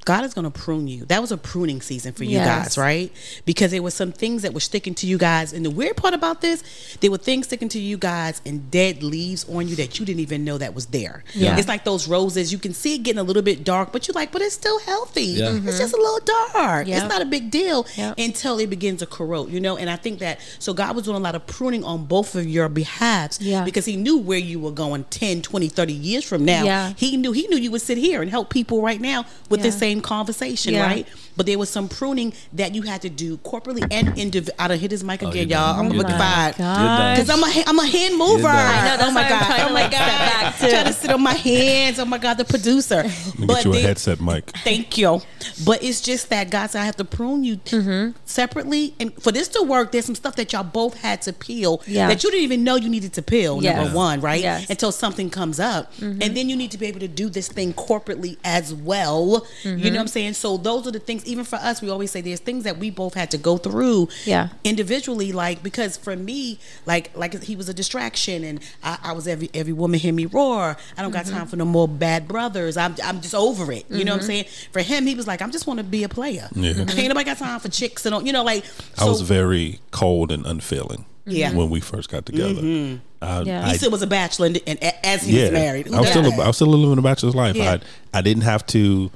[0.09, 1.05] God is going to prune you.
[1.05, 2.47] That was a pruning season for you Yes.
[2.47, 3.13] guys, right?
[3.45, 5.53] Because there was some things that were sticking to you guys.
[5.53, 6.63] And the weird part about this,
[7.01, 10.21] there were things sticking to you guys and dead leaves on you that you didn't
[10.21, 11.25] even know that was there.
[11.35, 11.59] Yeah.
[11.59, 12.51] It's like those roses.
[12.53, 14.79] You can see it getting a little bit dark, but you're like, but it's still
[14.81, 15.25] healthy.
[15.25, 15.51] Yeah.
[15.51, 15.67] It's mm-hmm.
[15.67, 16.21] just a little
[16.55, 16.89] dark.
[16.89, 16.97] Yep.
[17.03, 18.15] It's not a big deal Yep.
[18.19, 19.77] until it begins to corrode, you know?
[19.77, 22.47] And I think that, so God was doing a lot of pruning on both of
[22.47, 23.63] your behalves Yeah.
[23.63, 26.93] because he knew where you were going 10 20 30 years from now Yeah.
[26.97, 29.75] he knew he knew you would sit here and help people right now with this
[29.75, 29.81] Yeah.
[29.81, 30.87] same conversation Yeah.
[30.87, 34.69] right but there was some pruning that you had to do corporately and individually i
[34.69, 36.19] done hit his mic again you're y'all i'm You're gonna done.
[36.19, 38.49] fired because I'm a, I'm a hand mover.
[38.49, 39.71] I know, that's oh my why I'm god!
[39.71, 39.91] Oh my god!
[39.91, 40.59] back.
[40.59, 41.99] Trying to sit on my hands.
[41.99, 42.35] Oh my god!
[42.39, 43.03] The producer.
[43.05, 45.21] Let me get you a then- headset mic Thank you.
[45.65, 48.17] But it's just that God said I have to prune you Mm-hmm.
[48.25, 51.83] separately, and for this to work, there's some stuff that y'all both had to peel
[51.87, 52.09] Yeah.
[52.09, 53.63] that you didn't even know you needed to peel.
[53.63, 53.77] Yes.
[53.77, 54.41] Number one, right?
[54.43, 54.63] Yes.
[54.63, 54.73] Mm-hmm.
[54.73, 57.73] Until something comes up, and then you need to be able to do this thing
[57.73, 59.47] corporately as well.
[59.65, 59.95] You Mm-hmm.
[59.95, 60.35] know what I'm saying?
[60.35, 61.25] So those are the things.
[61.27, 64.09] Even for us, we always say there's things that we both had to go through.
[64.25, 64.49] Yeah.
[64.65, 69.27] Individually, like because for me, like like he was a distraction, and I, I was
[69.29, 70.77] every every woman hear me roar.
[70.97, 71.37] I don't got mm-hmm.
[71.37, 72.77] time for no more bad brothers.
[72.77, 73.85] I'm I'm just over it.
[73.91, 74.45] You know what I'm mm-hmm.
[74.45, 74.45] saying?
[74.73, 76.49] For him, he was like, I'm just want to be a player.
[76.55, 76.71] Yeah.
[76.79, 78.65] Ain't nobody got time for chicks and all- you know like.
[78.99, 81.53] i was very cold and unfeeling Yeah.
[81.53, 82.97] when we first got together mm-hmm.
[83.23, 83.67] I- Yeah.
[83.67, 86.27] I- He still was a bachelor, and, and as he was married, I was still
[86.27, 87.57] a, I was still living a bachelor's life.
[87.57, 87.79] Yeah.
[88.13, 89.11] I I didn't have to.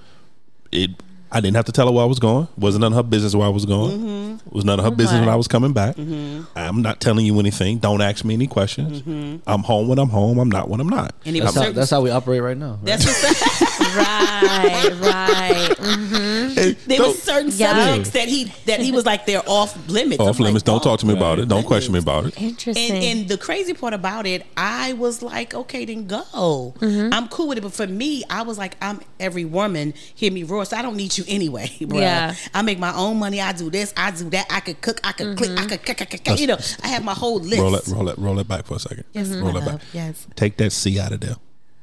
[0.73, 0.91] It
[1.35, 2.47] I didn't have to tell her where I was going.
[2.59, 3.99] Wasn't none of her business where I was going.
[4.01, 4.55] Mm-hmm.
[4.55, 5.97] Was none of her business when I was coming back.
[5.99, 7.79] I'm not telling you anything.
[7.79, 9.01] Don't ask me any questions.
[9.03, 9.49] Mm-hmm.
[9.49, 10.39] I'm home when I'm home.
[10.39, 11.15] I'm not when I'm not.
[11.25, 12.73] And it That's was how, certain, that's how we operate right now.
[12.83, 12.85] right?
[12.85, 15.77] that's what, right, right.
[15.79, 16.77] Mhm.
[16.87, 17.75] there Don't- was certain Yeah.
[17.87, 20.21] subjects that he that he was like they're off limits.
[20.21, 20.63] off I'm limits.
[20.63, 20.91] like, Don't oh.
[20.91, 21.49] talk to me about it.
[21.49, 22.41] Don't question me about it.
[22.41, 22.91] Interesting.
[22.97, 26.23] And, and the crazy part about it, I was like, okay, then go.
[26.35, 27.13] Mm-hmm.
[27.13, 27.63] I'm cool with it.
[27.63, 29.95] But for me, I was like, I'm every woman.
[30.15, 30.65] Hear me roar.
[30.65, 31.99] So I don't need you anyway, bro.
[31.99, 32.35] Yeah.
[32.55, 33.41] I make my own money.
[33.41, 33.93] I do this.
[33.97, 34.47] I do that.
[34.51, 35.01] I could cook.
[35.05, 35.51] I could click.
[35.51, 35.69] I mm-hmm.
[35.69, 37.61] could, click, click, click, you know, I have my whole list.
[37.61, 39.05] Roll it, roll it, roll it back for a second.
[39.13, 39.81] Yes, roll it back.
[39.93, 40.27] Yes.
[40.37, 41.37] Take that C out of there.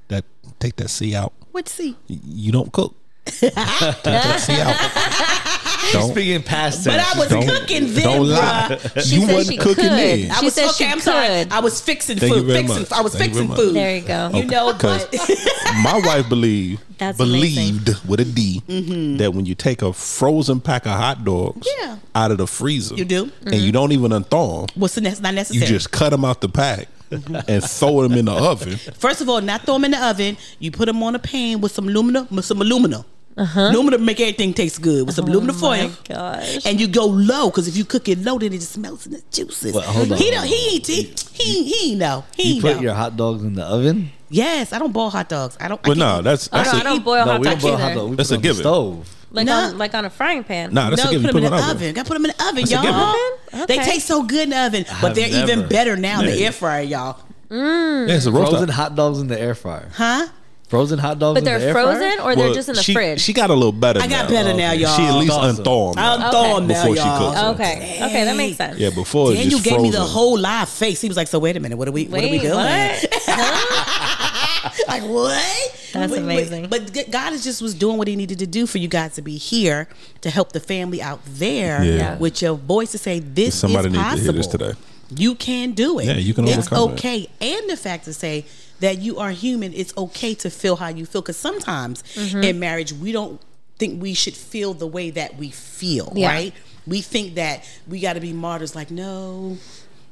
[0.09, 0.25] That
[0.59, 1.33] take that C out.
[1.51, 1.95] What see?
[2.09, 2.95] Y- You don't cook.
[3.25, 4.75] take that C out.
[5.93, 6.97] Don't Speaking past tense.
[6.97, 7.15] But.
[7.15, 8.67] I was Don't- cooking then, don't lie.
[8.69, 9.01] bruh.
[9.03, 9.91] She you said wasn't she cooking could.
[9.91, 10.31] then.
[10.31, 10.73] I She was said okay.
[10.73, 11.27] she I'm sorry.
[11.27, 11.51] could.
[11.51, 12.45] I was fixing Thank you food.
[12.47, 12.79] very Fixing.
[12.81, 12.91] much.
[12.91, 13.67] I was Thank you fixing very much.
[13.67, 13.75] food.
[13.75, 14.31] There you go.
[14.33, 19.17] You know, 'Cause but my wife believed That's believed with a D mm-hmm.
[19.17, 21.97] that when you take a frozen pack of hot dogs Yeah.
[22.15, 23.31] out of the freezer, You do?
[23.45, 23.71] and you mm-hmm.
[23.71, 25.21] don't even unthaw them, what's the next?
[25.21, 25.61] Not necessary.
[25.65, 27.35] you just cut them out the pack mm-hmm.
[27.47, 28.75] and throw them in the oven.
[28.77, 30.37] First of all, not throw them in the oven.
[30.59, 33.03] You put them on a pan with some aluminum, with some aluminum.
[33.37, 35.67] Aluminum make everything taste good with some aluminum Uh-huh.
[35.85, 35.91] oh foil.
[36.09, 36.65] gosh.
[36.65, 39.13] And you go low because if you cook it low, then it just melts in
[39.13, 39.71] the juices.
[39.73, 40.17] But hold on.
[40.17, 40.45] He don't.
[40.45, 40.87] He ain't.
[40.87, 42.25] He he he ain't know.
[42.35, 42.81] He You put know.
[42.81, 44.11] your hot dogs in the oven?
[44.29, 45.57] yes, I don't boil hot dogs.
[45.59, 45.81] I don't.
[45.81, 47.53] But can't- no, that's Oh, that's no, I a, don't boil no, hot we don't
[47.53, 48.17] dogs boil hot dogs.
[48.17, 48.61] That's a it given.
[48.61, 49.15] stove.
[49.31, 49.53] like Nah.
[49.69, 50.73] on like on a frying pan.
[50.73, 51.31] nah, that's no, a given.
[51.31, 51.93] put You them in the it oven.
[51.93, 53.15] Got to put them in the oven, That's y'all.
[53.53, 53.67] given.
[53.67, 56.51] They taste so good in the oven, but they're even better now in the air
[56.51, 57.19] fryer, y'all.
[57.51, 58.51] Yeah, it's a roast.
[58.51, 59.89] Frozen hot dogs in the air fryer.
[59.93, 60.27] Huh?
[60.69, 62.21] Frozen hot dogs But they're air frozen fryer?
[62.21, 63.19] or they're Well, just in the she, fridge.
[63.21, 63.99] She got a little better.
[64.01, 64.35] I got now.
[64.35, 64.95] better now, y'all.
[64.95, 65.63] She at least Awesome.
[65.65, 66.03] unthaw them.
[66.03, 66.31] I'm now.
[66.31, 67.17] throwing them now, Before she y'all.
[67.19, 67.53] cooks them.
[67.55, 67.99] okay.
[68.03, 68.77] Okay, that makes sense.
[68.79, 69.83] Yeah, before it's Daniel just gave frozen.
[69.91, 71.01] me the whole live face.
[71.01, 72.05] He was like, "So wait a minute, what are we?
[72.05, 72.53] what are we doing?
[72.53, 73.07] what?
[74.87, 75.75] like what?
[75.93, 76.67] That's But- but- amazing.
[76.69, 79.15] But, G- God is just was doing what He needed to do for you guys
[79.15, 79.87] to be here
[80.21, 82.17] to help the family out there Yeah.
[82.17, 84.23] with your voice to say this Somebody is needs to possible.
[84.23, 84.73] hear this today.
[85.15, 86.05] You can do it.
[86.05, 86.93] Yeah, you can It's overcome it.
[86.93, 88.45] okay, and the fact to say
[88.79, 89.73] that you are human.
[89.73, 92.43] It's okay to feel how you feel because sometimes Mm-hmm.
[92.43, 93.39] in marriage we don't
[93.77, 96.11] think we should feel the way that we feel.
[96.15, 96.27] Yeah.
[96.29, 96.53] Right?
[96.87, 98.75] We think that we got to be martyrs.
[98.75, 99.57] Like no.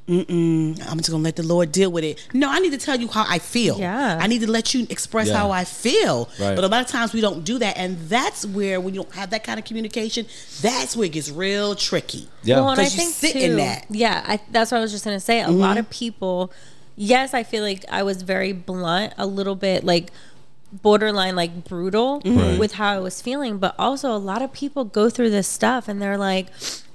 [0.08, 2.26] Mm-mm, I'm just gonna let the Lord deal with it.
[2.34, 3.78] No, I need to tell you how I feel.
[3.78, 4.18] Yeah.
[4.22, 5.36] I need to let you express Yeah.
[5.38, 6.30] how I feel.
[6.40, 6.56] Right.
[6.56, 9.14] But a lot of times we don't do that, and that's where when you don't
[9.16, 10.26] have that kind of communication,
[10.62, 12.30] that's where it gets real tricky.
[12.44, 12.62] Yeah.
[12.62, 13.84] Well, and I 'Cause you think sit too, in that.
[13.84, 13.96] Mm-hmm.
[13.96, 15.42] Yeah, I, that's what I was just gonna say.
[15.42, 16.54] A lot of people,
[16.98, 20.12] yes, I feel like I was very blunt, a little bit like
[20.82, 22.38] borderline like brutal Mm-hmm.
[22.38, 22.60] Right.
[22.60, 25.88] with how I was feeling, but also a lot of people go through this stuff
[25.88, 26.48] and they're like.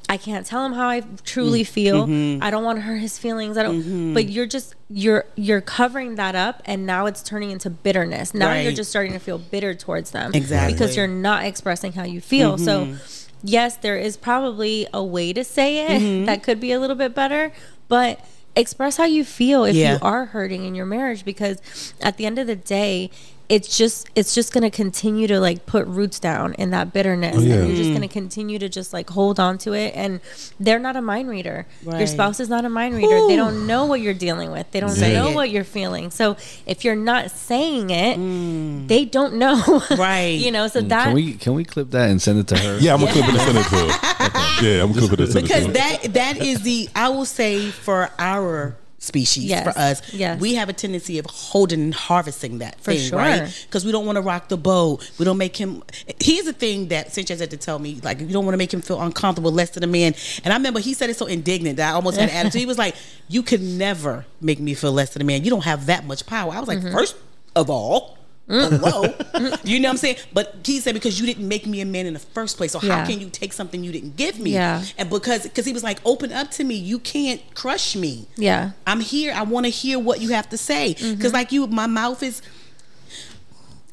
[0.09, 1.73] I can't tell him how I truly Mm-hmm.
[1.73, 2.43] feel.
[2.45, 3.57] I don't want to hurt his feelings.
[3.57, 4.12] I don't.
[4.12, 8.35] But you're just you're you're covering that up, and now it's turning into bitterness.
[8.35, 10.74] Now you're just starting to feel bitter towards them, Exactly.
[10.74, 12.59] because you're not expressing how you feel.
[12.59, 12.97] So,
[13.43, 17.15] yes, there is probably a way to say it that could be a little bit
[17.15, 17.51] better,
[17.89, 18.20] but
[18.55, 19.95] express how you feel if Yeah.
[19.95, 23.11] you are hurting in your marriage because at the end of the day
[23.53, 27.37] it's just it's just going to continue to like put roots down in that bitterness.
[27.37, 27.57] Oh, yeah.
[27.57, 27.97] and you're just mm.
[27.97, 29.95] going to continue to just like hold on to it.
[29.95, 30.20] And
[30.59, 31.66] they're not a mind reader.
[31.83, 33.27] Your spouse is not a mind reader.
[33.27, 34.70] They don't know what you're dealing with.
[34.70, 35.12] They don't Yeah.
[35.12, 36.11] know what you're feeling.
[36.11, 38.89] So if you're not saying it mm.
[38.89, 39.83] they don't know.
[40.03, 40.39] Right.
[40.39, 40.89] you know so mm.
[40.89, 42.79] that Can we can we clip that and send it to her?
[42.79, 44.62] Yeah, I'm gonna clip it and send it to her.
[44.62, 47.11] Yeah, I'm gonna clip it and send it to because that that is the I
[47.11, 49.65] will say for our species Yes.
[49.65, 50.41] for us Yes.
[50.41, 53.19] we have a tendency of holding and harvesting that For thing sure.
[53.19, 55.83] right because we don't want to rock the boat we don't make him
[56.20, 58.73] here's the thing that Sanchez had to tell me like you don't want to make
[58.73, 60.15] him feel uncomfortable less than a man
[60.45, 62.66] and I remember he said it so indignant that I almost had an attitude he
[62.66, 62.95] was like
[63.29, 66.24] you could never make me feel less than a man you don't have that much
[66.24, 66.93] power I was like Mm-hmm.
[66.93, 67.16] first
[67.57, 68.16] of all.
[68.53, 69.03] Hello,
[69.65, 70.16] you know what I'm saying?
[70.33, 72.81] But he said because you didn't make me a man in the first place, so
[72.83, 72.99] Yeah.
[73.01, 74.51] how can you take something you didn't give me?
[74.53, 74.85] Yeah.
[74.99, 76.74] And because because he was like, open up to me.
[76.74, 78.27] You can't crush me.
[78.37, 79.33] yeah I'm here.
[79.35, 80.93] I want to hear what you have to say.
[80.93, 81.33] Because Mm-hmm.
[81.35, 82.43] like you, my mouth is.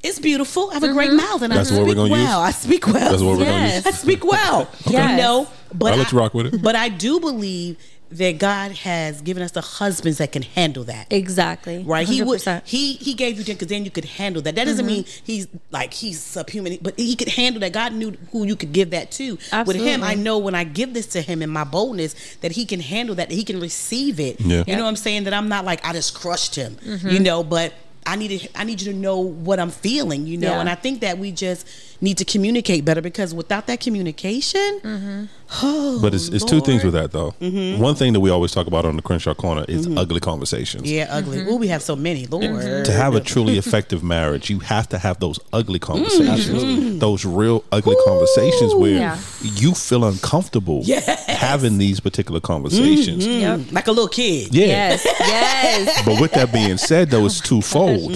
[0.01, 0.69] It's beautiful.
[0.71, 0.95] I have a Mm-hmm.
[0.95, 2.25] great mouth, and That's I what we're speak gonna use?
[2.27, 2.39] well.
[2.41, 3.09] I speak well.
[3.11, 3.85] That's what we're gonna Yes.
[3.91, 4.69] I speak well.
[4.89, 5.11] Yes.
[5.11, 6.61] You know, but I'll let I- you rock with it.
[6.61, 7.77] But I do believe
[8.11, 11.07] that God has given us the husbands that can handle that.
[11.11, 12.39] exactly Right, he would.
[12.39, 12.61] 100%.
[12.65, 14.55] He he gave you because then you could handle that.
[14.55, 14.93] That doesn't Mm-hmm.
[14.95, 17.71] mean he's like he's subhuman, but he could handle that.
[17.73, 19.37] God knew who you could give that to.
[19.65, 22.65] With him, I know when I give this to him in my boldness that he
[22.65, 23.29] can handle that.
[23.29, 24.39] That he can receive it.
[24.41, 24.63] Yeah.
[24.65, 25.25] You know what I'm saying?
[25.25, 26.75] That I'm not like I just crushed him.
[26.75, 27.09] Mm-hmm.
[27.09, 27.73] You know, but.
[28.05, 30.59] I need to, I need you to know what I'm feeling, you know, Yeah.
[30.61, 31.67] and I think that we just
[32.01, 35.25] need to communicate better because without that communication, mm-hmm.
[35.61, 37.31] oh, but it's, it's two things with that though.
[37.41, 37.81] Mm-hmm.
[37.81, 39.97] One thing that we always talk about on the Crenshaw Corner is mm-hmm.
[39.97, 40.89] ugly conversations.
[40.89, 41.39] Yeah, ugly.
[41.41, 42.25] Ooh, we have so many.
[42.27, 42.85] Lord.
[42.85, 46.99] To have a truly effective marriage, you have to have those ugly mm, conversations, mm.
[46.99, 49.17] those real ugly conversations where Yeah.
[49.41, 51.25] you feel uncomfortable Yes.
[51.27, 53.25] having these particular conversations.
[53.25, 53.71] Yep.
[53.71, 54.53] like a little kid.
[54.53, 54.65] Yeah.
[54.65, 55.05] Yes.
[55.05, 56.05] Yes.
[56.05, 58.11] But with that being said, though, it's twofold.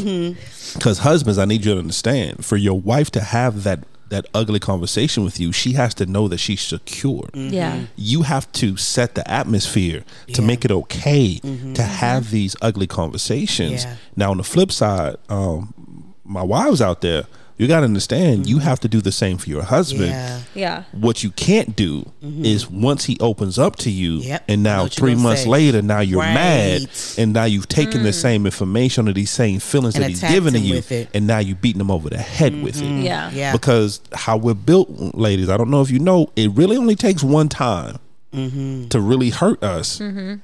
[0.74, 3.80] Because husbands, I need you to understand, for your wife to have that
[4.10, 7.28] that ugly conversation with you, she has to know that she's secure.
[7.34, 7.86] Yeah.
[7.96, 13.86] You have to set the atmosphere to make it okay to have these ugly conversations.
[13.86, 13.96] Yeah.
[14.16, 17.24] Now, on the flip side, um, my wives out there,
[17.64, 20.10] you got to understand, you have to do the same for your husband.
[20.10, 20.42] Yeah.
[20.54, 20.84] Yeah.
[20.92, 24.44] What you can't do is once he opens up to you, Yep.
[24.48, 25.50] and now three months say.
[25.50, 28.22] later, now you're mad, and now you've taken the mm.
[28.22, 30.84] same information or these same feelings And that he's given to you,
[31.14, 32.86] and now you're beating him over the head with it.
[32.86, 33.02] Mm-hmm.
[33.02, 33.32] Yeah.
[33.32, 33.52] Yeah.
[33.52, 37.24] Because how we're built, ladies, I don't know if you know, it really only takes
[37.24, 37.98] one time
[38.34, 38.88] Mm-hmm.
[38.90, 40.42] to really hurt us, and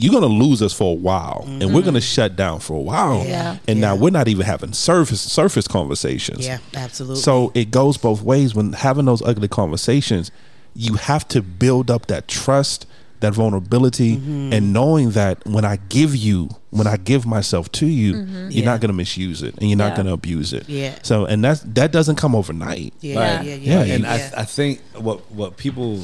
[0.00, 3.18] you're gonna lose us for a while, and we're gonna shut down for a while.
[3.20, 3.28] Mm-hmm.
[3.28, 3.58] Yeah.
[3.68, 6.46] And now we're not even having surface surface conversations.
[6.46, 7.20] Yeah, absolutely.
[7.22, 8.54] So it goes both ways.
[8.54, 10.30] When having those ugly conversations,
[10.74, 12.86] you have to build up that trust,
[13.20, 14.52] that vulnerability, Mm-hmm.
[14.52, 18.48] and knowing that when I give you, when I give myself to you, you're Mm-hmm.
[18.50, 18.64] Yeah.
[18.64, 20.68] not going to misuse it and you're not going to abuse it.
[20.68, 20.94] Yeah.
[21.02, 22.92] So, and that's that doesn't come overnight.
[23.00, 23.46] yeah, Right.
[23.46, 24.30] yeah, yeah, Yeah, and yeah.
[24.36, 26.02] I, I think what what people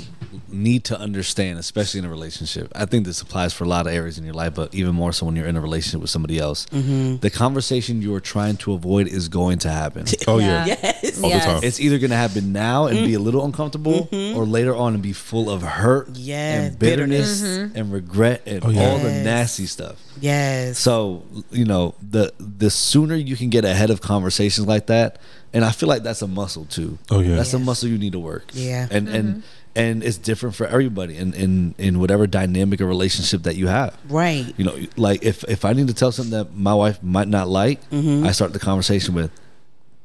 [0.48, 3.92] need to understand, especially in a relationship, I think this applies for a lot of
[3.92, 6.38] areas in your life, but even more so when you're in a relationship with somebody
[6.38, 6.66] else.
[6.66, 7.16] Mm-hmm.
[7.16, 10.06] The conversation you are trying to avoid is going to happen.
[10.28, 10.66] Oh yeah.
[10.66, 10.76] Yeah.
[11.02, 11.22] yes.
[11.22, 11.60] All the time.
[11.64, 13.24] It's either going to happen now and be a Mm-hmm.
[13.24, 17.76] little uncomfortable, or later on and be full of hurt Yes, and bitterness bitterness.
[17.76, 18.86] and regret and Oh, yeah.
[18.88, 19.96] all the nasty stuff.
[20.20, 20.59] Yes.
[20.74, 25.18] So you know the the sooner you can get ahead of conversations like that,
[25.52, 26.98] and I feel like that's a muscle too.
[27.10, 27.36] Oh, yeah.
[27.36, 28.50] that's a muscle you need to work.
[28.52, 28.86] Yeah.
[28.90, 29.42] and and
[29.76, 33.96] and it's different for everybody in in in whatever dynamic or relationship that you have.
[34.08, 34.52] right.
[34.56, 37.48] You know, like if if I need to tell something that my wife might not
[37.48, 38.26] like, Mm-hmm.
[38.26, 39.30] I start the conversation with,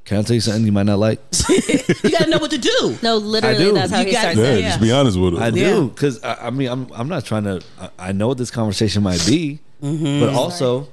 [0.05, 1.19] "Can I tell you something you might not like?"
[1.49, 2.97] you got to know what to do.
[3.01, 3.73] No, literally, do.
[3.73, 4.59] that's how You he got- starts Yeah, it.
[4.61, 4.69] Yeah.
[4.69, 5.39] just be honest with it.
[5.39, 5.69] I Yeah.
[5.73, 7.61] do because I, I mean I'm I'm not trying to.
[7.79, 10.19] I, I know what this conversation might be, Mm-hmm.
[10.21, 10.87] but also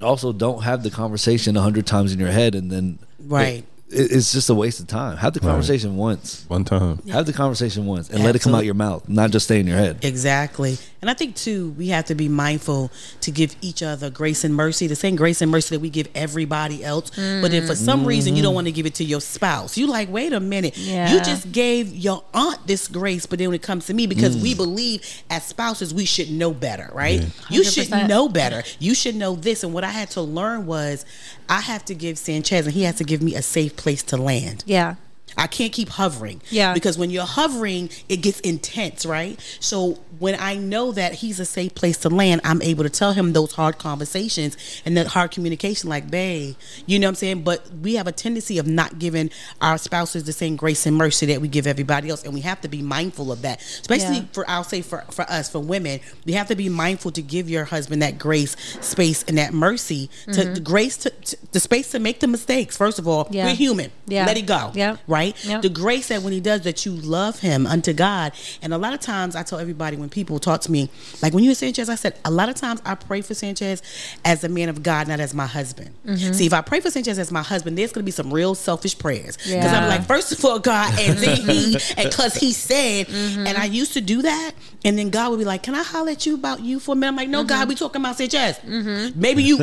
[0.00, 3.64] also don't have the conversation a hundred times in your head and then Right.
[3.92, 5.16] It, it's just a waste of time.
[5.16, 6.44] Have the conversation once.
[6.48, 6.98] One time.
[7.08, 9.66] Have the conversation once and let it come out your mouth, not just stay in
[9.66, 10.04] your head.
[10.04, 10.78] Exactly.
[11.00, 12.90] And I think too, we have to be mindful
[13.22, 16.08] to give each other grace and mercy, the same grace and mercy that we give
[16.14, 17.10] everybody else.
[17.10, 18.54] But if for some reason you don't mm-hmm.
[18.56, 21.12] want to give it to your spouse, you like, wait a minute, Yeah.
[21.12, 24.36] you just gave your aunt this grace, but then when it comes to me, because
[24.36, 24.58] we mm.
[24.58, 27.26] believe as spouses we should know better, right?
[27.50, 28.62] You should know better.
[28.78, 29.64] You should know this.
[29.64, 31.04] And what I had to learn was
[31.52, 34.16] I have to give Sanchez and he has to give me a safe place to
[34.16, 34.64] land.
[34.66, 34.94] Yeah.
[35.36, 36.40] I can't keep hovering.
[36.50, 36.74] Yeah.
[36.74, 39.38] Because when you're hovering, it gets intense, right?
[39.60, 43.12] So when I know that he's a safe place to land, I'm able to tell
[43.12, 46.54] him those hard conversations and that hard communication, like, babe,
[46.86, 47.42] you know what I'm saying?
[47.42, 49.30] But we have a tendency of not giving
[49.60, 52.22] our spouses the same grace and mercy that we give everybody else.
[52.24, 53.60] And we have to be mindful of that.
[53.60, 54.24] Especially Yeah.
[54.32, 57.48] for I'll say for, for us, for women, we have to be mindful to give
[57.48, 61.90] your husband that grace, space, and that mercy to the grace to, to the space
[61.92, 62.76] to make the mistakes.
[62.76, 63.46] First of all, Yeah.
[63.46, 63.90] we're human.
[64.06, 64.26] Yeah.
[64.26, 64.72] Let it go.
[64.74, 64.98] Yep.
[65.06, 65.21] Right?
[65.44, 65.62] Yep.
[65.62, 68.32] The grace that when he does that you love him unto God.
[68.62, 70.90] And a lot of times I tell everybody when people talk to me,
[71.22, 73.82] like when you were Sanchez, I said, a lot of times I pray for Sanchez
[74.24, 75.90] as a man of God, not as my husband.
[76.06, 76.32] Mm-hmm.
[76.32, 78.98] See, if I pray for Sanchez as my husband, there's gonna be some real selfish
[78.98, 79.36] prayers.
[79.36, 79.78] Because Yeah.
[79.82, 83.46] I'm like, first of all, God, and then he and cause he said, Mm-hmm.
[83.46, 84.52] and I used to do that,
[84.84, 86.94] and then God would be like, Can I holler at you about you for a
[86.94, 87.08] minute?
[87.12, 87.48] I'm like, No, Mm-hmm.
[87.48, 88.58] God, we talking about Sanchez.
[89.14, 89.58] Maybe you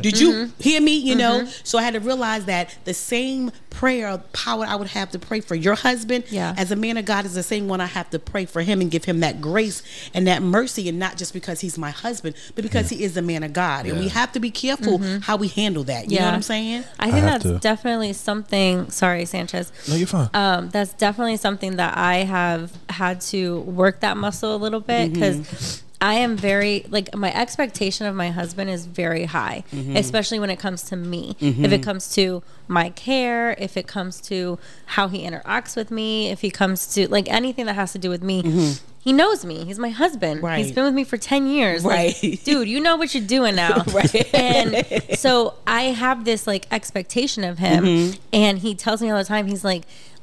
[0.00, 0.62] did you Mm-hmm.
[0.62, 0.96] hear me?
[0.96, 1.46] You know?
[1.64, 5.40] So I had to realize that the same prayer power I would have to pray
[5.40, 6.54] for your husband Yeah.
[6.56, 8.80] as a man of God is the same one I have to pray for him
[8.80, 9.82] and give him that grace
[10.14, 13.22] and that mercy and not just because he's my husband, but because he is a
[13.22, 13.86] man of God.
[13.86, 16.10] And we have to be careful how we handle that.
[16.10, 16.84] You know what I'm saying?
[16.98, 18.90] I think have that's to- definitely something.
[18.90, 19.72] Sorry, Sanchez.
[19.88, 20.30] No, you're fine.
[20.34, 25.12] Um, that's definitely something that I have had to work that muscle a little bit
[25.12, 29.96] because I am very like my expectation of my husband is very high, mm-hmm.
[29.96, 31.36] especially when it comes to me.
[31.38, 31.72] If mm-hmm.
[31.72, 36.40] it comes to my care, if it comes to how he interacts with me, if
[36.40, 38.42] he comes to like anything that has to do with me.
[38.42, 38.84] Mm-hmm.
[38.98, 39.64] He knows me.
[39.64, 40.42] He's my husband.
[40.58, 41.84] He's been with me for 10 years.
[41.84, 42.40] Like, Right.
[42.44, 43.82] dude, you know what you're doing now.
[43.92, 44.32] Right.
[44.32, 47.84] And so I have this like expectation of him.
[47.84, 48.20] Mm-hmm.
[48.32, 49.82] And he tells me all the time, he's like,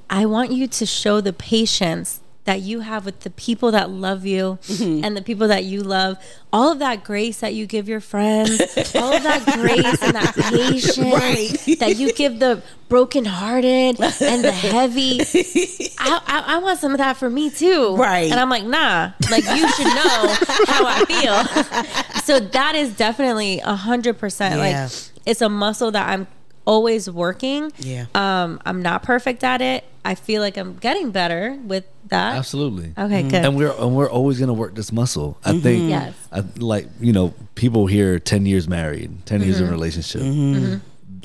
[0.09, 4.25] I want you to show the patience that you have with the people that love
[4.25, 5.03] you Mm-hmm.
[5.05, 6.17] and the people that you love,
[6.51, 8.59] all of that grace that you give your friends,
[8.95, 11.77] all of that grace and that patience Right.
[11.79, 15.19] that you give the brokenhearted and the heavy.
[15.99, 17.95] I, I, I want some of that for me too.
[17.95, 18.31] Right.
[18.31, 20.35] And I'm like, nah, like you should know
[20.67, 22.21] how I feel.
[22.23, 24.89] so that is definitely a hundred percent like
[25.25, 26.27] it's a muscle that I'm
[26.65, 27.71] always working.
[27.79, 28.05] Yeah.
[28.15, 29.83] Um, I'm not perfect at it.
[30.05, 32.37] I feel like I'm getting better with that.
[32.37, 32.93] Absolutely.
[32.97, 33.45] Okay, good.
[33.45, 35.37] And we're and we're always gonna work this muscle.
[35.43, 35.59] I Mm-hmm.
[35.61, 35.89] think.
[35.89, 36.13] Yes.
[36.31, 40.21] I, like you know, people here ten years married, 10 years in a relationship.
[40.21, 40.77] Mm-hmm.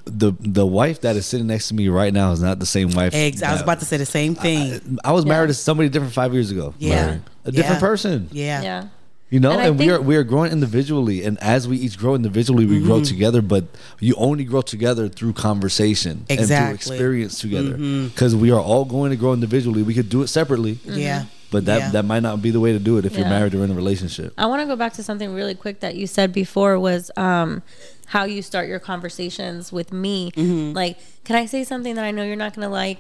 [0.07, 2.91] The the wife that is sitting next to me right now is not the same
[2.91, 3.15] wife.
[3.15, 3.43] Eggs.
[3.43, 4.99] I was about to say the same thing.
[5.05, 6.75] I was married to somebody different five years ago.
[6.79, 7.07] Yeah.
[7.07, 7.81] Like, a different Yeah.
[7.89, 8.29] person.
[8.33, 8.63] yeah.
[8.63, 8.89] yeah.
[9.31, 11.99] You know, And and, I we are we are growing individually, and as we each
[11.99, 12.87] grow individually, we Mm-hmm.
[12.87, 13.43] grow together.
[13.43, 13.65] But
[13.99, 17.77] you only grow together through conversation and through experience together.
[18.09, 19.83] Because we are all going to grow individually.
[19.83, 21.25] We could do it separately, Yeah.
[21.51, 21.91] but that Yeah.
[21.93, 23.75] that might not be the way to do it if you're married or in a
[23.75, 24.35] relationship.
[24.39, 27.63] I want to go back to something really quick that you said before was um,
[28.07, 30.31] how you start your conversations with me.
[30.37, 30.77] Mm-hmm.
[30.77, 32.99] Like, can I say something that I know you're not going to like?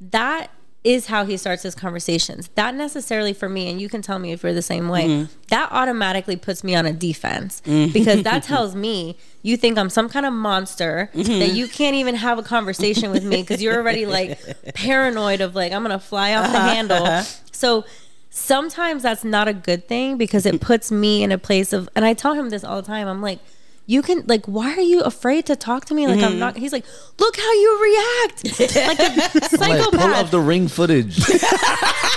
[0.00, 0.50] That
[0.86, 2.48] is how he starts his conversations.
[2.54, 5.32] That necessarily for me, and you can tell me if you're the same way, Mm-hmm.
[5.48, 10.08] that automatically puts me on a defense because that tells me you think I'm some
[10.08, 11.38] kind of monster Mm-hmm.
[11.40, 14.38] that you can't even have a conversation with me because you're already like
[14.74, 16.68] paranoid of like, I'm going to fly off the Uh-huh.
[16.74, 17.22] handle.
[17.52, 17.84] So,
[18.30, 22.04] sometimes that's not a good thing because it puts me in a place of and
[22.04, 23.08] I tell him this all the time.
[23.08, 23.40] I'm like,
[23.88, 26.24] you can like why are you afraid to talk to me like Mm-hmm.
[26.24, 26.84] I'm not he's like,
[27.18, 28.60] look how you react.
[28.60, 30.24] like a Like, pull psychopath.
[30.24, 31.16] up the ring footage.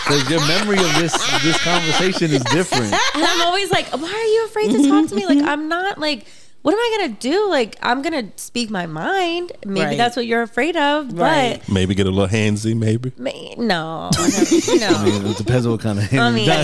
[0.10, 1.14] Because your memory of this
[1.44, 2.92] this conversation is different.
[2.94, 5.26] and I'm always like, why are you afraid to talk to me?
[5.28, 6.26] Like I'm not like
[6.64, 7.48] what am I gonna do?
[7.50, 9.52] Like I'm gonna speak my mind.
[9.66, 9.98] Maybe Right.
[9.98, 11.62] that's what you're afraid of, Right.
[11.70, 13.12] Maybe get a little handsy, maybe.
[13.12, 15.04] but ma- no, I no.
[15.04, 16.12] mean, it depends on what kind of.
[16.14, 16.64] I mean- yeah,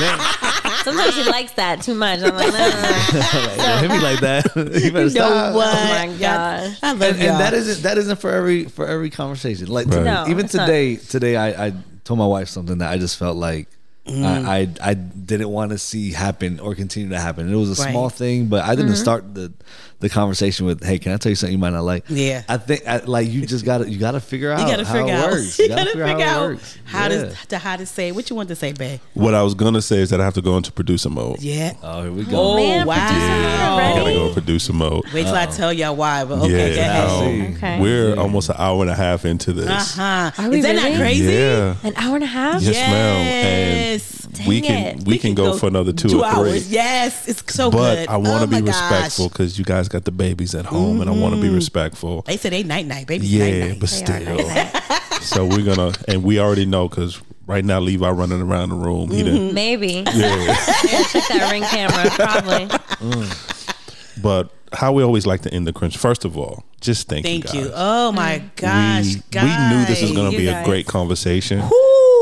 [0.00, 0.52] man.
[0.86, 2.20] Sometimes he likes that too much.
[2.20, 3.56] I'm like, no, no, no.
[3.56, 4.44] Don't hit me like that.
[4.56, 5.52] you better stop.
[5.52, 5.68] know what?
[5.76, 6.78] Oh my gosh.
[6.82, 7.30] I love and, y'all.
[7.32, 9.66] and that isn't that isn't for every for every conversation.
[9.68, 10.02] Like Right.
[10.04, 10.66] No, even it's not.
[10.66, 11.72] today, today I, I
[12.04, 13.68] told my wife something that I just felt like
[14.06, 14.22] Mm.
[14.24, 17.52] I, I I didn't want to see happen or continue to happen.
[17.52, 17.90] It was a Right.
[17.90, 19.02] small thing, but I didn't Mm-hmm.
[19.02, 19.52] start the
[20.00, 22.42] the conversation with, "Hey, can I tell you something you might not like?" Yeah.
[22.48, 24.84] I think I, like you just got to you got to figure out you gotta
[24.84, 25.30] how figure it out.
[25.30, 25.58] works.
[25.58, 26.78] You gotta gotta figure figure how it out works.
[26.84, 27.08] how Yeah.
[27.08, 29.00] to to how to say what you want to say, babe.
[29.14, 31.40] What I was gonna say is that I have to go into producer mode.
[31.40, 31.72] Yeah.
[31.82, 32.36] Oh, here we go.
[32.38, 32.94] Oh, Man, wow.
[32.94, 35.04] producer mode I gotta go in producer mode.
[35.14, 36.24] Wait till I tell y'all why.
[36.24, 37.46] But okay, go yeah, ahead.
[37.48, 37.80] um, Okay.
[37.80, 39.66] we're almost an hour and a half into this.
[39.98, 40.42] Uh huh.
[40.42, 40.90] Are we Is that really?
[40.90, 41.32] not crazy?
[41.32, 41.74] Yeah.
[41.82, 42.60] An hour and a half?
[42.62, 43.26] Yes, ma'am.
[43.26, 44.26] Yes.
[44.38, 45.06] And we Dang can it.
[45.06, 46.22] we, can, go, for another two, or three.
[46.24, 46.70] hours.
[46.70, 48.06] Yes, it's so But good.
[48.06, 48.90] But I want to Oh be gosh.
[48.90, 51.56] respectful because you guys got the babies at home, and I want to be mm-hmm.
[51.56, 52.22] respectful.
[52.22, 53.26] They said they night night, baby.
[53.26, 53.80] Yeah, night night.
[53.80, 54.48] but They are still.
[54.48, 55.28] nice.
[55.28, 59.10] so we're gonna, and we already know because right now Levi running around the room.
[59.10, 59.40] He didn't.
[59.40, 59.54] Mm-hmm.
[59.54, 60.04] Maybe.
[60.14, 60.36] Yeah.
[60.86, 62.10] Yeah, check that ring camera.
[62.10, 62.66] Probably.
[62.66, 64.22] Mm.
[64.22, 65.96] but how we always like to end the crunch.
[65.96, 67.40] First of all, just thank, you.
[67.40, 67.62] Thank you.
[67.62, 67.72] you.
[67.74, 68.56] Oh my mm.
[68.56, 69.44] gosh, we, guys.
[69.44, 71.60] we knew this was going to You be a great conversation,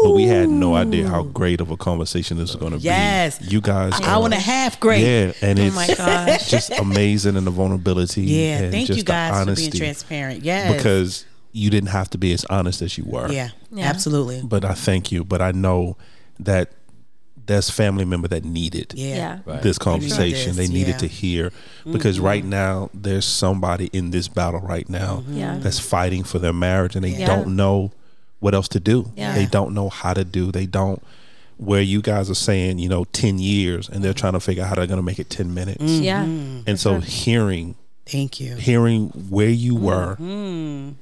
[0.04, 3.38] but we had no idea how great of a conversation this was going to Yes.
[3.38, 3.44] be.
[3.44, 4.78] Yes, you guys, hour are- and a half.
[4.78, 5.02] Great.
[5.02, 5.86] Yeah, and Oh it's my
[6.46, 8.22] just amazing and the vulnerability.
[8.22, 8.58] Yeah.
[8.58, 10.44] and Thank just you guys for being transparent.
[10.44, 10.74] Yes.
[10.76, 13.30] because you didn't have to be as honest as you were.
[13.30, 13.86] yeah, Yeah.
[13.86, 14.42] absolutely.
[14.44, 15.24] But I thank you.
[15.24, 15.96] But I know
[16.40, 16.72] that
[17.46, 19.16] there's family member that needed Yeah.
[19.16, 19.38] Yeah.
[19.44, 19.62] Right.
[19.62, 20.56] this needed conversation.
[20.56, 20.96] this, They needed yeah.
[20.98, 21.52] to hear
[21.90, 22.26] because mm-hmm.
[22.26, 25.36] right now there's somebody in this battle right now mm-hmm.
[25.38, 25.58] Yeah.
[25.58, 27.26] that's fighting for their marriage and they Yeah.
[27.26, 27.92] don't know
[28.44, 29.10] what else to do.
[29.16, 29.34] Yeah.
[29.34, 30.52] They don't know how to do.
[30.52, 31.02] They don't
[31.56, 34.68] where you guys are saying, you know, 10 years and they're trying to figure out
[34.68, 35.82] how they're going to make it 10 minutes.
[35.84, 36.22] Yeah.
[36.24, 37.76] And so hearing
[38.06, 38.56] Thank you.
[38.56, 40.92] hearing where you were Mm-hmm.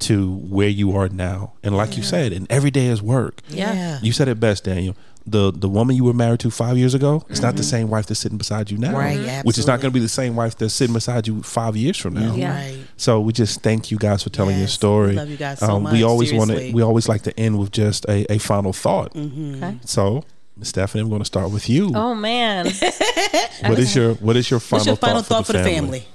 [0.00, 1.54] to where you are now.
[1.62, 3.40] And like you said, and every day is work.
[3.48, 3.98] Yeah.
[4.02, 4.94] You said it best, Daniel.
[5.24, 8.06] The the woman you were married to five years ago, it's not the same wife
[8.06, 8.92] that's sitting beside you now.
[8.92, 9.24] Mm-hmm.
[9.26, 11.76] Right, Which is not going to be the same wife that's sitting beside you five
[11.76, 12.34] years from now.
[12.34, 12.56] Yeah.
[12.56, 12.78] Right.
[12.96, 15.10] So we just thank you guys for telling your story.
[15.10, 16.72] Um, we love you guys so We much, always want to.
[16.72, 19.16] We always like to end with just a, a final thought.
[19.16, 19.78] Okay.
[19.84, 20.24] So,
[20.56, 20.68] Ms.
[20.68, 21.92] Stephanie, I'm going to start with you.
[21.94, 22.66] Oh man.
[23.66, 26.06] what is your What is your final What's your final thought, thought for the family?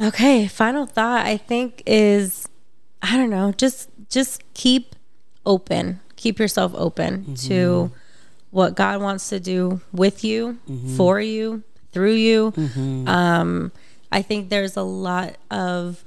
[0.00, 2.48] Okay, final thought I think is
[3.02, 4.96] I don't know, just just keep
[5.44, 6.00] open.
[6.16, 7.90] Keep yourself open to
[8.56, 10.58] what God wants to do with you,
[10.96, 11.62] for you,
[11.92, 12.40] through you.
[13.06, 13.70] Um
[14.18, 16.02] I think there's a lot of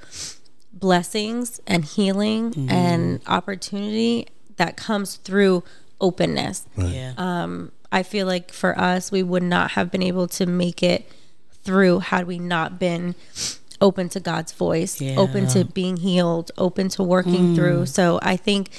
[0.72, 5.62] blessings and healing and opportunity that comes through
[6.00, 6.66] openness.
[6.76, 7.12] Yeah.
[7.18, 11.10] Um, I feel like for us, we would not have been able to make it
[11.62, 13.14] through had we not been
[13.80, 15.16] open to God's voice, Yeah.
[15.18, 17.86] open to being healed, open to working through.
[17.86, 18.70] So I think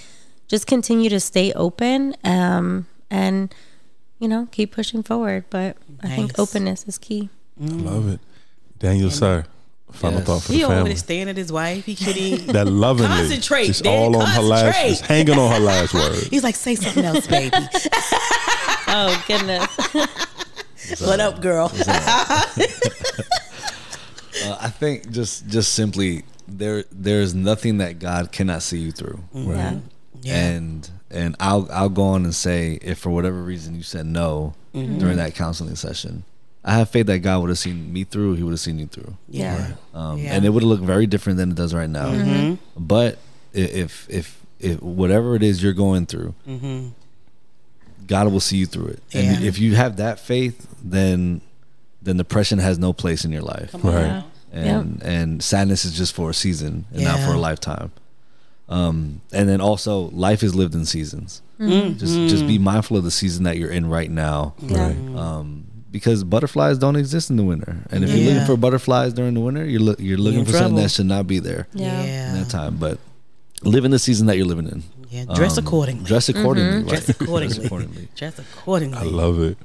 [0.47, 3.53] just continue to stay open um, and
[4.17, 5.43] you know keep pushing forward.
[5.51, 7.29] But I think openness is key.
[7.61, 8.19] I love it.
[8.79, 9.45] Daniel, sir,
[9.91, 10.27] final Yes.
[10.27, 10.89] thought for He the over family.
[10.91, 11.85] there staring at his wife.
[11.85, 12.47] He kidding.
[12.53, 15.07] That lovingly, Concentrate, just Dan, all on her last, concentrate.
[15.07, 16.15] hanging on her last word.
[16.31, 17.55] He's like, say something else, baby.
[18.93, 19.67] Oh goodness.
[21.01, 21.71] what up, girl?
[24.43, 29.19] Uh, I think just just simply there there's nothing that God cannot see you through.
[29.33, 29.77] yeah.
[30.23, 30.35] Yeah.
[30.47, 34.53] And and I'll I'll go on and say if for whatever reason you said no
[34.73, 34.99] Mm-hmm.
[34.99, 36.23] during that counseling session,
[36.63, 38.35] I have faith that God would have seen me through.
[38.35, 39.73] He would have seen you through, Yeah.
[39.93, 40.33] um, Yeah.
[40.33, 42.05] and it would have looked very different than it does right now.
[42.11, 42.53] Mm-hmm.
[42.77, 43.17] But
[43.51, 46.35] if if if whatever it is you're going through,
[48.07, 49.03] God will see you through it.
[49.13, 49.45] And Mm-hmm.
[49.45, 51.41] If you have that faith, then
[52.01, 54.23] then depression has no place in your life Right.
[54.51, 57.91] and and sadness is just for a season and not for a lifetime.
[58.71, 61.41] Um, and then also life is lived in seasons.
[61.59, 61.97] Mm-hmm.
[61.99, 64.87] Just just be mindful of the season that you're in right now, Yeah.
[64.87, 65.15] Right.
[65.17, 67.77] um, because butterflies don't exist in the winter.
[67.91, 70.53] And if you're looking for butterflies during the winter, you're look you're looking in for
[70.53, 72.03] something that should not be there Yeah.
[72.03, 72.29] Yeah.
[72.33, 72.77] in that time.
[72.77, 72.97] But
[73.63, 74.83] live in the season that you're living in.
[75.09, 76.05] Yeah, dress Um, accordingly.
[76.05, 76.77] Dress accordingly.
[76.83, 76.87] Right?
[76.87, 77.55] Dress accordingly.
[77.55, 78.07] Dress accordingly.
[78.15, 78.97] Dress accordingly.
[78.97, 79.57] I love it.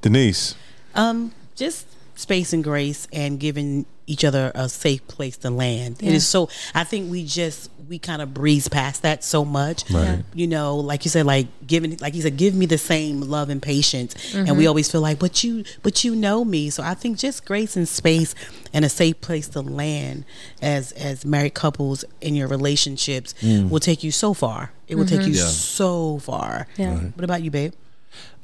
[0.00, 0.54] Denise,
[0.94, 5.96] Um, just space and grace and giving each other a safe place to land.
[6.00, 6.12] It Yeah.
[6.12, 9.88] is so I think we just we kind of breeze past that so much.
[9.90, 10.22] Right.
[10.34, 13.48] You know, like you said, like giving like you said, give me the same love
[13.48, 14.34] and patience.
[14.34, 16.68] And we always feel like, but you but you know me.
[16.70, 18.34] So I think just grace and space
[18.74, 20.24] and a safe place to land
[20.60, 24.72] as as married couples in your relationships will take you so far.
[24.86, 25.46] It will take you Yeah.
[25.46, 26.66] so far.
[26.76, 26.94] Yeah.
[26.98, 27.72] What about you, babe?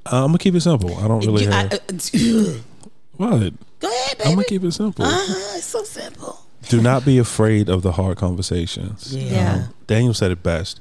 [0.07, 0.97] uh, I'm gonna keep it simple.
[0.99, 1.79] I don't really You- I- uh,
[3.17, 3.53] what.
[3.81, 4.25] go ahead, baby.
[4.25, 5.05] I'm gonna keep it simple.
[5.05, 6.41] Uh-huh, it's so simple.
[6.69, 9.15] Do not be afraid of the hard conversations.
[9.15, 9.31] Yeah.
[9.33, 9.55] Yeah.
[9.55, 10.81] Um, Daniel said it best.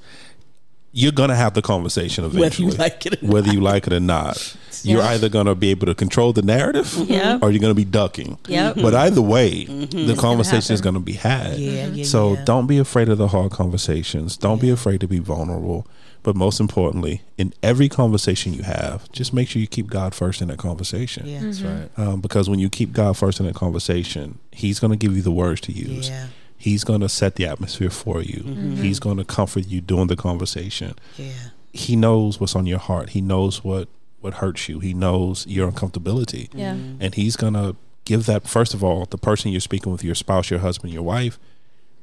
[0.95, 3.93] You're gonna have the conversation Whether eventually, you like it or whether you like it
[3.93, 4.55] or not.
[4.84, 7.41] You're either gonna be able to control the narrative, Yep.
[7.41, 8.38] or you're gonna be ducking.
[8.47, 8.76] Yep.
[8.76, 10.05] But either way, mm-hmm.
[10.05, 11.57] the conversation is gonna be had.
[11.57, 12.45] Yeah, yeah, So yeah.
[12.45, 14.38] don't be afraid of the hard conversations.
[14.38, 15.88] Don't be afraid to be vulnerable.
[16.24, 20.41] But most importantly, in every conversation you have, just make sure you keep God first
[20.41, 21.28] in that conversation.
[21.28, 21.41] Yeah.
[21.41, 22.02] That's mm-hmm.
[22.02, 22.08] right.
[22.08, 25.22] Um, because when you keep God first in that conversation, He's going to give you
[25.22, 26.10] the words to use.
[26.10, 26.28] Yeah.
[26.58, 28.41] He's going to set the atmosphere for you.
[28.41, 28.76] Mm-hmm.
[28.76, 30.95] He's going to comfort you during the conversation.
[31.18, 31.34] Yeah.
[31.74, 33.10] He knows what's on your heart.
[33.10, 33.90] He knows what
[34.22, 34.80] what hurts you.
[34.80, 36.48] He knows your uncomfortability.
[36.54, 36.76] Yeah.
[36.76, 37.02] Mm-hmm.
[37.02, 37.76] And he's going to
[38.06, 41.04] give that first of all, the person you're speaking with, your spouse, your husband, your
[41.04, 41.38] wife,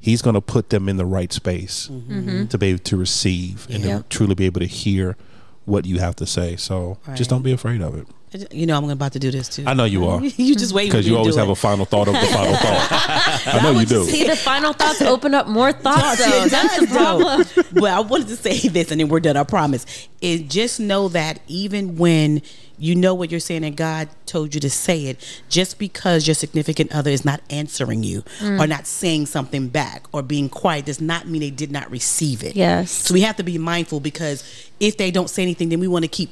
[0.00, 2.46] he's going to put them in the right space mm-hmm.
[2.46, 3.98] to be able to receive and Yeah.
[3.98, 5.16] to truly be able to hear
[5.66, 6.56] what you have to say.
[6.56, 7.16] So Right.
[7.16, 8.06] just don't be afraid of it.
[8.52, 9.64] You know I'm about to do this too.
[9.66, 10.22] I know you are.
[10.22, 13.42] you just wait Because you always have a final thought of the final thought.
[13.46, 14.04] I know you do.
[14.04, 16.24] See, the final thoughts open up more thoughts.
[16.24, 16.44] Though.
[16.44, 17.44] It That's the problem.
[17.74, 19.36] well, I wanted to say this, and then we're done.
[19.36, 19.84] I promise.
[20.20, 22.42] Is just know that even when
[22.80, 26.34] you know what you're saying, and God told you to say it, just because your
[26.34, 28.58] significant other is not answering you mm.
[28.58, 32.42] or not saying something back or being quiet, does not mean they did not receive
[32.42, 32.56] it.
[32.56, 32.90] Yes.
[32.90, 36.04] So we have to be mindful because if they don't say anything, then we want
[36.04, 36.30] to keep.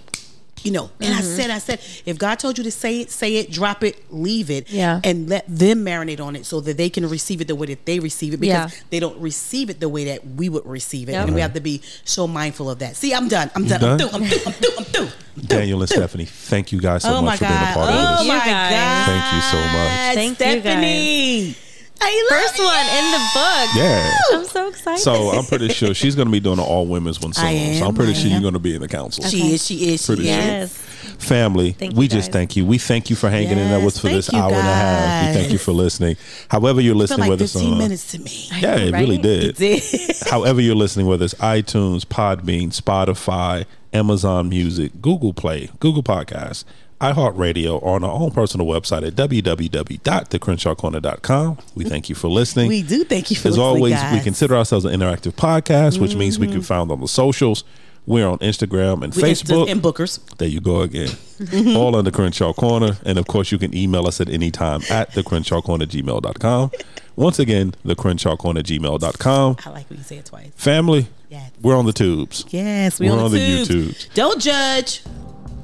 [0.63, 1.19] You know, and Mm-hmm.
[1.19, 4.03] I said, I said, if God told you to say it, say it, drop it,
[4.13, 5.01] leave it, Yeah.
[5.05, 7.85] and let them marinate on it so that they can receive it the way that
[7.87, 8.81] they receive it because Yeah.
[8.91, 11.13] they don't receive it the way that we would receive it.
[11.13, 11.27] Yep.
[11.27, 12.97] And we have to be so mindful of that.
[12.97, 13.51] See, I'm done.
[13.55, 13.81] I'm done.
[13.81, 13.91] done?
[13.93, 14.09] I'm through.
[14.15, 14.47] I'm through.
[14.47, 14.77] I'm through.
[14.79, 15.09] I'm through.
[15.47, 17.75] Daniel and Stephanie, thank you guys so Oh much for being a God.
[17.75, 18.27] part of Oh this.
[18.27, 18.39] you my.
[18.45, 19.07] God.
[19.07, 20.15] Thank you so much.
[20.37, 21.68] Thank you, guys.
[21.99, 22.17] Stephanie.
[22.17, 23.69] I love First one in the book.
[23.77, 24.39] Yeah.
[24.39, 25.01] I'm so excited.
[25.03, 27.45] So I'm pretty sure she's going to be doing an all women's one soon.
[27.45, 29.25] I so I'm pretty I sure you're going to be in the council.
[29.25, 29.65] She is.
[29.67, 30.03] She is.
[30.03, 30.35] She Pretty is.
[30.35, 30.45] sure.
[30.45, 30.85] yes.
[31.19, 32.33] Family, Thank we just guys.
[32.33, 32.65] thank you.
[32.65, 34.69] We thank you for hanging in there with us for this thank you, hour and
[34.69, 35.29] a half.
[35.35, 36.17] We thank you for listening.
[36.49, 38.49] However you're listening, like whether it's 15 on, minutes to me.
[38.61, 39.23] yeah, it really Right?
[39.23, 39.57] did.
[39.57, 39.83] Did.
[40.31, 46.65] However you're listening, whether it's iTunes, Podbean, Spotify, Amazon Music, Google Play, Google Podcasts,
[47.01, 51.59] iHeartRadio, or on our own personal website at www.thecrenshawcorner.com.
[51.75, 52.69] We thank you for listening.
[52.69, 56.15] we do thank you for As listening, always, we consider ourselves an interactive podcast, which
[56.17, 56.61] means we can mm-hmm.
[56.61, 57.65] be found on the socials.
[58.07, 59.71] We're on Instagram and We- Facebook.
[59.71, 60.19] and bookers.
[60.39, 61.09] There you go again.
[61.09, 61.77] Mm-hmm.
[61.77, 62.97] All on the Crenshaw Corner.
[63.05, 66.71] And of course, you can email us at any time at the Crenshaw Corner gmail.com.
[67.17, 69.57] Once again, the Crenshaw Corner gmail.com.
[69.65, 70.51] I like when you say it twice.
[70.57, 71.51] Family, Yes.
[71.61, 72.47] we're on the tubes.
[72.49, 74.07] Yes, we We're on, on the, the tubes.
[74.07, 74.15] YouTubes.
[74.15, 75.03] Don't judge.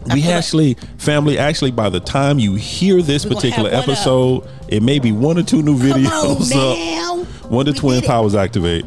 [0.06, 4.82] We feel like- actually, family, actually, by the time you hear this particular episode, it
[4.82, 7.26] may be one or two new videos on up.
[7.50, 8.84] When the We twin powers activate.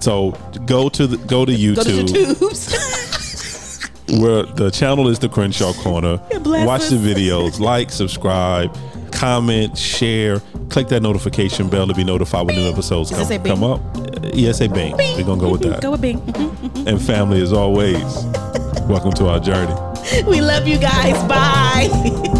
[0.00, 0.32] So
[0.66, 2.38] go to the go to YouTube.
[2.38, 6.20] Go to where the channel is the Crenshaw Corner.
[6.44, 6.90] Watch us.
[6.90, 8.76] the videos, like, subscribe,
[9.12, 13.36] comment, share, click that notification bell to be notified when new episodes Does it say
[13.36, 13.54] come, bing?
[13.54, 13.80] come up.
[13.96, 14.94] Uh, Yes, say bing.
[14.96, 15.80] We're gonna go with that.
[15.80, 16.20] Go with Bing.
[16.86, 18.02] And family, as always,
[18.86, 19.72] welcome to our journey.
[20.26, 21.22] We love you guys.
[21.24, 22.32] Bye.